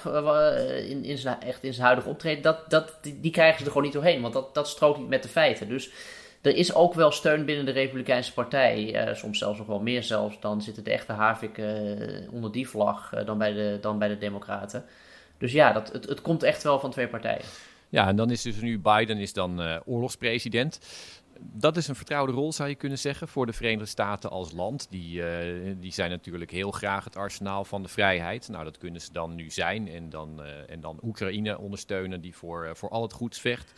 in, 0.87 1.03
in, 1.03 1.17
zijn, 1.17 1.41
echt 1.41 1.63
in 1.63 1.73
zijn 1.73 1.85
huidige 1.85 2.09
optreden, 2.09 2.43
dat, 2.43 2.69
dat, 2.69 2.97
die, 3.01 3.31
krijgen 3.31 3.57
ze 3.57 3.63
er 3.63 3.71
gewoon 3.71 3.83
niet 3.83 3.93
doorheen, 3.93 4.21
want 4.21 4.33
dat, 4.33 4.53
dat 4.53 4.67
strookt 4.67 4.99
niet 4.99 5.09
met 5.09 5.23
de 5.23 5.29
feiten. 5.29 5.69
Dus 5.69 5.91
er 6.41 6.55
is 6.55 6.75
ook 6.75 6.93
wel 6.93 7.11
steun 7.11 7.45
binnen 7.45 7.65
de 7.65 7.71
Republikeinse 7.71 8.33
Partij, 8.33 9.11
soms 9.13 9.37
zelfs 9.37 9.57
nog 9.57 9.67
wel 9.67 9.79
meer 9.79 10.03
zelfs, 10.03 10.39
dan 10.39 10.61
zitten 10.61 10.83
de 10.83 10.91
echte 10.91 11.13
haviken 11.13 12.27
onder 12.31 12.51
die 12.51 12.69
vlag 12.69 13.09
dan, 13.25 13.37
bij 13.37 13.53
de, 13.53 13.77
dan 13.81 13.99
bij 13.99 14.07
de 14.07 14.17
Democraten. 14.17 14.85
Dus 15.37 15.51
ja, 15.51 15.71
dat, 15.71 15.91
het, 15.91 16.09
het 16.09 16.21
komt 16.21 16.43
echt 16.43 16.63
wel 16.63 16.79
van 16.79 16.91
twee 16.91 17.07
partijen. 17.07 17.45
Ja, 17.93 18.07
en 18.07 18.15
dan 18.15 18.29
is 18.29 18.41
dus 18.41 18.61
nu 18.61 18.79
Biden 18.79 19.17
is 19.17 19.33
dan 19.33 19.61
uh, 19.61 19.75
oorlogspresident. 19.85 20.79
Dat 21.39 21.77
is 21.77 21.87
een 21.87 21.95
vertrouwde 21.95 22.31
rol, 22.31 22.53
zou 22.53 22.69
je 22.69 22.75
kunnen 22.75 22.97
zeggen, 22.97 23.27
voor 23.27 23.45
de 23.45 23.53
Verenigde 23.53 23.85
Staten 23.85 24.29
als 24.29 24.51
land. 24.51 24.87
Die, 24.89 25.21
uh, 25.21 25.75
die 25.79 25.91
zijn 25.91 26.09
natuurlijk 26.09 26.51
heel 26.51 26.71
graag 26.71 27.03
het 27.03 27.15
arsenaal 27.15 27.65
van 27.65 27.81
de 27.81 27.87
vrijheid. 27.87 28.47
Nou, 28.47 28.63
dat 28.63 28.77
kunnen 28.77 29.01
ze 29.01 29.11
dan 29.11 29.35
nu 29.35 29.49
zijn. 29.49 29.87
En 29.87 30.09
dan, 30.09 30.39
uh, 30.39 30.69
en 30.69 30.81
dan 30.81 30.99
Oekraïne 31.03 31.59
ondersteunen, 31.59 32.21
die 32.21 32.35
voor, 32.35 32.71
voor 32.73 32.89
al 32.89 33.01
het 33.01 33.13
goeds 33.13 33.39
vecht. 33.39 33.73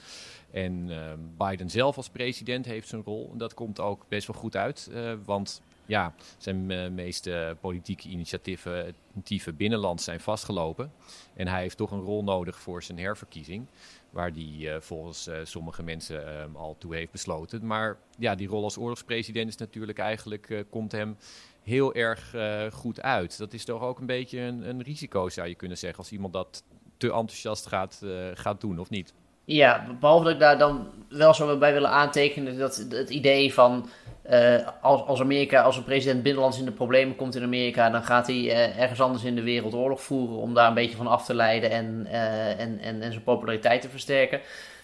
En 0.51 0.89
Biden 1.37 1.69
zelf 1.69 1.97
als 1.97 2.09
president 2.09 2.65
heeft 2.65 2.87
zijn 2.87 3.01
rol. 3.03 3.29
En 3.31 3.37
dat 3.37 3.53
komt 3.53 3.79
ook 3.79 4.05
best 4.07 4.27
wel 4.27 4.35
goed 4.35 4.55
uit. 4.55 4.91
want 5.25 5.61
ja, 5.85 6.13
zijn 6.37 6.65
meeste 6.95 7.57
politieke 7.61 8.07
initiatieven 8.07 9.55
binnenland 9.57 10.01
zijn 10.01 10.19
vastgelopen. 10.19 10.91
En 11.33 11.47
hij 11.47 11.61
heeft 11.61 11.77
toch 11.77 11.91
een 11.91 12.01
rol 12.01 12.23
nodig 12.23 12.59
voor 12.59 12.83
zijn 12.83 12.99
herverkiezing. 12.99 13.67
Waar 14.09 14.31
hij 14.31 14.81
volgens 14.81 15.29
sommige 15.43 15.83
mensen 15.83 16.49
al 16.55 16.75
toe 16.77 16.95
heeft 16.95 17.11
besloten. 17.11 17.65
Maar 17.65 17.97
ja, 18.17 18.35
die 18.35 18.47
rol 18.47 18.63
als 18.63 18.77
oorlogspresident 18.77 19.47
is 19.47 19.57
natuurlijk 19.57 19.99
eigenlijk, 19.99 20.65
komt 20.69 20.91
hem 20.91 21.17
heel 21.63 21.93
erg 21.93 22.33
goed 22.73 23.01
uit. 23.01 23.37
Dat 23.37 23.53
is 23.53 23.65
toch 23.65 23.81
ook 23.81 23.99
een 23.99 24.05
beetje 24.05 24.39
een, 24.39 24.69
een, 24.69 24.81
risico, 24.81 25.29
zou 25.29 25.47
je 25.47 25.55
kunnen 25.55 25.77
zeggen, 25.77 25.99
als 25.99 26.11
iemand 26.11 26.33
dat 26.33 26.63
te 26.97 27.11
enthousiast 27.11 27.65
gaat, 27.65 28.01
gaat 28.33 28.61
doen, 28.61 28.79
of 28.79 28.89
niet? 28.89 29.13
Ja, 29.45 29.87
behalve 29.99 30.23
dat 30.23 30.33
ik 30.33 30.39
daar 30.39 30.57
dan 30.57 30.87
wel 31.09 31.33
zo 31.33 31.57
bij 31.57 31.73
willen 31.73 31.89
aantekenen 31.89 32.57
dat 32.57 32.85
het 32.89 33.09
idee 33.09 33.53
van 33.53 33.89
uh, 34.29 34.67
als, 34.81 35.19
Amerika, 35.19 35.61
als 35.61 35.77
een 35.77 35.83
president 35.83 36.23
binnenlands 36.23 36.59
in 36.59 36.65
de 36.65 36.71
problemen 36.71 37.15
komt 37.15 37.35
in 37.35 37.43
Amerika, 37.43 37.89
dan 37.89 38.03
gaat 38.03 38.27
hij 38.27 38.35
uh, 38.35 38.79
ergens 38.79 39.01
anders 39.01 39.23
in 39.23 39.35
de 39.35 39.43
wereld 39.43 39.73
oorlog 39.73 40.01
voeren 40.01 40.37
om 40.37 40.53
daar 40.53 40.67
een 40.67 40.73
beetje 40.73 40.95
van 40.95 41.07
af 41.07 41.25
te 41.25 41.33
leiden 41.33 41.69
en, 41.69 42.07
uh, 42.07 42.59
en, 42.59 42.79
en, 42.79 43.01
en 43.01 43.11
zijn 43.11 43.23
populariteit 43.23 43.81
te 43.81 43.89
versterken. 43.89 44.41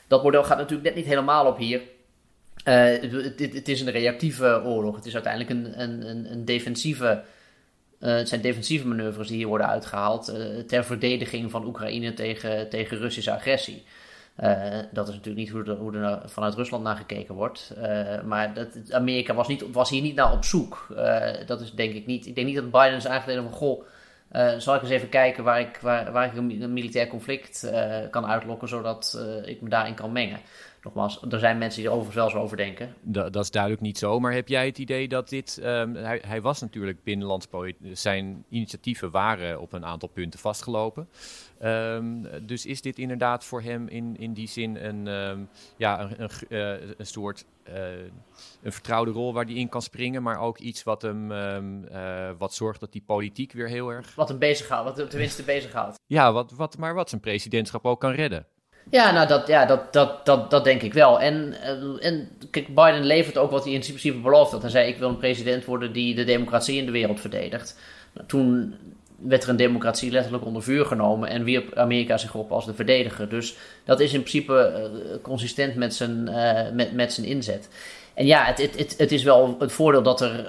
Dat 0.08 0.24
model 0.24 0.44
gaat 0.44 0.58
natuurlijk 0.58 0.84
net 0.84 0.96
niet 0.96 1.06
helemaal 1.06 1.46
op 1.46 1.58
hier. 1.58 1.82
Het, 2.64 3.12
het, 3.12 3.40
het, 3.54 3.68
is 3.68 3.82
een 3.82 3.92
reactieve 3.92 4.62
oorlog. 4.64 4.96
Het 4.96 5.06
is 5.06 5.14
uiteindelijk 5.14 5.52
een, 5.52 5.82
een, 5.82 6.10
een, 6.10 6.32
een 6.32 6.46
defensieve. 6.46 7.24
het 8.00 8.30
zijn 8.30 8.42
defensieve 8.42 8.88
manoeuvres 8.88 9.28
die 9.28 9.38
hier 9.38 9.48
worden 9.48 9.68
uitgehaald 9.68 10.34
ter 10.68 10.84
verdediging 10.84 11.52
van 11.52 11.66
Oekraïne 11.66 12.14
tegen, 12.14 12.70
tegen 12.70 12.98
Russische 12.98 13.32
agressie. 13.32 13.84
Uh, 14.40 14.80
dat 14.92 15.08
is 15.08 15.14
natuurlijk 15.16 15.46
niet 15.46 15.50
hoe 15.50 15.64
er, 15.64 15.76
hoe 15.76 15.98
er 15.98 16.30
vanuit 16.30 16.56
Rusland 16.56 16.84
naar 16.84 16.96
gekeken 16.96 17.36
wordt. 17.36 17.74
Uh, 17.78 18.22
maar 18.22 18.54
dat, 18.54 18.68
Amerika 18.92 19.34
was, 19.34 19.48
niet, 19.48 19.72
was 19.72 19.90
hier 19.90 20.02
niet 20.02 20.16
naar 20.16 20.32
op 20.32 20.44
zoek. 20.44 20.88
Uh, 20.92 21.28
dat 21.46 21.62
is 21.62 21.72
denk 21.72 21.94
ik 21.94 22.06
niet. 22.06 22.26
Ik 22.26 22.36
denk 22.36 22.48
niet 22.48 22.56
dat 22.56 22.72
Biden 22.72 22.96
is 22.96 23.08
aangeleden 23.08 23.44
van: 23.44 23.54
goh, 23.54 23.84
zal 24.58 24.76
ik 24.76 24.82
eens 24.82 24.90
even 24.90 25.10
kijken 25.10 25.44
waar 25.44 25.60
ik, 25.60 25.78
waar, 25.82 26.12
waar 26.12 26.26
ik 26.26 26.36
een, 26.36 26.74
militair 26.74 27.08
conflict 27.08 27.72
kan 28.10 28.26
uitlokken, 28.26 28.68
zodat 28.68 29.24
ik 29.46 29.62
me 29.62 29.70
daarin 29.70 29.94
kan 29.94 30.12
mengen. 30.12 30.40
Nogmaals, 30.84 31.22
er 31.30 31.40
zijn 31.40 31.58
mensen 31.58 31.82
die 31.82 31.90
er 31.90 31.96
overigens 31.96 32.24
wel 32.24 32.30
zo 32.30 32.46
over 32.46 32.58
denken. 32.58 32.94
Dat, 33.02 33.34
dat, 33.34 33.44
is 33.44 33.52
duidelijk 33.52 33.82
niet 33.82 33.98
zo. 33.98 34.20
Maar 34.20 34.34
heb 34.34 34.48
jij 34.48 34.66
het 34.66 34.78
idee 34.78 35.08
dat 35.08 35.30
dit. 35.30 35.60
Um, 35.64 35.96
hij, 35.96 36.22
hij, 36.26 36.42
was 36.42 36.62
natuurlijk 36.62 37.04
binnenlands. 37.04 37.48
Zijn 37.94 38.46
initiatieven 38.50 39.12
waren 39.12 39.62
op 39.62 39.74
een 39.74 39.86
aantal 39.86 40.10
punten 40.10 40.40
vastgelopen. 40.40 41.10
Um, 41.64 42.28
dus 42.46 42.66
is 42.66 42.82
dit 42.82 43.00
inderdaad 43.00 43.46
voor 43.46 43.62
hem 43.62 43.88
in, 43.88 44.18
in 44.18 44.34
die 44.34 44.48
zin 44.48 44.76
een, 44.76 45.08
um, 45.08 45.50
ja, 45.78 46.02
een, 46.02 46.22
een, 46.22 46.30
uh, 46.50 46.90
een 46.98 47.06
soort. 47.06 47.46
Uh, 47.70 47.76
een 48.62 48.72
vertrouwde 48.72 49.12
rol 49.12 49.34
waar 49.34 49.46
hij 49.46 49.54
in 49.54 49.70
kan 49.70 49.82
springen, 49.82 50.24
maar 50.24 50.40
ook 50.40 50.58
iets 50.58 50.84
wat 50.84 51.02
hem 51.02 51.32
uh, 51.32 52.30
wat 52.38 52.54
zorgt 52.54 52.80
dat 52.80 52.92
die 52.92 53.04
politiek 53.06 53.52
weer 53.52 53.68
heel 53.68 53.90
erg. 53.90 54.16
Wat 54.16 54.28
hem 54.30 54.40
bezighoudt, 54.40 54.88
wat 54.88 54.98
hem 54.98 55.10
tenminste 55.10 55.44
bezighoudt. 55.44 56.00
Ja, 56.06 56.32
wat, 56.32 56.52
wat, 56.52 56.78
maar 56.78 56.94
wat 56.94 57.10
zijn 57.10 57.22
presidentschap 57.22 57.86
ook 57.86 58.00
kan 58.00 58.12
redden. 58.12 58.46
Ja, 58.90 59.12
nou 59.12 59.28
dat, 59.28 59.48
ja, 59.48 59.66
dat, 59.66 59.94
dat, 59.94 60.26
dat, 60.26 60.50
dat 60.50 60.64
denk 60.64 60.82
ik 60.82 60.94
wel. 60.94 61.20
En, 61.20 61.56
uh, 61.64 62.06
en 62.06 62.30
Biden 62.52 63.06
levert 63.06 63.38
ook 63.38 63.52
wat 63.52 63.64
hij 63.64 63.74
in 63.74 63.80
principe 63.80 64.18
beloofd 64.18 64.52
had. 64.52 64.62
Hij 64.62 64.72
zei: 64.72 64.88
Ik 64.88 64.98
wil 64.98 65.10
een 65.10 65.18
president 65.18 65.66
worden 65.66 65.94
die 65.94 66.16
de 66.16 66.24
democratie 66.24 66.78
in 66.78 66.86
de 66.86 66.92
wereld 66.92 67.20
verdedigt. 67.20 67.80
Nou, 68.14 68.28
toen 68.28 68.76
werd 69.18 69.44
er 69.44 69.50
een 69.50 69.56
democratie 69.56 70.12
letterlijk 70.12 70.46
onder 70.46 70.64
vuur 70.64 70.86
genomen 70.86 71.30
en 71.30 71.44
wierp 71.44 71.78
Amerika 71.78 72.18
zich 72.18 72.36
op 72.36 72.52
als 72.52 72.66
de 72.66 72.74
verdediger. 72.74 73.30
Dus 73.30 73.56
dat 73.84 74.00
is 74.00 74.14
in 74.14 74.20
principe 74.20 74.90
uh, 74.94 75.22
consistent 75.22 75.76
met 75.76 75.96
zijn, 75.96 76.30
uh, 76.30 76.60
met, 76.74 76.94
met 76.94 77.14
zijn 77.14 77.28
inzet. 77.28 77.70
En 78.14 78.26
ja, 78.26 78.46
het, 78.46 78.62
het, 78.62 78.78
het, 78.78 78.96
het, 78.98 79.12
is 79.12 79.24
wel 79.24 79.56
het 79.60 79.72
voordeel 79.72 80.02
dat 80.02 80.22
er, 80.22 80.46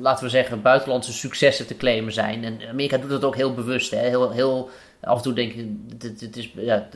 laten 0.00 0.24
we 0.24 0.30
zeggen, 0.30 0.62
buitenlandse 0.62 1.12
successen 1.12 1.66
te 1.66 1.76
claimen 1.76 2.12
zijn. 2.12 2.44
En 2.44 2.60
Amerika 2.70 2.96
doet 2.96 3.10
dat 3.10 3.24
ook 3.24 3.36
heel 3.36 3.54
bewust. 3.54 3.90
Hè? 3.90 3.98
Heel, 3.98 4.30
heel, 4.30 4.70
af 5.00 5.16
en 5.16 5.22
toe 5.22 5.32
denk 5.32 5.52
ik, 5.52 5.68
het 6.20 6.36
is, 6.36 6.52
ja, 6.54 6.88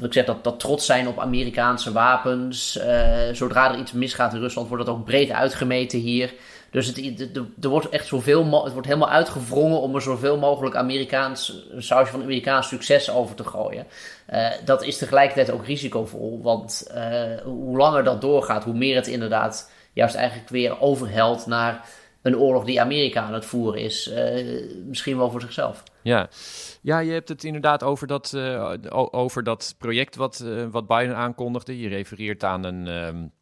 ik 0.00 0.12
zeg 0.12 0.24
dat, 0.24 0.60
trots 0.60 0.86
zijn 0.86 1.08
op 1.08 1.18
Amerikaanse 1.18 1.92
wapens. 1.92 2.76
Uh, 2.76 3.18
zodra 3.32 3.72
er 3.72 3.78
iets 3.78 3.92
misgaat 3.92 4.34
in 4.34 4.40
Rusland, 4.40 4.68
wordt 4.68 4.86
dat 4.86 4.94
ook 4.94 5.04
breed 5.04 5.30
uitgemeten 5.30 5.98
hier. 5.98 6.34
Dus 6.70 6.86
het, 6.86 7.20
er 7.60 7.68
wordt 7.68 7.88
echt 7.88 8.06
zoveel, 8.06 8.64
het 8.64 8.72
wordt 8.72 8.86
helemaal 8.86 9.10
uitgewrongen 9.10 9.80
om 9.80 9.94
er 9.94 10.02
zoveel 10.02 10.38
mogelijk 10.38 10.76
Amerikaans, 10.76 11.66
een 11.70 11.82
sausje 11.82 12.12
van 12.12 12.22
Amerikaans 12.22 12.68
succes 12.68 13.10
over 13.10 13.34
te 13.34 13.44
gooien. 13.44 13.86
Uh, 14.32 14.48
dat 14.64 14.84
is 14.84 14.98
tegelijkertijd 14.98 15.50
ook 15.50 15.66
risicovol, 15.66 16.40
want 16.42 16.90
uh, 16.94 17.22
hoe 17.44 17.76
langer 17.76 18.04
dat 18.04 18.20
doorgaat, 18.20 18.64
hoe 18.64 18.74
meer 18.74 18.96
het 18.96 19.06
inderdaad 19.06 19.70
juist 19.92 20.14
eigenlijk 20.14 20.48
weer 20.48 20.80
overhelt 20.80 21.46
naar 21.46 21.84
een 22.22 22.38
oorlog 22.38 22.64
die 22.64 22.80
Amerika 22.80 23.22
aan 23.22 23.34
het 23.34 23.44
voeren 23.44 23.80
is. 23.80 24.12
Misschien 24.86 25.16
wel 25.16 25.30
voor 25.30 25.40
zichzelf. 25.40 25.82
Ja. 26.08 26.28
ja, 26.82 26.98
je 26.98 27.12
hebt 27.12 27.28
het 27.28 27.44
inderdaad 27.44 27.82
over 27.82 28.06
dat, 28.06 28.32
uh, 28.34 28.72
over 29.10 29.42
dat 29.42 29.74
project 29.78 30.16
wat, 30.16 30.42
uh, 30.44 30.66
wat 30.70 30.86
Biden 30.86 31.16
aankondigde. 31.16 31.78
Je 31.78 31.88
refereert 31.88 32.44
aan 32.44 32.64
een. 32.64 32.86
Um, 32.86 33.32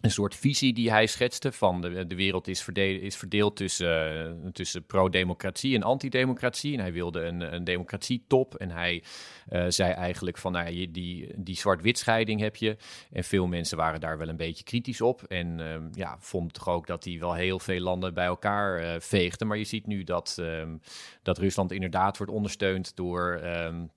een 0.00 0.10
soort 0.10 0.34
visie 0.34 0.72
die 0.72 0.90
hij 0.90 1.06
schetste 1.06 1.52
van 1.52 1.80
de, 1.80 2.06
de 2.06 2.14
wereld 2.14 2.48
is 2.48 2.62
verdeeld, 2.62 3.02
is 3.02 3.16
verdeeld 3.16 3.56
tussen, 3.56 4.40
uh, 4.44 4.50
tussen 4.52 4.84
pro-democratie 4.84 5.74
en 5.74 5.82
antidemocratie. 5.82 6.74
En 6.74 6.80
hij 6.80 6.92
wilde 6.92 7.22
een, 7.22 7.54
een 7.54 7.64
democratietop. 7.64 8.54
En 8.54 8.70
hij 8.70 9.02
uh, 9.50 9.64
zei 9.68 9.92
eigenlijk 9.92 10.38
van, 10.38 10.52
nou, 10.52 10.70
je, 10.70 10.90
die, 10.90 11.32
die 11.36 11.56
zwart-wit 11.56 11.98
scheiding 11.98 12.40
heb 12.40 12.56
je. 12.56 12.76
En 13.12 13.24
veel 13.24 13.46
mensen 13.46 13.76
waren 13.76 14.00
daar 14.00 14.18
wel 14.18 14.28
een 14.28 14.36
beetje 14.36 14.64
kritisch 14.64 15.00
op. 15.00 15.22
En 15.22 15.58
uh, 15.58 15.76
ja, 15.92 16.16
vonden 16.18 16.52
toch 16.52 16.68
ook 16.68 16.86
dat 16.86 17.04
hij 17.04 17.18
wel 17.18 17.34
heel 17.34 17.58
veel 17.58 17.80
landen 17.80 18.14
bij 18.14 18.26
elkaar 18.26 18.82
uh, 18.82 19.00
veegde. 19.00 19.44
Maar 19.44 19.58
je 19.58 19.64
ziet 19.64 19.86
nu 19.86 20.04
dat, 20.04 20.36
um, 20.40 20.80
dat 21.22 21.38
Rusland 21.38 21.72
inderdaad 21.72 22.16
wordt 22.16 22.32
ondersteund 22.32 22.96
door... 22.96 23.40
Um, 23.44 23.90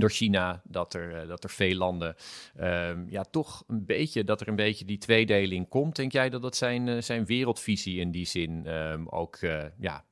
door 0.00 0.10
China, 0.10 0.60
dat 0.64 0.94
er, 0.94 1.22
uh, 1.22 1.28
dat 1.28 1.44
er 1.44 1.50
veel 1.50 1.74
landen, 1.74 2.16
uh, 2.60 2.90
ja, 3.08 3.24
toch 3.30 3.64
een 3.66 3.84
beetje, 3.86 4.24
dat 4.24 4.40
er 4.40 4.48
een 4.48 4.56
beetje 4.56 4.84
die 4.84 4.98
tweedeling 4.98 5.68
komt. 5.68 5.96
Denk 5.96 6.12
jij 6.12 6.30
dat 6.30 6.42
dat 6.42 6.56
zijn, 6.56 6.86
uh, 6.86 7.00
zijn 7.00 7.26
wereldvisie 7.26 8.00
in 8.00 8.10
die 8.10 8.26
zin 8.26 8.66
um, 8.66 9.08
ook 9.08 9.40
uh, 9.40 9.62
ja, 9.78 10.04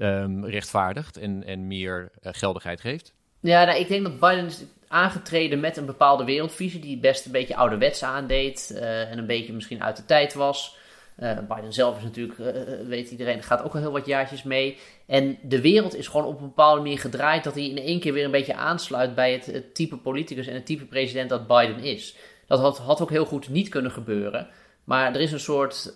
um, 0.00 0.44
rechtvaardigt 0.44 1.16
en, 1.16 1.44
en 1.44 1.66
meer 1.66 2.10
geldigheid 2.20 2.80
geeft? 2.80 3.14
Ja, 3.40 3.64
nou, 3.64 3.78
ik 3.78 3.88
denk 3.88 4.02
dat 4.02 4.20
Biden 4.20 4.46
is 4.46 4.64
aangetreden 4.88 5.60
met 5.60 5.76
een 5.76 5.86
bepaalde 5.86 6.24
wereldvisie 6.24 6.80
die 6.80 6.98
best 6.98 7.26
een 7.26 7.32
beetje 7.32 7.56
ouderwets 7.56 8.02
aandeed 8.02 8.74
en 8.80 9.18
een 9.18 9.26
beetje 9.26 9.52
misschien 9.52 9.82
uit 9.82 9.96
de 9.96 10.04
tijd 10.04 10.34
was. 10.34 10.76
Uh, 11.18 11.38
Biden 11.48 11.72
zelf 11.72 11.96
is 11.96 12.02
natuurlijk, 12.02 12.38
uh, 12.38 12.46
weet 12.88 13.10
iedereen, 13.10 13.42
gaat 13.42 13.62
ook 13.62 13.74
al 13.74 13.80
heel 13.80 13.92
wat 13.92 14.06
jaartjes 14.06 14.42
mee. 14.42 14.78
En 15.06 15.38
de 15.42 15.60
wereld 15.60 15.96
is 15.96 16.06
gewoon 16.06 16.26
op 16.26 16.40
een 16.40 16.46
bepaalde 16.46 16.80
manier 16.80 16.98
gedraaid 16.98 17.44
dat 17.44 17.54
hij 17.54 17.68
in 17.68 17.78
één 17.78 18.00
keer 18.00 18.12
weer 18.12 18.24
een 18.24 18.30
beetje 18.30 18.54
aansluit 18.54 19.14
bij 19.14 19.32
het, 19.32 19.74
type 19.74 19.96
politicus 19.96 20.46
en 20.46 20.54
het 20.54 20.66
type 20.66 20.84
president 20.84 21.30
dat 21.30 21.46
Biden 21.46 21.78
is. 21.78 22.16
Dat 22.46 22.60
had, 22.60 22.78
had, 22.78 23.00
ook 23.00 23.10
heel 23.10 23.24
goed 23.24 23.48
niet 23.48 23.68
kunnen 23.68 23.90
gebeuren. 23.90 24.48
Maar 24.84 25.14
er 25.14 25.20
is 25.20 25.32
een 25.32 25.40
soort, 25.40 25.94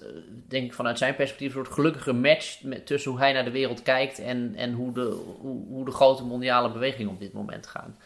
denk 0.48 0.64
ik 0.64 0.74
vanuit 0.74 0.98
zijn 0.98 1.16
perspectief, 1.16 1.48
een 1.48 1.64
soort 1.64 1.74
gelukkige 1.74 2.12
match 2.12 2.60
tussen 2.84 3.10
hoe 3.10 3.20
hij 3.20 3.32
naar 3.32 3.44
de 3.44 3.50
wereld 3.50 3.82
kijkt 3.82 4.18
en, 4.18 4.54
en 4.56 4.72
hoe, 4.72 4.92
de, 4.92 5.16
hoe, 5.68 5.84
de 5.84 5.90
grote 5.90 6.24
mondiale 6.24 6.70
bewegingen 6.70 7.12
op 7.12 7.20
dit 7.20 7.32
moment 7.32 7.66
gaan. 7.66 7.96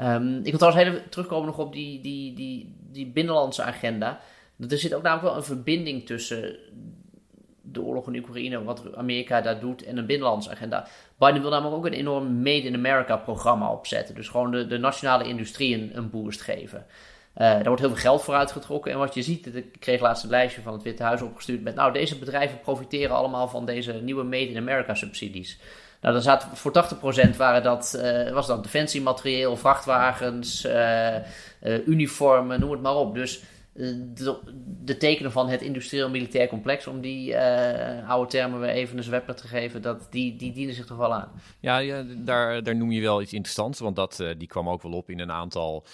Um, 0.00 0.38
ik 0.38 0.50
wil 0.50 0.58
trouwens 0.58 0.84
even 0.84 1.08
terugkomen 1.08 1.46
nog 1.46 1.58
op 1.58 1.72
die, 1.72 2.00
die, 2.00 2.34
die, 2.34 2.74
die 2.92 3.06
binnenlandse 3.06 3.62
agenda. 3.62 4.20
Er 4.70 4.78
zit 4.78 4.94
ook 4.94 5.02
namelijk 5.02 5.28
wel 5.28 5.36
een 5.36 5.44
verbinding 5.44 6.06
tussen 6.06 6.56
de 7.62 7.82
oorlog 7.82 8.06
in 8.06 8.18
Oekraïne, 8.18 8.64
wat 8.64 8.96
Amerika 8.96 9.40
daar 9.40 9.60
doet, 9.60 9.84
en 9.84 9.96
een 9.96 10.06
binnenlandse 10.06 10.50
agenda. 10.50 10.86
Biden 11.18 11.40
wil 11.40 11.50
namelijk 11.50 11.76
ook 11.76 11.86
een 11.86 11.92
enorm 11.92 12.36
Made 12.36 12.62
in 12.62 12.74
America 12.74 13.16
programma 13.16 13.72
opzetten. 13.72 14.14
Dus 14.14 14.28
gewoon 14.28 14.50
de, 14.50 14.66
de 14.66 14.78
nationale 14.78 15.24
industrie 15.24 15.74
een, 15.74 15.90
een 15.94 16.10
boost 16.10 16.40
geven. 16.40 16.86
Uh, 17.36 17.38
daar 17.38 17.64
wordt 17.64 17.80
heel 17.80 17.90
veel 17.90 17.98
geld 17.98 18.22
voor 18.22 18.34
uitgetrokken. 18.34 18.92
En 18.92 18.98
wat 18.98 19.14
je 19.14 19.22
ziet, 19.22 19.54
ik 19.54 19.76
kreeg 19.78 20.00
laatst 20.00 20.24
een 20.24 20.30
lijstje 20.30 20.62
van 20.62 20.72
het 20.72 20.82
Witte 20.82 21.02
Huis 21.02 21.22
opgestuurd 21.22 21.62
met, 21.62 21.74
nou, 21.74 21.92
deze 21.92 22.18
bedrijven 22.18 22.60
profiteren 22.60 23.16
allemaal 23.16 23.48
van 23.48 23.66
deze 23.66 23.92
nieuwe 23.92 24.22
Made 24.22 24.48
in 24.48 24.56
America 24.56 24.94
subsidies. 24.94 25.58
Nou, 26.00 26.14
dan 26.14 26.22
zat, 26.22 26.46
voor 26.52 26.72
80% 27.32 27.36
waren 27.36 27.62
dat, 27.62 28.02
uh, 28.02 28.32
was 28.32 28.46
dat 28.46 28.62
defensiematerieel, 28.62 29.56
vrachtwagens, 29.56 30.64
uh, 30.64 31.16
uniformen, 31.86 32.60
noem 32.60 32.70
het 32.70 32.82
maar 32.82 32.96
op. 32.96 33.14
Dus 33.14 33.40
eh, 33.40 33.44
de, 33.74 34.96
tekenen 34.98 35.32
van 35.32 35.48
het 35.48 35.62
industrieel-militair 35.62 36.48
complex, 36.48 36.86
om 36.86 37.00
die 37.00 37.30
uh, 37.30 38.08
oude 38.08 38.30
termen 38.30 38.60
weer 38.60 38.70
even 38.70 38.96
een 38.96 39.02
zwepper 39.02 39.34
te 39.34 39.46
geven, 39.46 39.82
dat, 39.82 40.06
die, 40.10 40.36
die 40.36 40.52
dienen 40.52 40.74
zich 40.74 40.86
toch 40.86 40.96
wel 40.96 41.14
aan. 41.14 41.32
Ja, 41.60 41.78
ja 41.78 42.04
daar, 42.16 42.62
daar 42.62 42.76
noem 42.76 42.90
je 42.90 43.00
wel 43.00 43.22
iets 43.22 43.32
interessants, 43.32 43.80
want 43.80 43.96
dat, 43.96 44.18
uh, 44.20 44.30
die 44.38 44.48
kwam 44.48 44.68
ook 44.68 44.82
wel 44.82 44.92
op 44.92 45.10
in 45.10 45.20
een 45.20 45.32
aantal 45.32 45.84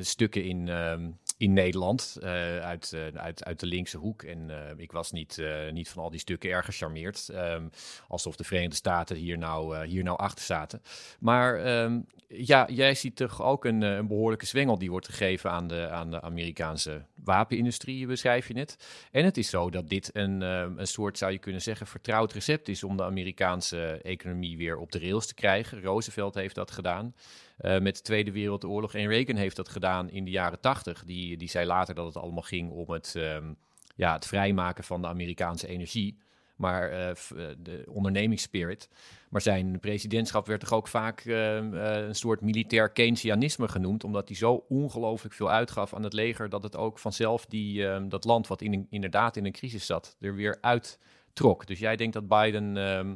stukken 0.00 0.44
in, 0.44 0.68
ehm, 0.68 1.10
in 1.42 1.52
Nederland 1.52 2.18
uit, 2.62 2.96
uit, 3.14 3.44
uit 3.44 3.60
de 3.60 3.66
linkse 3.66 3.98
hoek. 3.98 4.22
En 4.22 4.50
ik 4.76 4.92
was 4.92 5.12
niet, 5.12 5.42
niet 5.72 5.88
van 5.88 6.02
al 6.02 6.10
die 6.10 6.20
stukken 6.20 6.50
erg 6.50 6.64
gecharmeerd. 6.64 7.28
Um, 7.32 7.70
alsof 8.08 8.36
de 8.36 8.44
Verenigde 8.44 8.76
Staten 8.76 9.16
hier 9.16 9.38
nou, 9.38 9.86
hier 9.86 10.02
nou 10.02 10.18
achter 10.18 10.44
zaten. 10.44 10.82
Maar 11.18 11.64
ehm, 11.64 12.00
ja, 12.28 12.68
jij 12.70 12.94
ziet 12.94 13.16
toch 13.16 13.42
ook 13.42 13.64
een, 13.64 13.82
een 13.82 14.06
behoorlijke 14.06 14.46
zwengel 14.46 14.78
die 14.78 14.90
wordt 14.90 15.08
gegeven 15.08 15.50
aan 15.50 15.66
de, 15.66 15.88
aan 15.88 16.10
de 16.10 16.20
Amerikaanse 16.20 17.02
wapenindustrie, 17.24 18.06
beschrijf 18.06 18.48
je 18.48 18.58
het. 18.58 18.76
En 19.10 19.24
het 19.24 19.36
is 19.36 19.50
zo 19.50 19.70
dat 19.70 19.88
dit 19.88 20.10
een, 20.12 20.40
een 20.40 20.86
soort, 20.86 21.18
zou 21.18 21.32
je 21.32 21.38
kunnen 21.38 21.62
zeggen, 21.62 21.86
vertrouwd 21.86 22.32
recept 22.32 22.68
is 22.68 22.84
om 22.84 22.96
de 22.96 23.04
Amerikaanse 23.04 24.00
economie 24.02 24.56
weer 24.56 24.76
op 24.76 24.92
de 24.92 24.98
rails 24.98 25.26
te 25.26 25.34
krijgen. 25.34 25.82
Roosevelt 25.82 26.34
heeft 26.34 26.54
dat 26.54 26.70
gedaan. 26.70 27.14
Uh, 27.62 27.78
met 27.78 27.96
de 27.96 28.02
Tweede 28.02 28.32
Wereldoorlog. 28.32 28.94
En 28.94 29.08
Reagan 29.08 29.36
heeft 29.36 29.56
dat 29.56 29.68
gedaan 29.68 30.10
in 30.10 30.24
de 30.24 30.30
jaren 30.30 30.60
tachtig. 30.60 31.04
Die, 31.04 31.36
die 31.36 31.48
zei 31.48 31.66
later 31.66 31.94
dat 31.94 32.06
het 32.06 32.16
allemaal 32.16 32.42
ging 32.42 32.70
om 32.70 32.90
het, 32.90 33.14
um, 33.16 33.56
ja, 33.94 34.12
het 34.12 34.26
vrijmaken 34.26 34.84
van 34.84 35.00
de 35.00 35.06
Amerikaanse 35.08 35.68
energie. 35.68 36.18
Maar 36.56 36.92
uh, 36.92 37.14
de 37.58 37.84
ondernemingsspirit. 37.88 38.88
Maar 39.30 39.40
zijn 39.40 39.80
presidentschap 39.80 40.46
werd 40.46 40.60
toch 40.60 40.72
ook 40.72 40.88
vaak 40.88 41.24
uh, 41.24 41.56
een 41.80 42.14
soort 42.14 42.40
militair 42.40 42.90
Keynesianisme 42.90 43.68
genoemd. 43.68 44.04
Omdat 44.04 44.28
hij 44.28 44.36
zo 44.36 44.64
ongelooflijk 44.68 45.34
veel 45.34 45.50
uitgaf 45.50 45.94
aan 45.94 46.02
het 46.02 46.12
leger. 46.12 46.48
dat 46.48 46.62
het 46.62 46.76
ook 46.76 46.98
vanzelf 46.98 47.46
die, 47.46 47.86
ehm, 47.86 48.08
dat 48.08 48.24
land, 48.24 48.46
wat 48.46 48.62
in, 48.62 48.86
inderdaad 48.90 49.36
in 49.36 49.44
een 49.44 49.52
crisis 49.52 49.86
zat, 49.86 50.16
er 50.20 50.34
weer 50.34 50.58
uittrok. 50.60 51.66
Dus 51.66 51.78
jij 51.78 51.96
denkt 51.96 52.14
dat 52.14 52.28
Biden 52.28 52.76
ehm, 52.76 53.14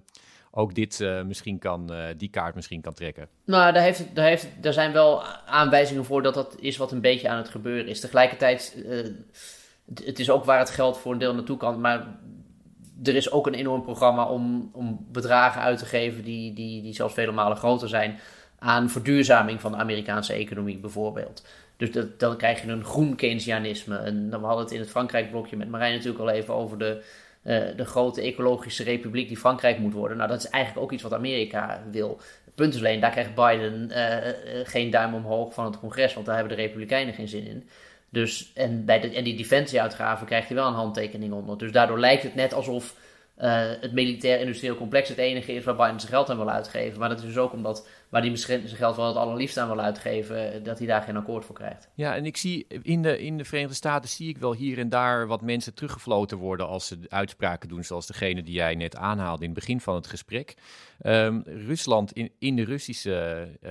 ook 0.59 0.74
dit 0.74 1.00
uh, 1.00 1.22
misschien 1.22 1.59
kan, 1.59 1.92
uh, 1.92 2.04
die 2.16 2.30
kaart 2.30 2.54
misschien 2.54 2.80
kan 2.80 2.94
trekken. 2.94 3.28
Nou, 3.44 3.72
daar, 3.72 3.82
heeft, 3.82 4.14
daar, 4.14 4.26
heeft, 4.26 4.48
daar 4.61 4.72
zijn 4.72 4.92
wel 4.92 5.22
aanwijzingen 5.46 6.04
voor 6.04 6.22
dat 6.22 6.34
dat 6.34 6.57
is 6.61 6.76
wat 6.76 6.92
een 6.92 7.00
beetje 7.00 7.28
aan 7.28 7.36
het 7.36 7.48
gebeuren 7.48 7.88
is. 7.88 8.00
Tegelijkertijd, 8.00 8.76
uh, 8.86 9.07
het 10.04 10.18
is 10.18 10.30
ook 10.30 10.44
waar 10.44 10.59
het 10.59 10.70
geld 10.70 10.98
voor 10.98 11.12
een 11.12 11.18
deel 11.18 11.34
naartoe 11.34 11.57
kan, 11.57 11.80
maar 11.80 12.07
er 13.02 13.16
is 13.16 13.30
ook 13.30 13.46
een 13.46 13.54
enorm 13.54 13.82
programma 13.82 14.24
om, 14.24 14.70
om 14.72 15.07
bedragen 15.12 15.61
uit 15.61 15.78
te 15.78 15.86
geven 15.86 16.24
die, 16.24 16.52
die, 16.52 16.82
die 16.82 16.94
zelfs 16.94 17.14
vele 17.14 17.32
malen 17.32 17.57
groter 17.57 17.88
zijn 17.88 18.18
aan 18.59 18.90
verduurzaming 18.90 19.61
van 19.61 19.72
de 19.72 19.78
Amerikaanse 19.78 20.32
economie 20.32 20.78
bijvoorbeeld. 20.78 21.46
Dus 21.76 21.92
dat, 21.92 22.20
dan 22.20 22.36
krijg 22.36 22.62
je 22.62 22.68
een 22.68 22.84
groen 22.84 23.16
Keynesianisme. 23.16 23.96
En 23.96 24.30
dan, 24.30 24.40
we 24.40 24.46
hadden 24.46 24.64
het 24.64 24.74
in 24.74 24.80
het 24.80 24.90
Frankrijk-blokje 24.90 25.57
met 25.57 25.68
Marijn 25.68 25.92
natuurlijk 25.94 26.20
al 26.20 26.30
even 26.30 26.54
over 26.54 26.78
de 26.78 27.02
uh, 27.47 27.76
de 27.76 27.84
grote 27.84 28.22
ecologische 28.22 28.82
republiek 28.82 29.28
die 29.28 29.36
Frankrijk 29.36 29.78
moet 29.78 29.92
worden. 29.92 30.16
Nou, 30.16 30.28
dat 30.28 30.38
is 30.38 30.49
eigenlijk 30.49 30.84
ook 30.84 30.92
iets 30.92 31.03
wat 31.03 31.12
Amerika 31.12 31.82
wil. 31.90 32.20
Punt 32.55 32.76
alleen, 32.76 33.01
daar 33.01 33.11
krijgt 33.11 33.34
Biden 33.34 33.90
uh, 33.90 34.64
geen 34.64 34.90
duim 34.90 35.14
omhoog 35.14 35.55
van 35.55 35.64
het 35.64 35.78
congres, 35.78 36.14
want 36.14 36.26
daar 36.26 36.36
hebben 36.36 36.57
de 36.57 36.62
Republikeinen 36.62 37.14
geen 37.14 37.28
zin 37.28 37.47
in. 37.47 37.68
Dus, 38.11 38.53
en, 38.55 38.84
bij 38.84 39.01
de, 39.01 39.14
en 39.14 39.24
die 39.24 39.36
defensieuitgaven 39.36 40.26
krijgt 40.26 40.47
hij 40.49 40.57
wel 40.57 40.66
een 40.66 40.74
handtekening 40.74 41.32
onder. 41.32 41.59
Dus 41.59 41.72
daardoor 41.72 41.99
lijkt 41.99 42.22
het 42.22 42.34
net 42.34 42.53
alsof 42.53 42.97
het 43.36 43.92
militair-industrieel 43.92 44.76
complex 44.76 45.09
het 45.09 45.18
enige 45.18 45.53
is 45.53 45.64
waar 45.64 45.76
Biden 45.76 46.01
zijn 46.01 46.12
geld 46.12 46.30
aan 46.30 46.36
wil 46.36 46.51
uitgeven. 46.51 46.99
Maar 46.99 47.09
dat 47.09 47.18
is 47.18 47.24
dus 47.24 47.36
ook 47.36 47.53
omdat 47.53 47.88
waar 48.16 48.24
hij 48.24 48.34
misschien 48.34 48.68
zijn 48.68 48.80
geld 48.80 48.96
wel 48.96 49.06
het 49.06 49.16
allerliefst 49.16 49.58
aan 49.58 49.68
wil 49.68 49.80
uitgeven, 49.80 50.62
dat 50.62 50.78
hij 50.78 50.86
daar 50.86 51.02
geen 51.02 51.16
akkoord 51.16 51.44
voor 51.44 51.54
krijgt. 51.54 51.88
Ja, 51.94 52.14
en 52.14 52.26
ik 52.26 52.36
zie 52.36 52.66
in 52.82 53.02
de, 53.02 53.18
in 53.18 53.38
de 53.38 53.44
Verenigde 53.44 53.74
Staten 53.74 54.08
zie 54.08 54.28
ik 54.28 54.38
wel 54.38 54.54
hier 54.54 54.78
en 54.78 54.88
daar 54.88 55.26
wat 55.26 55.42
mensen 55.42 55.74
teruggefloten 55.74 56.38
worden 56.38 56.68
als 56.68 56.86
ze 56.86 56.98
uitspraken 57.08 57.68
doen, 57.68 57.84
zoals 57.84 58.06
degene 58.06 58.42
die 58.42 58.54
jij 58.54 58.74
net 58.74 58.96
aanhaalde 58.96 59.44
in 59.44 59.50
het 59.50 59.58
begin 59.58 59.80
van 59.80 59.94
het 59.94 60.06
gesprek. 60.06 60.54
Um, 61.02 61.42
Rusland 61.44 62.12
in, 62.12 62.32
in 62.38 62.56
de 62.56 62.64
Russische, 62.64 63.48
uh, 63.62 63.70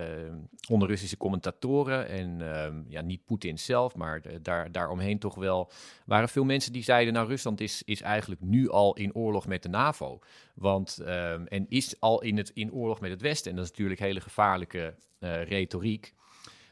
onder 0.69 0.87
Russische 0.87 1.17
commentatoren 1.17 2.07
en 2.07 2.41
um, 2.41 2.85
ja, 2.89 3.01
niet 3.01 3.25
Poetin 3.25 3.59
zelf, 3.59 3.95
maar 3.95 4.21
daar, 4.41 4.71
daaromheen 4.71 5.19
toch 5.19 5.35
wel, 5.35 5.71
waren 6.05 6.29
veel 6.29 6.43
mensen 6.43 6.73
die 6.73 6.83
zeiden, 6.83 7.13
nou 7.13 7.27
Rusland 7.27 7.61
is, 7.61 7.81
is 7.85 8.01
eigenlijk 8.01 8.41
nu 8.41 8.69
al 8.69 8.95
in 8.95 9.15
oorlog 9.15 9.47
met 9.47 9.63
de 9.63 9.69
NAVO. 9.69 10.19
Want, 10.55 10.97
um, 11.01 11.47
en 11.47 11.65
is 11.69 11.95
al 11.99 12.21
in, 12.21 12.37
het, 12.37 12.51
in 12.53 12.73
oorlog 12.73 12.99
met 12.99 13.11
het 13.11 13.21
Westen. 13.21 13.51
En 13.51 13.57
dat 13.57 13.65
is 13.65 13.71
natuurlijk 13.71 13.99
hele 13.99 14.21
gevaarlijke 14.21 14.95
uh, 15.19 15.43
retoriek. 15.43 16.13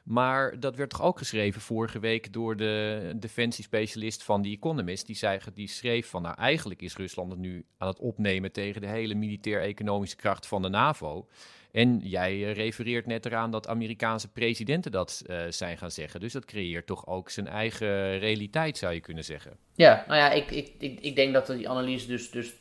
Maar 0.03 0.59
dat 0.59 0.75
werd 0.75 0.89
toch 0.89 1.01
ook 1.01 1.17
geschreven 1.17 1.61
vorige 1.61 1.99
week 1.99 2.33
door 2.33 2.55
de 2.55 3.13
defensiespecialist 3.15 4.23
van 4.23 4.41
The 4.41 4.49
Economist. 4.49 5.05
Die, 5.05 5.15
zei, 5.15 5.39
die 5.53 5.67
schreef 5.67 6.09
van, 6.09 6.21
nou 6.21 6.35
eigenlijk 6.37 6.81
is 6.81 6.95
Rusland 6.95 7.31
het 7.31 7.39
nu 7.39 7.65
aan 7.77 7.87
het 7.87 7.99
opnemen 7.99 8.51
tegen 8.51 8.81
de 8.81 8.87
hele 8.87 9.13
militair-economische 9.13 10.15
kracht 10.15 10.47
van 10.47 10.61
de 10.61 10.69
NAVO. 10.69 11.27
En 11.71 11.99
jij 11.99 12.37
uh, 12.37 12.53
refereert 12.53 13.05
net 13.05 13.25
eraan 13.25 13.51
dat 13.51 13.67
Amerikaanse 13.67 14.31
presidenten 14.31 14.91
dat 14.91 15.23
uh, 15.27 15.41
zijn 15.49 15.77
gaan 15.77 15.91
zeggen. 15.91 16.19
Dus 16.19 16.33
dat 16.33 16.45
creëert 16.45 16.85
toch 16.85 17.07
ook 17.07 17.29
zijn 17.29 17.47
eigen 17.47 18.19
realiteit, 18.19 18.77
zou 18.77 18.93
je 18.93 18.99
kunnen 18.99 19.23
zeggen. 19.23 19.57
Ja, 19.75 20.03
nou 20.07 20.19
ja, 20.19 20.31
ik, 20.31 20.51
ik, 20.51 20.71
ik, 20.79 20.99
ik 20.99 21.15
denk 21.15 21.33
dat 21.33 21.47
die 21.47 21.69
analyse 21.69 22.07
dus, 22.07 22.31
dus 22.31 22.53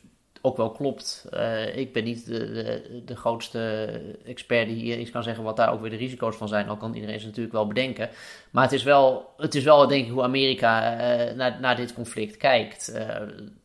ook 0.45 0.57
wel 0.57 0.71
klopt. 0.71 1.27
Uh, 1.33 1.75
ik 1.77 1.93
ben 1.93 2.03
niet 2.03 2.25
de, 2.25 2.51
de, 2.51 3.01
de, 3.05 3.15
grootste 3.15 3.89
expert 4.25 4.67
die 4.67 4.75
hier 4.75 4.97
iets 4.97 5.11
kan 5.11 5.23
zeggen 5.23 5.43
wat 5.43 5.55
daar 5.55 5.71
ook 5.71 5.81
weer 5.81 5.89
de 5.89 5.95
risico's 5.95 6.35
van 6.35 6.47
zijn. 6.47 6.69
Al 6.69 6.77
kan 6.77 6.93
iedereen 6.93 7.19
ze 7.19 7.25
natuurlijk 7.25 7.53
wel 7.53 7.67
bedenken. 7.67 8.09
Maar 8.51 8.63
het 8.63 8.71
is 8.71 8.83
wel, 8.83 9.33
het 9.37 9.55
is 9.55 9.63
wel 9.63 9.87
denk 9.87 10.05
ik 10.05 10.11
hoe 10.11 10.23
Amerika 10.23 10.93
uh, 10.93 11.35
naar, 11.35 11.57
naar 11.59 11.75
dit 11.75 11.93
conflict 11.93 12.37
kijkt. 12.37 12.93
Uh, 12.95 13.15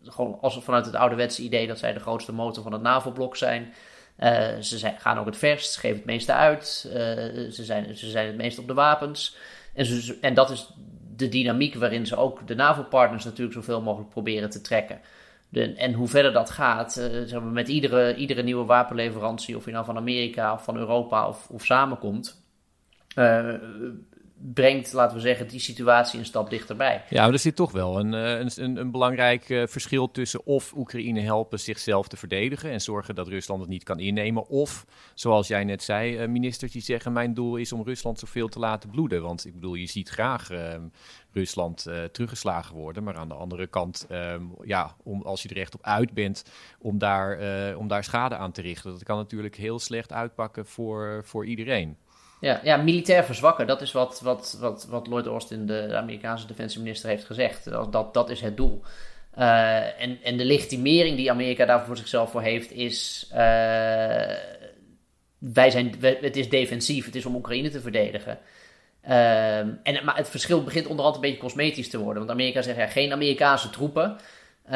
gewoon 0.05 0.39
als 0.41 0.59
vanuit 0.63 0.87
het 0.87 0.95
ouderwetse 0.95 1.43
idee 1.43 1.67
dat 1.67 1.79
zij 1.79 1.93
de 1.93 2.01
grootste 2.01 2.33
motor 2.33 2.63
van 2.63 2.73
het 2.73 2.83
NAVO-blok 2.83 3.37
zijn. 3.37 3.75
ze 4.61 4.93
gaan 4.99 5.19
ook 5.19 5.27
het 5.27 5.37
verst, 5.37 5.77
geven 5.77 5.97
het 5.97 6.07
meeste 6.07 6.33
uit. 6.33 6.67
ze, 6.67 7.65
zijn, 7.65 7.97
ze 7.97 8.11
zijn 8.11 8.27
het 8.27 8.37
meest 8.37 8.59
op 8.59 8.67
de 8.67 8.75
wapens. 8.75 9.37
En, 9.75 9.87
en 10.21 10.35
dat 10.35 10.51
is 10.51 10.71
de 11.17 11.29
dynamiek 11.29 11.75
waarin 11.75 12.07
ze 12.07 12.17
ook 12.17 12.47
de 12.47 12.55
NAVO-partners 12.55 13.25
natuurlijk 13.25 13.55
zoveel 13.55 13.83
mogelijk 13.83 14.11
proberen 14.11 14.51
te 14.51 14.61
trekken. 14.61 15.01
En 15.53 15.93
hoe 15.93 16.09
verder 16.09 16.33
dat 16.33 16.51
gaat, 16.51 16.97
uh, 16.97 17.23
zeg 17.25 17.43
met 17.43 17.69
iedere, 17.69 18.15
iedere 18.15 18.43
nieuwe 18.43 18.65
wapenleverantie, 18.65 19.57
of 19.57 19.65
je 19.65 19.71
nou 19.71 19.85
van 19.85 19.97
Amerika 19.97 20.53
of 20.53 20.65
van 20.65 20.77
Europa 20.77 21.29
of, 21.29 21.49
of 21.51 21.65
samenkomt, 21.65 22.43
uh, 23.19 23.55
brengt, 24.41 24.93
laten 24.93 25.17
we 25.17 25.23
zeggen, 25.23 25.49
die 25.49 25.61
situatie 25.61 26.19
een 26.19 26.25
stap 26.25 26.51
dichterbij. 26.51 27.05
Ja, 27.09 27.23
maar 27.23 27.33
er 27.33 27.39
zit 27.39 27.57
toch 27.57 27.73
wel 27.73 27.99
een, 27.99 28.15
eh, 28.15 28.39
een, 28.39 28.77
een, 28.77 28.91
belangrijk 28.91 29.49
uh, 29.49 29.67
verschil 29.67 30.11
tussen 30.11 30.47
of 30.47 30.73
Oekraïne 30.77 31.21
helpen 31.21 31.61
zichzelf 31.61 32.09
te 32.09 32.17
verdedigen 32.17 32.71
en 32.71 32.81
zorgen 32.81 33.15
dat 33.15 33.29
Rusland 33.29 33.61
het 33.61 33.69
niet 33.69 33.85
kan 33.85 33.99
innemen, 33.99 34.49
of, 34.49 34.87
zoals 35.15 35.49
jij 35.49 35.65
net 35.65 35.83
zei, 35.83 36.23
uh, 36.23 36.29
ministers 36.29 36.73
die 36.73 36.83
zeggen, 36.83 37.13
mijn 37.13 37.35
doel 37.35 37.57
is 37.57 37.73
om 37.73 37.83
Rusland 37.83 38.19
zoveel 38.19 38.49
te 38.49 38.59
laten 38.59 38.91
bloeden. 38.91 39.23
Want 39.23 39.47
ik 39.47 39.55
bedoel, 39.55 39.75
je 39.75 39.87
ziet 39.87 40.09
graag 40.09 40.51
ehm, 40.51 40.83
Rusland 41.33 41.87
teruggeslagen 42.13 42.77
worden, 42.77 43.03
maar 43.03 43.17
aan 43.17 43.29
de 43.29 43.35
andere 43.35 43.67
kant, 43.67 44.07
ehm, 44.09 44.43
ja, 44.65 44.95
om, 45.03 45.23
als 45.23 45.43
je 45.43 45.49
er 45.49 45.57
echt 45.57 45.75
op 45.75 45.83
uit 45.83 46.13
bent 46.13 46.45
om 46.79 46.99
daar, 46.99 47.77
om 47.77 47.89
daar 47.89 48.05
schade 48.05 48.37
aan 48.37 48.53
te 48.53 48.63
richten, 48.63 48.91
dat 48.91 49.05
kan 49.05 49.17
natuurlijk 49.17 49.57
heel 49.57 49.79
slecht 49.79 50.13
uitpakken 50.13 50.67
voor, 50.67 51.21
voor 51.25 51.47
iedereen. 51.47 51.97
Ja, 52.41 52.61
ja, 52.63 52.77
militair 52.77 53.25
verzwakken, 53.25 53.67
dat 53.67 53.81
is 53.81 53.93
wat, 53.93 54.21
wat, 54.21 54.57
wat, 54.61 54.87
wat 54.89 55.07
Lloyd 55.07 55.27
Austin, 55.27 55.67
de 55.67 55.97
Amerikaanse 55.97 56.47
defensieminister, 56.47 57.09
heeft 57.09 57.25
gezegd. 57.25 57.65
Dat, 57.93 58.15
dat, 58.15 58.31
is 58.31 58.41
het 58.41 58.57
doel. 58.57 58.83
Uh, 59.39 60.03
en, 60.03 60.19
en 60.23 60.37
de 60.37 60.45
legitimering 60.45 61.17
die 61.17 61.31
Amerika 61.31 61.65
daarvoor 61.65 61.87
voor 61.87 61.97
zichzelf 61.97 62.31
voor 62.31 62.43
heeft, 62.43 62.73
is. 62.73 63.29
Uh, 63.33 63.39
wij 65.39 65.71
zijn, 65.71 65.95
het 66.01 66.37
is 66.37 66.49
defensief, 66.49 67.05
het 67.05 67.15
is 67.15 67.27
om 67.27 67.35
Oekraïne 67.35 67.71
te 67.71 67.81
verdedigen. 67.81 68.39
Uh, 69.09 69.59
en, 69.59 70.05
maar 70.05 70.17
het 70.17 70.29
verschil 70.29 70.65
begint 70.65 70.87
onderhand 70.87 71.17
een 71.17 71.23
beetje 71.23 71.39
cosmetisch 71.39 71.91
te 71.91 71.99
worden. 71.99 72.19
Want 72.19 72.31
Amerika 72.31 72.63
zegt 72.63 72.79
ja, 72.79 72.87
geen 72.87 73.13
Amerikaanse 73.13 73.71
troepen. 73.71 74.17
Uh, 74.69 74.75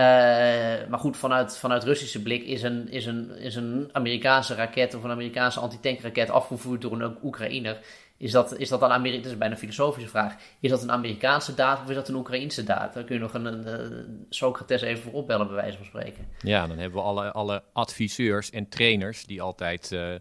maar 0.89 0.99
goed, 0.99 1.17
vanuit, 1.17 1.59
vanuit 1.59 1.85
Russische 1.85 2.23
blik 2.23 2.43
is 2.43 2.63
een, 2.63 2.89
is, 2.91 3.07
een, 3.07 3.37
is 3.39 3.55
een 3.55 3.89
Amerikaanse 3.93 4.55
raket 4.55 4.95
of 4.95 5.03
een 5.05 5.11
Amerikaanse 5.11 5.61
antitankraket 5.61 6.31
afgevoerd 6.31 6.81
door 6.81 7.01
een 7.01 7.17
Oekraïner. 7.23 7.79
Is 8.23 8.33
dat, 8.33 8.59
is 8.59 8.69
dat 8.69 8.83
een 8.83 9.03
dat 9.03 9.25
is 9.25 9.39
bijna 9.39 9.55
een 9.55 9.61
filosofische 9.61 10.09
vraag. 10.09 10.37
Is 10.61 10.71
dat 10.71 10.83
een 10.83 10.91
Amerikaanse 10.91 11.55
daad 11.55 11.81
of 11.83 11.89
is 11.89 11.95
dat 11.95 12.09
een 12.09 12.15
Oekraïnse 12.15 12.65
daad? 12.65 12.95
Daar 12.95 13.05
kun 13.05 13.15
je 13.15 13.21
nog 13.21 13.35
een, 13.35 13.45
een, 13.45 13.67
een 13.67 14.27
Socrates 14.29 14.83
even 14.83 15.03
voor 15.03 15.13
opbellen, 15.13 15.47
bij 15.47 15.57
wijze 15.57 15.77
van 15.77 15.87
spreken. 15.87 16.27
Ja, 16.43 16.67
dan 16.67 16.79
hebben 16.79 16.99
we 16.99 17.07
alle, 17.07 17.33
alle 17.33 17.63
adviseurs 17.73 18.51
en 18.51 18.69
trainers 18.69 19.27
die 19.27 19.43
altijd, 19.43 19.91
uh, 19.93 20.15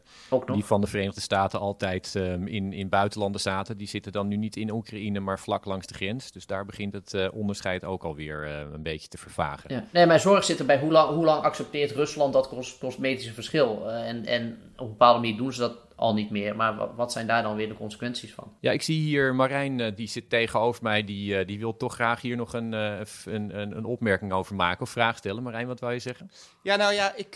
die 0.54 0.66
van 0.66 0.82
de 0.82 0.88
Verenigde 0.88 1.22
Staten 1.22 1.60
altijd 1.60 2.14
um, 2.16 2.47
in, 2.47 2.74
in 2.74 2.89
buitenlanden 2.89 3.41
zaten. 3.41 3.78
Die 3.78 3.88
zitten 3.88 4.12
dan 4.12 4.28
nu 4.28 4.36
niet 4.36 4.56
in 4.56 4.72
Oekraïne, 4.72 5.20
maar 5.20 5.39
vlak 5.39 5.66
langs 5.66 5.88
de 5.88 5.93
grens. 5.93 6.32
Dus 6.32 6.45
daar 6.45 6.66
begint 6.66 6.93
het 6.93 7.14
uh, 7.14 7.28
onderscheid 7.34 7.84
ook 7.84 8.04
alweer 8.04 8.47
uh, 8.47 8.74
een 8.74 8.84
beetje 8.84 9.08
te 9.08 9.18
vervagen. 9.18 9.74
Ja. 9.74 9.86
Nee, 9.91 10.06
mijn 10.06 10.20
zorg 10.20 10.43
zit 10.43 10.60
erbij 10.60 10.80
hoe 10.80 10.91
lang, 10.91 11.10
hoe 11.10 11.26
lang 11.26 11.43
accepteert 11.43 11.91
Rusland 11.91 12.34
dat 12.34 12.49
cosmetische 12.80 13.34
verschil? 13.34 13.89
en, 13.89 14.26
en 14.26 14.58
op 14.76 14.86
een 14.86 14.88
bepaalde 14.88 15.20
manier 15.20 15.38
doen 15.38 15.54
ze 15.54 15.60
dat 15.60 15.78
al 16.02 16.14
niet 16.14 16.30
meer. 16.30 16.56
Maar 16.56 16.95
wat, 16.95 17.12
zijn 17.12 17.28
daar 17.28 17.43
dan 17.43 17.56
weer 17.56 17.68
de 17.68 17.76
consequenties 17.78 18.34
van? 18.34 18.54
Ja, 18.60 18.72
ik 18.72 18.82
zie 18.82 18.99
hier 18.99 19.36
Marijn, 19.36 19.80
uh, 19.80 19.95
die 19.95 20.08
zit 20.08 20.30
tegenover 20.30 20.84
mij. 20.84 21.04
Die, 21.04 21.39
uh, 21.39 21.47
die 21.47 21.60
wil 21.60 21.78
toch 21.78 21.93
graag 21.93 22.22
hier 22.22 22.36
nog 22.36 22.54
een, 22.54 22.74
uh, 22.74 22.99
een, 23.26 23.60
een, 23.60 23.78
een, 23.78 23.86
opmerking 23.86 24.32
over 24.32 24.56
maken 24.56 24.82
of 24.82 24.89
vraag 24.89 25.18
stellen. 25.18 25.43
Marijn, 25.43 25.68
wat 25.68 25.80
wou 25.80 25.93
je 25.93 25.99
zeggen? 25.99 26.32
Ja, 26.64 26.76
nou 26.76 26.93
ja, 26.93 27.16
ik 27.16 27.36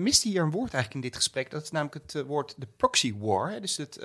miste 0.00 0.28
hier 0.28 0.42
een 0.42 0.50
woord 0.50 0.74
eigenlijk 0.74 0.94
in 0.94 1.10
dit 1.10 1.16
gesprek. 1.16 1.50
Dat 1.50 1.62
is 1.62 1.70
namelijk 1.70 2.12
het 2.12 2.26
woord 2.26 2.54
de 2.58 2.68
proxy 2.76 3.14
war. 3.18 3.50
Hè? 3.50 3.60
Dus 3.60 3.76
het, 3.76 3.98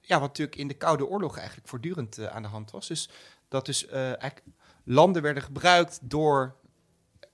ja, 0.00 0.20
wat 0.20 0.28
natuurlijk 0.28 0.58
in 0.58 0.68
de 0.68 0.74
Koude 0.74 1.06
Oorlog 1.06 1.36
eigenlijk 1.36 1.68
voortdurend 1.68 2.28
aan 2.28 2.42
de 2.42 2.48
hand 2.48 2.70
was. 2.70 2.88
Dus 2.88 3.08
dat 3.52 3.66
dus 3.66 3.86
eh, 3.86 4.06
eigenlijk 4.06 4.42
landen 4.84 5.22
werden 5.22 5.42
gebruikt 5.42 5.98
door, 6.02 6.56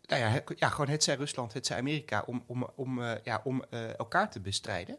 nou 0.03 0.23
ja, 0.23 0.29
het, 0.29 0.53
ja 0.57 0.69
gewoon 0.69 0.89
het 0.89 1.05
zij 1.05 1.15
Rusland, 1.15 1.53
het 1.53 1.67
zij 1.67 1.79
Amerika, 1.79 2.23
om, 2.27 2.45
om, 2.47 2.67
om, 2.75 3.03
eh, 3.03 3.13
ja, 3.23 3.41
om 3.45 3.65
eh, 3.71 3.99
elkaar 3.99 4.31
te 4.31 4.41
bestrijden. 4.41 4.99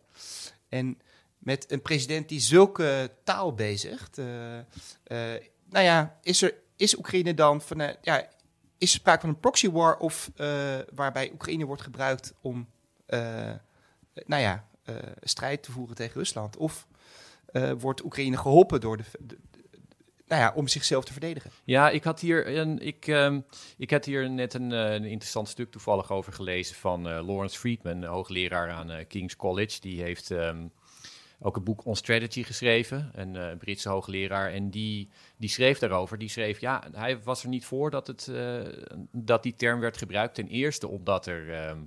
En 0.69 0.99
met 1.37 1.71
een 1.71 1.81
president 1.81 2.29
die 2.29 2.39
zulke 2.39 3.11
taal 3.23 3.53
bezigt, 3.53 4.17
eh, 4.17 4.57
eh, 4.59 5.43
nou 5.69 5.85
ja, 5.85 6.17
is, 6.21 6.41
er, 6.41 6.53
is 6.75 6.97
Oekraïne 6.97 7.33
dan 7.33 7.61
van, 7.61 7.81
eh, 7.81 7.95
ja, 8.01 8.27
is 8.77 8.93
er 8.93 8.99
sprake 8.99 9.21
van 9.21 9.29
een 9.29 9.39
proxy 9.39 9.69
war 9.69 9.97
of 9.97 10.31
waarbij 10.93 11.31
Oekraïne 11.33 11.65
wordt 11.65 11.81
gebruikt 11.81 12.33
om, 12.41 12.67
nou 14.25 14.41
ja, 14.41 14.67
strijd 15.21 15.63
te 15.63 15.71
voeren 15.71 15.95
tegen 15.95 16.17
Rusland? 16.17 16.57
Of 16.57 16.87
wordt 17.77 18.03
Oekraïne 18.03 18.37
geholpen 18.37 18.81
door 18.81 18.97
de- 18.97 19.03
de- 19.19 19.37
nou 20.29 20.41
ja, 20.41 20.53
om 20.55 20.67
zichzelf 20.67 21.05
te 21.05 21.11
verdedigen? 21.11 21.51
Ja, 21.63 21.89
ik 21.89 22.03
had 22.03 22.19
hier, 22.19 22.57
een, 22.57 22.79
ik, 22.79 23.07
ehm, 23.07 23.39
ik 23.77 23.91
had 23.91 24.05
hier 24.05 24.29
net 24.29 24.53
een, 24.53 24.71
eh, 24.71 24.93
een 24.93 25.05
interessant 25.05 25.49
stuk 25.49 25.71
toevallig 25.71 26.11
over 26.11 26.33
gelezen 26.33 26.75
van 26.75 27.09
eh, 27.09 27.27
Lawrence 27.27 27.59
Friedman, 27.59 28.03
hoogleraar 28.03 28.69
aan 28.69 28.91
eh, 28.91 29.05
King's 29.07 29.35
College. 29.35 29.81
Die 29.81 30.01
heeft 30.01 30.31
ehm, 30.31 30.67
ook 31.39 31.55
een 31.55 31.63
boek 31.63 31.85
On 31.85 31.95
Strategy 31.95 32.43
geschreven, 32.43 33.11
een 33.13 33.57
Britse 33.57 33.89
hoogleraar. 33.89 34.51
En 34.51 34.69
die, 34.69 35.09
die 35.37 35.49
schreef 35.49 35.79
daarover, 35.79 36.17
die 36.17 36.29
schreef, 36.29 36.59
ja, 36.59 36.83
hij 36.91 37.19
was 37.23 37.43
er 37.43 37.49
niet 37.49 37.65
voor 37.65 37.89
dat, 37.91 38.07
het, 38.07 38.31
dat 39.11 39.43
die 39.43 39.55
term 39.55 39.79
werd 39.79 39.97
gebruikt. 39.97 40.35
Ten 40.35 40.47
eerste 40.47 40.87
omdat 40.87 41.25
er 41.25 41.53
ehm, 41.53 41.79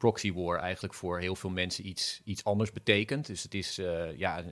proxy 0.00 0.32
war 0.32 0.58
eigenlijk 0.58 0.94
voor 0.94 1.18
heel 1.18 1.36
veel 1.36 1.50
mensen 1.50 1.86
iets, 1.86 2.20
iets 2.24 2.44
anders 2.44 2.72
betekent. 2.72 3.26
Dus 3.26 3.42
het 3.42 3.54
is 3.54 3.78
eh, 3.78 4.18
ja, 4.18 4.44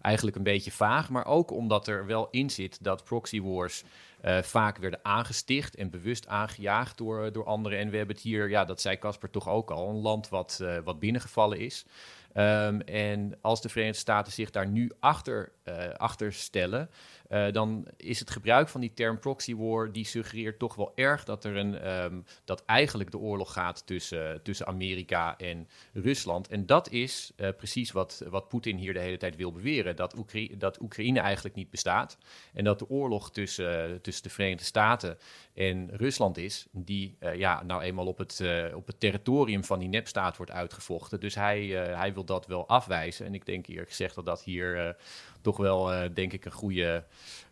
eigenlijk 0.00 0.36
een 0.36 0.42
beetje 0.42 0.70
vaag, 0.70 1.10
maar 1.10 1.26
ook 1.26 1.50
omdat 1.50 1.86
er 1.88 2.06
wel 2.06 2.28
in 2.30 2.50
zit 2.50 2.84
dat 2.84 3.04
proxy 3.04 3.40
wars 3.40 3.84
eh, 4.22 4.42
vaak 4.42 4.76
werden 4.76 5.00
aangesticht 5.02 5.74
en 5.74 5.90
bewust 5.90 6.26
aangejaagd 6.26 6.98
door, 6.98 7.32
door 7.32 7.44
anderen. 7.44 7.78
En 7.78 7.90
we 7.90 7.96
hebben 7.96 8.14
het 8.14 8.24
hier, 8.24 8.48
ja, 8.48 8.64
dat 8.64 8.80
zei 8.80 8.98
Casper 8.98 9.30
toch 9.30 9.48
ook 9.48 9.70
al, 9.70 9.88
een 9.88 10.00
land 10.00 10.28
wat, 10.28 10.58
eh, 10.62 10.78
wat 10.84 10.98
binnengevallen 10.98 11.58
is. 11.58 11.84
Ehm, 12.32 12.80
en 12.80 13.38
als 13.40 13.60
de 13.62 13.68
Verenigde 13.68 13.98
Staten 13.98 14.32
zich 14.32 14.50
daar 14.50 14.68
nu 14.68 14.90
achter, 15.00 15.52
eh, 15.61 15.61
achter 15.96 16.32
stellen, 16.32 16.90
eh, 17.32 17.52
dan 17.52 17.86
is 17.96 18.18
het 18.18 18.30
gebruik 18.30 18.68
van 18.68 18.80
die 18.80 18.94
term 18.94 19.18
proxy 19.18 19.56
war, 19.56 19.92
die 19.92 20.04
suggereert 20.04 20.58
toch 20.58 20.74
wel 20.74 20.92
erg 20.94 21.24
dat 21.24 21.44
er 21.44 21.56
een, 21.56 21.78
ehm, 21.78 22.20
dat 22.44 22.64
eigenlijk 22.64 23.10
de 23.10 23.18
oorlog 23.18 23.52
gaat 23.52 23.86
tussen, 23.86 24.42
tussen 24.42 24.66
Amerika 24.66 25.38
en 25.38 25.68
Rusland. 25.92 26.48
En 26.48 26.66
dat 26.66 26.90
is 26.90 27.32
eh, 27.36 27.48
precies 27.56 27.92
wat, 27.92 28.24
wat 28.28 28.48
Poetin 28.48 28.76
hier 28.76 28.92
de 28.92 29.00
hele 29.00 29.16
tijd 29.16 29.36
wil 29.36 29.52
beweren, 29.52 29.96
dat, 29.96 30.16
Oekraïne, 30.16 30.56
dat 30.56 30.80
Oekraïne 30.80 31.20
eigenlijk 31.20 31.54
niet 31.54 31.70
bestaat. 31.70 32.18
En 32.54 32.64
dat 32.64 32.78
de 32.78 32.88
oorlog 32.88 33.30
tussen, 33.30 34.00
tussen 34.00 34.22
de 34.22 34.30
Verenigde 34.30 34.64
Staten 34.64 35.18
en 35.54 35.90
Rusland 35.92 36.36
is, 36.36 36.66
die 36.72 37.16
eh, 37.18 37.34
ja, 37.34 37.62
nou 37.62 37.82
eenmaal 37.82 38.06
op 38.06 38.18
het, 38.18 38.40
eh, 38.40 38.76
op 38.76 38.86
het 38.86 39.00
territorium 39.00 39.64
van 39.64 39.78
die 39.78 39.88
nepstaat 39.88 40.36
wordt 40.36 40.52
uitgevochten. 40.52 41.20
Dus 41.20 41.34
hij, 41.34 41.82
eh, 41.82 41.98
hij 41.98 42.14
wil 42.14 42.24
dat 42.24 42.46
wel 42.46 42.68
afwijzen. 42.68 43.26
En 43.26 43.34
ik 43.34 43.46
denk 43.46 43.66
eerlijk 43.66 43.88
gezegd 43.88 44.14
dat 44.14 44.24
dat 44.24 44.42
hier 44.42 44.86
eh, 44.86 44.94
toch 45.42 45.56
wel, 45.56 45.92
eh, 45.92 46.08
denk 46.14 46.32
ik, 46.32 46.44
een 46.44 46.52
goede, 46.52 47.04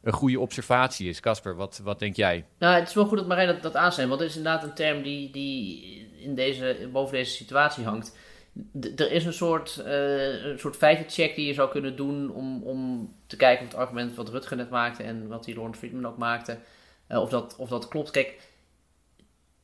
een 0.03 0.13
goede 0.13 0.41
observatie 0.41 1.09
is. 1.09 1.21
Casper, 1.21 1.57
wat, 1.57 1.81
wat 1.85 1.99
denk 1.99 2.17
jij? 2.17 2.45
Nou, 2.59 2.75
het 2.75 2.89
is 2.89 2.95
wel 2.95 3.07
goed 3.07 3.19
dat 3.19 3.27
Marijn 3.27 3.47
dat, 3.47 3.63
dat 3.63 3.77
aansnijdt, 3.77 4.11
want 4.11 4.23
het 4.23 4.31
is 4.31 4.37
inderdaad 4.37 4.63
een 4.63 4.75
term 4.75 5.03
die, 5.03 5.31
die 5.31 6.09
in 6.19 6.35
deze, 6.35 6.89
boven 6.93 7.17
deze 7.17 7.35
situatie 7.37 7.85
hangt. 7.85 8.17
Er 8.97 9.13
is 9.13 9.25
een 9.25 9.33
soort, 9.33 9.79
eh, 9.79 10.45
een 10.45 10.59
soort 10.59 10.77
feitencheck 10.77 11.35
die 11.35 11.47
je 11.47 11.55
zou 11.55 11.71
kunnen 11.71 11.97
doen 11.97 12.31
om, 12.31 12.63
om 12.63 13.13
te 13.27 13.37
kijken 13.37 13.67
of 13.67 13.73
het 13.73 13.81
argument 13.81 14.15
wat 14.15 14.29
Rutger 14.29 14.57
net 14.57 14.71
maakte 14.71 15.03
en 15.03 15.29
wat 15.29 15.45
die 15.45 15.55
Lawrence 15.55 15.79
Friedman 15.79 16.07
ook 16.07 16.17
maakte, 16.17 16.59
eh, 17.07 17.21
of, 17.21 17.29
dat, 17.29 17.57
of 17.57 17.69
dat 17.69 17.89
klopt. 17.89 18.11
Kijk, 18.11 18.49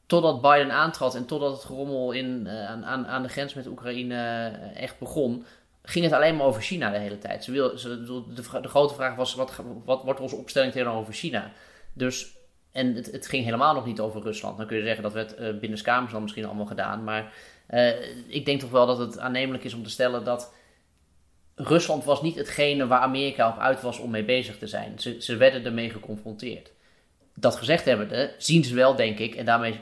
totdat 0.06 0.40
Biden 0.40 0.72
aantrad 0.72 1.14
en 1.14 1.26
totdat 1.26 1.52
het 1.52 1.64
gerommel 1.64 2.12
in, 2.12 2.46
eh, 2.46 2.66
aan, 2.66 3.06
aan, 3.06 3.22
de 3.22 3.28
grens 3.28 3.54
met 3.54 3.66
Oekraïne 3.66 4.48
echt 4.74 4.98
begon, 4.98 5.44
ging 5.90 6.04
het 6.04 6.14
alleen 6.14 6.36
maar 6.36 6.46
over 6.46 6.62
China 6.62 6.90
de 6.90 6.98
hele 6.98 7.18
tijd. 7.18 7.44
Ze 7.44 7.52
wil, 7.52 7.78
ze, 7.78 8.04
de, 8.04 8.60
de 8.60 8.68
grote 8.68 8.94
vraag 8.94 9.14
was, 9.14 9.34
wat, 9.34 9.52
wat 9.84 10.02
wordt 10.02 10.20
onze 10.20 10.36
opstelling 10.36 10.72
tegenover 10.72 11.12
China? 11.12 11.52
Dus 11.92 12.36
en 12.76 12.94
het, 12.94 13.12
het 13.12 13.26
ging 13.26 13.44
helemaal 13.44 13.74
nog 13.74 13.86
niet 13.86 14.00
over 14.00 14.22
Rusland. 14.22 14.56
Dan 14.56 14.66
kun 14.66 14.76
je 14.76 14.82
zeggen 14.82 15.02
dat 15.02 15.12
we 15.12 15.18
het 15.18 15.36
uh, 15.40 15.60
binnenskamers 15.60 16.12
dan 16.12 16.22
misschien 16.22 16.44
allemaal 16.44 16.66
gedaan. 16.66 17.04
Maar 17.04 17.32
uh, 17.70 17.88
ik 18.26 18.44
denk 18.44 18.60
toch 18.60 18.70
wel 18.70 18.86
dat 18.86 18.98
het 18.98 19.18
aannemelijk 19.18 19.64
is 19.64 19.74
om 19.74 19.82
te 19.82 19.90
stellen 19.90 20.24
dat 20.24 20.54
Rusland 21.54 22.04
was 22.04 22.22
niet 22.22 22.36
hetgene 22.36 22.86
waar 22.86 23.00
Amerika 23.00 23.48
op 23.48 23.58
uit 23.58 23.82
was 23.82 23.98
om 23.98 24.10
mee 24.10 24.24
bezig 24.24 24.58
te 24.58 24.66
zijn. 24.66 24.98
Ze, 24.98 25.16
ze 25.20 25.36
werden 25.36 25.64
ermee 25.64 25.90
geconfronteerd. 25.90 26.72
Dat 27.34 27.56
gezegd 27.56 27.84
hebbende, 27.84 28.34
zien 28.38 28.64
ze 28.64 28.74
wel, 28.74 28.96
denk 28.96 29.18
ik, 29.18 29.34
en 29.34 29.44
daarmee 29.44 29.80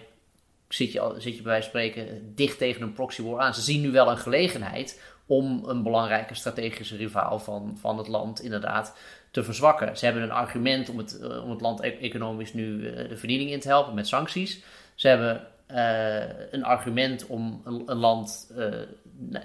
zit 0.69 0.93
je, 0.93 1.15
zit 1.19 1.37
je 1.37 1.43
bij 1.43 1.53
wijze 1.53 1.71
van 1.71 1.81
spreken 1.81 2.35
dicht 2.35 2.59
tegen 2.59 2.83
een 2.83 2.93
proxy 2.93 3.23
war 3.23 3.41
aan. 3.41 3.55
Ze 3.55 3.61
zien 3.61 3.81
nu 3.81 3.91
wel 3.91 4.11
een 4.11 4.19
gelegenheid 4.19 5.01
om 5.27 5.63
een 5.67 5.83
belangrijke 5.83 6.35
strategische 6.35 6.97
rivaal 6.97 7.39
van, 7.39 7.77
van 7.81 7.99
het 7.99 8.09
land 8.09 8.43
inderdaad 8.43 8.97
te 9.31 9.43
verzwakken. 9.43 9.97
Ze 9.97 10.05
hebben 10.05 10.23
een 10.23 10.31
argument 10.31 10.89
om 10.89 10.99
het, 10.99 11.19
uh, 11.23 11.45
om 11.45 11.51
het 11.51 11.61
land 11.61 11.83
e 11.83 11.99
economisch 12.01 12.53
nu 12.53 12.67
uh, 12.67 13.09
de 13.09 13.17
verdiening 13.17 13.51
in 13.51 13.61
te 13.61 13.69
helpen 13.69 13.95
met 13.95 14.09
sancties. 14.09 14.63
Ze 14.95 15.09
hebben 15.09 15.47
uh, 15.71 16.51
een 16.51 16.65
argument 16.65 17.27
om 17.27 17.63
een, 17.65 17.83
een 17.87 17.97
land. 17.97 18.53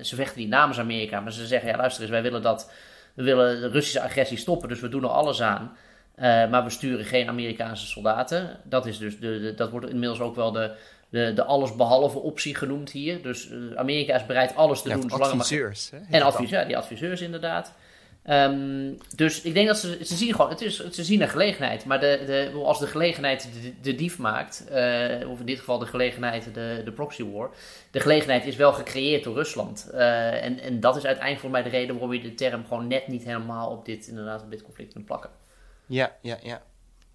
ze 0.02 0.16
vechten 0.16 0.40
niet 0.40 0.50
namens 0.50 0.80
Amerika, 0.80 1.20
maar 1.20 1.32
ze 1.32 1.48
zeggen: 1.48 1.70
ja, 1.70 1.78
luister 1.78 2.02
eens, 2.02 2.12
wij 2.12 2.22
willen 2.22 2.42
dat. 2.42 2.72
We 3.14 3.24
willen 3.24 3.62
de 3.62 3.68
Russische 3.68 4.02
agressie 4.02 4.38
stoppen, 4.38 4.70
dus 4.70 4.80
we 4.80 4.90
doen 4.90 5.04
er 5.04 5.10
alles 5.10 5.42
aan. 5.42 5.78
maar 6.50 6.64
we 6.64 6.70
sturen 6.70 7.06
geen 7.06 7.28
Amerikaanse 7.28 7.86
soldaten. 7.86 8.60
Dat, 8.64 8.86
is 8.86 8.98
dus 8.98 9.20
de, 9.20 9.54
dat 9.56 9.70
wordt 9.70 9.90
inmiddels 9.90 10.20
ook 10.20 10.36
wel 10.36 10.52
de, 10.52 10.76
de, 11.10 11.34
de 11.34 11.44
allesbehalve 11.44 12.20
optie 12.20 12.56
genoemd 12.56 12.92
hier. 12.92 13.22
Dus 13.22 13.50
Amerika 13.76 14.16
is 14.16 14.26
bereid 14.26 14.56
alles 14.56 14.82
te 14.82 14.90
ja, 14.90 14.96
doen. 14.96 15.12
Adviseurs. 15.12 15.92
Maar... 15.92 16.02
En 16.10 16.22
adviseurs, 16.22 16.62
ja, 16.62 16.68
die 16.68 16.78
adviseurs 16.78 17.22
inderdaad. 17.22 17.74
Um, 18.30 18.98
dus 19.16 19.42
ik 19.42 19.54
denk 19.54 19.68
dat 19.68 19.78
ze, 19.78 19.98
ze 20.04 20.16
zien 20.16 20.36
gewoon, 20.36 20.50
het 20.50 20.62
is, 20.62 20.90
ze 20.90 21.04
zien 21.04 21.22
een 21.22 21.30
gelegenheid. 21.30 21.86
Maar 21.86 22.00
de, 22.00 22.24
de, 22.26 22.62
als 22.64 22.80
de 22.80 22.88
gelegenheid 22.88 23.50
de, 23.62 23.74
de 23.82 23.96
dief 23.96 24.18
maakt, 24.18 24.66
uh, 24.72 25.30
of 25.30 25.40
in 25.40 25.46
dit 25.46 25.60
geval 25.60 25.80
de 25.80 25.86
gelegenheid 25.86 26.54
de, 26.54 26.82
de 26.86 26.92
proxy 26.92 27.24
war, 27.24 27.50
de 27.92 28.00
gelegenheid 28.00 28.46
is 28.46 28.56
wel 28.56 28.74
gecreëerd 28.74 29.24
door 29.24 29.36
Rusland. 29.36 29.90
Uh, 29.94 30.44
en, 30.44 30.60
en 30.60 30.80
dat 30.80 30.96
is 30.96 31.06
uiteindelijk 31.06 31.42
voor 31.42 31.52
mij 31.52 31.64
de 31.64 31.70
reden 31.70 31.96
waarom 31.96 32.14
je 32.14 32.22
de 32.22 32.34
term 32.34 32.66
gewoon 32.68 32.88
net 32.88 33.08
niet 33.08 33.24
helemaal 33.24 33.70
op 33.70 33.86
dit, 33.86 34.08
inderdaad, 34.08 34.42
op 34.42 34.52
dit 34.52 34.62
conflict 34.62 34.94
kunt 34.94 35.06
plakken. 35.06 35.30
Ja, 35.86 36.16
ja, 36.22 36.38
ja. 36.44 36.62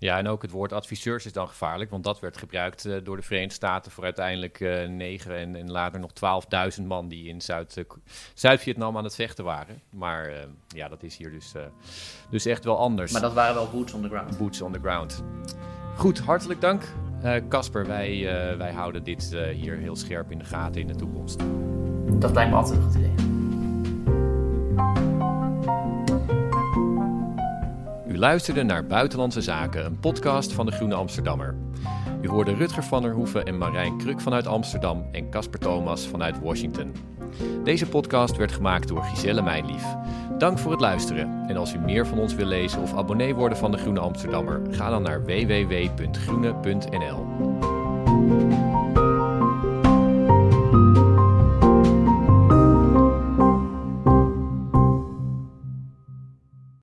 Ja, 0.05 0.19
en 0.19 0.29
ook 0.29 0.43
het 0.43 0.51
woord 0.51 0.73
adviseurs 0.73 1.27
is 1.27 1.33
dan 1.33 1.49
gevaarlijk, 1.49 1.91
want 1.91 2.05
dat 2.05 2.21
werd 2.21 2.37
gebruikt 2.37 2.87
uh, 2.87 2.97
door 3.05 3.17
de 3.17 3.23
Verenigde 3.23 3.55
Staten 3.55 3.93
voor 3.93 4.05
uiteindelijk 4.05 4.61
uh, 4.61 4.89
9 4.89 5.37
en, 5.37 5.57
en, 5.57 5.71
later 5.71 6.01
nog 6.01 6.11
12.000 6.79 6.85
man 6.87 7.09
die 7.09 7.29
in 7.29 7.41
Zuid-Vietnam 7.41 8.01
Zuid 8.35 8.97
aan 8.97 9.05
het 9.05 9.15
vechten 9.15 9.45
waren. 9.45 9.81
Maar 9.91 10.31
uh, 10.31 10.37
ja, 10.69 10.89
dat 10.89 11.03
is 11.03 11.17
hier 11.17 11.31
dus, 11.31 11.53
dus 12.31 12.47
echt 12.47 12.65
wel 12.65 12.79
anders. 12.79 13.13
Maar 13.13 13.21
dat 13.21 13.33
waren 13.33 13.55
wel 13.55 13.71
boots 13.71 13.93
on 13.93 14.03
the 14.03 14.09
ground. 14.09 14.39
Boots 14.39 14.61
on 14.61 14.73
the 14.73 14.81
ground. 14.81 15.23
Goed, 15.97 16.19
hartelijk 16.19 16.61
dank. 16.61 16.83
Casper, 17.49 17.87
wij, 17.87 18.25
wij 18.59 18.73
houden 18.73 19.05
dit 19.05 19.37
hier 19.55 19.77
heel 19.77 19.97
scherp 19.97 20.31
in 20.31 20.39
de 20.39 20.45
gaten 20.45 20.81
in 20.81 20.87
de 20.87 20.97
toekomst. 20.97 21.39
Dat 22.13 22.35
lijkt 22.35 22.51
me 22.51 22.57
altijd 22.57 22.77
een 22.77 22.83
goed 22.83 22.95
idee. 22.95 23.34
U 28.15 28.19
luisterde 28.19 28.63
naar 28.63 28.87
Buitenlandse 28.87 29.41
Zaken, 29.41 29.85
een 29.85 30.01
podcast 30.01 30.53
van 30.53 30.67
de 30.67 30.73
Groene 30.73 30.95
Amsterdammer. 30.95 31.55
U 32.23 32.29
hoorde 32.29 32.55
Rutger 32.55 32.83
van 32.83 33.03
der 33.03 33.13
Hoeven 33.13 33.45
en 33.45 33.59
Marijn 33.59 33.99
Kruk 33.99 34.21
vanuit 34.21 34.47
Amsterdam 34.47 35.09
en 35.13 35.31
Casper 35.31 35.61
Thomas 35.61 36.07
vanuit 36.07 36.41
Washington. 36.41 36.93
Deze 37.65 37.87
podcast 37.87 38.37
werd 38.37 38.53
gemaakt 38.53 38.89
door 38.89 39.03
Giselle 39.03 39.43
Mijnlief. 39.43 39.85
Dank 40.39 40.59
voor 40.59 40.71
het 40.71 40.81
luisteren. 40.81 41.45
En 41.49 41.57
als 41.57 41.75
u 41.75 41.79
meer 41.79 42.07
van 42.07 42.19
ons 42.19 42.35
wil 42.35 42.47
lezen 42.47 42.83
of 42.83 42.97
abonnee 42.97 43.35
worden 43.35 43.59
van 43.59 43.71
de 43.71 43.79
Groene 43.79 44.01
Amsterdammer, 44.01 44.61
ga 44.71 44.91
dan 44.91 45.03
naar 45.03 45.25
www.groene.nl. 45.25 46.33